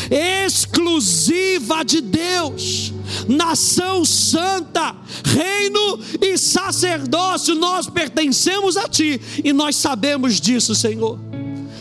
exclusiva 0.45 1.83
de 1.83 2.01
Deus, 2.01 2.93
nação 3.27 4.03
santa, 4.05 4.95
reino 5.23 5.99
e 6.21 6.37
sacerdócio, 6.37 7.55
nós 7.55 7.87
pertencemos 7.87 8.77
a 8.77 8.87
Ti 8.87 9.19
e 9.43 9.53
nós 9.53 9.75
sabemos 9.75 10.39
disso, 10.39 10.73
Senhor. 10.75 11.19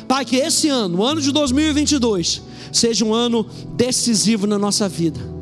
Pai, 0.07 0.24
que 0.24 0.37
esse 0.37 0.68
ano, 0.68 0.99
o 0.99 1.05
ano 1.05 1.20
de 1.20 1.31
2022, 1.31 2.43
seja 2.72 3.05
um 3.05 3.12
ano 3.12 3.47
decisivo 3.76 4.47
na 4.47 4.59
nossa 4.59 4.89
vida 4.89 5.38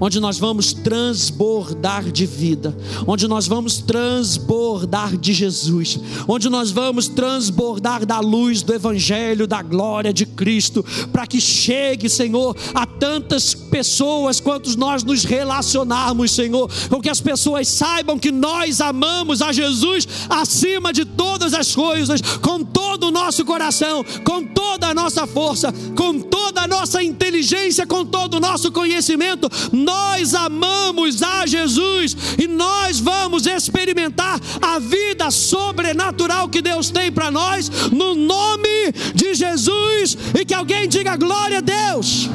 onde 0.00 0.18
nós 0.18 0.38
vamos 0.38 0.72
transbordar 0.72 2.10
de 2.10 2.26
vida, 2.26 2.76
onde 3.06 3.28
nós 3.28 3.46
vamos 3.46 3.78
transbordar 3.78 5.16
de 5.16 5.32
Jesus, 5.32 5.98
onde 6.26 6.48
nós 6.48 6.70
vamos 6.70 7.08
transbordar 7.08 8.04
da 8.04 8.18
luz 8.18 8.62
do 8.62 8.74
Evangelho, 8.74 9.46
da 9.46 9.62
glória 9.62 10.12
de 10.12 10.26
Cristo, 10.26 10.84
para 11.12 11.26
que 11.26 11.40
chegue, 11.40 12.08
Senhor, 12.08 12.56
a 12.74 12.84
tantas 12.84 13.54
pessoas 13.54 14.40
quantos 14.40 14.76
nós 14.76 15.04
nos 15.04 15.24
relacionarmos, 15.24 16.32
Senhor, 16.32 16.70
com 16.88 17.00
que 17.00 17.10
as 17.10 17.20
pessoas 17.20 17.68
saibam 17.68 18.18
que 18.18 18.32
nós 18.32 18.80
amamos 18.80 19.40
a 19.40 19.52
Jesus 19.52 20.06
acima 20.28 20.92
de 20.92 21.04
todas 21.04 21.54
as 21.54 21.74
coisas, 21.74 22.20
com 22.38 22.64
todo 22.64 23.08
o 23.08 23.10
nosso 23.10 23.44
coração, 23.44 24.04
com 24.24 24.44
toda 24.44 24.88
a 24.88 24.94
nossa 24.94 25.26
força, 25.26 25.72
com 25.96 26.18
toda 26.18 26.62
a 26.62 26.68
nossa 26.68 27.02
inteligência, 27.02 27.86
com 27.86 28.04
todo 28.04 28.34
o 28.34 28.40
nosso 28.40 28.72
conhecimento. 28.72 29.48
Nós 29.72 29.91
nós 29.92 30.34
amamos 30.34 31.22
a 31.22 31.44
Jesus 31.46 32.16
e 32.38 32.46
nós 32.46 33.00
vamos 33.00 33.46
experimentar 33.46 34.40
a 34.60 34.78
vida 34.78 35.30
sobrenatural 35.30 36.48
que 36.48 36.62
Deus 36.62 36.90
tem 36.90 37.10
para 37.10 37.30
nós, 37.30 37.68
no 37.90 38.14
nome 38.14 38.92
de 39.14 39.34
Jesus, 39.34 40.16
e 40.38 40.44
que 40.44 40.54
alguém 40.54 40.88
diga 40.88 41.16
glória 41.16 41.58
a 41.58 41.60
Deus, 41.60 42.28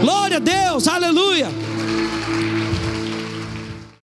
glória 0.00 0.36
a 0.38 0.40
Deus, 0.40 0.88
aleluia. 0.88 1.48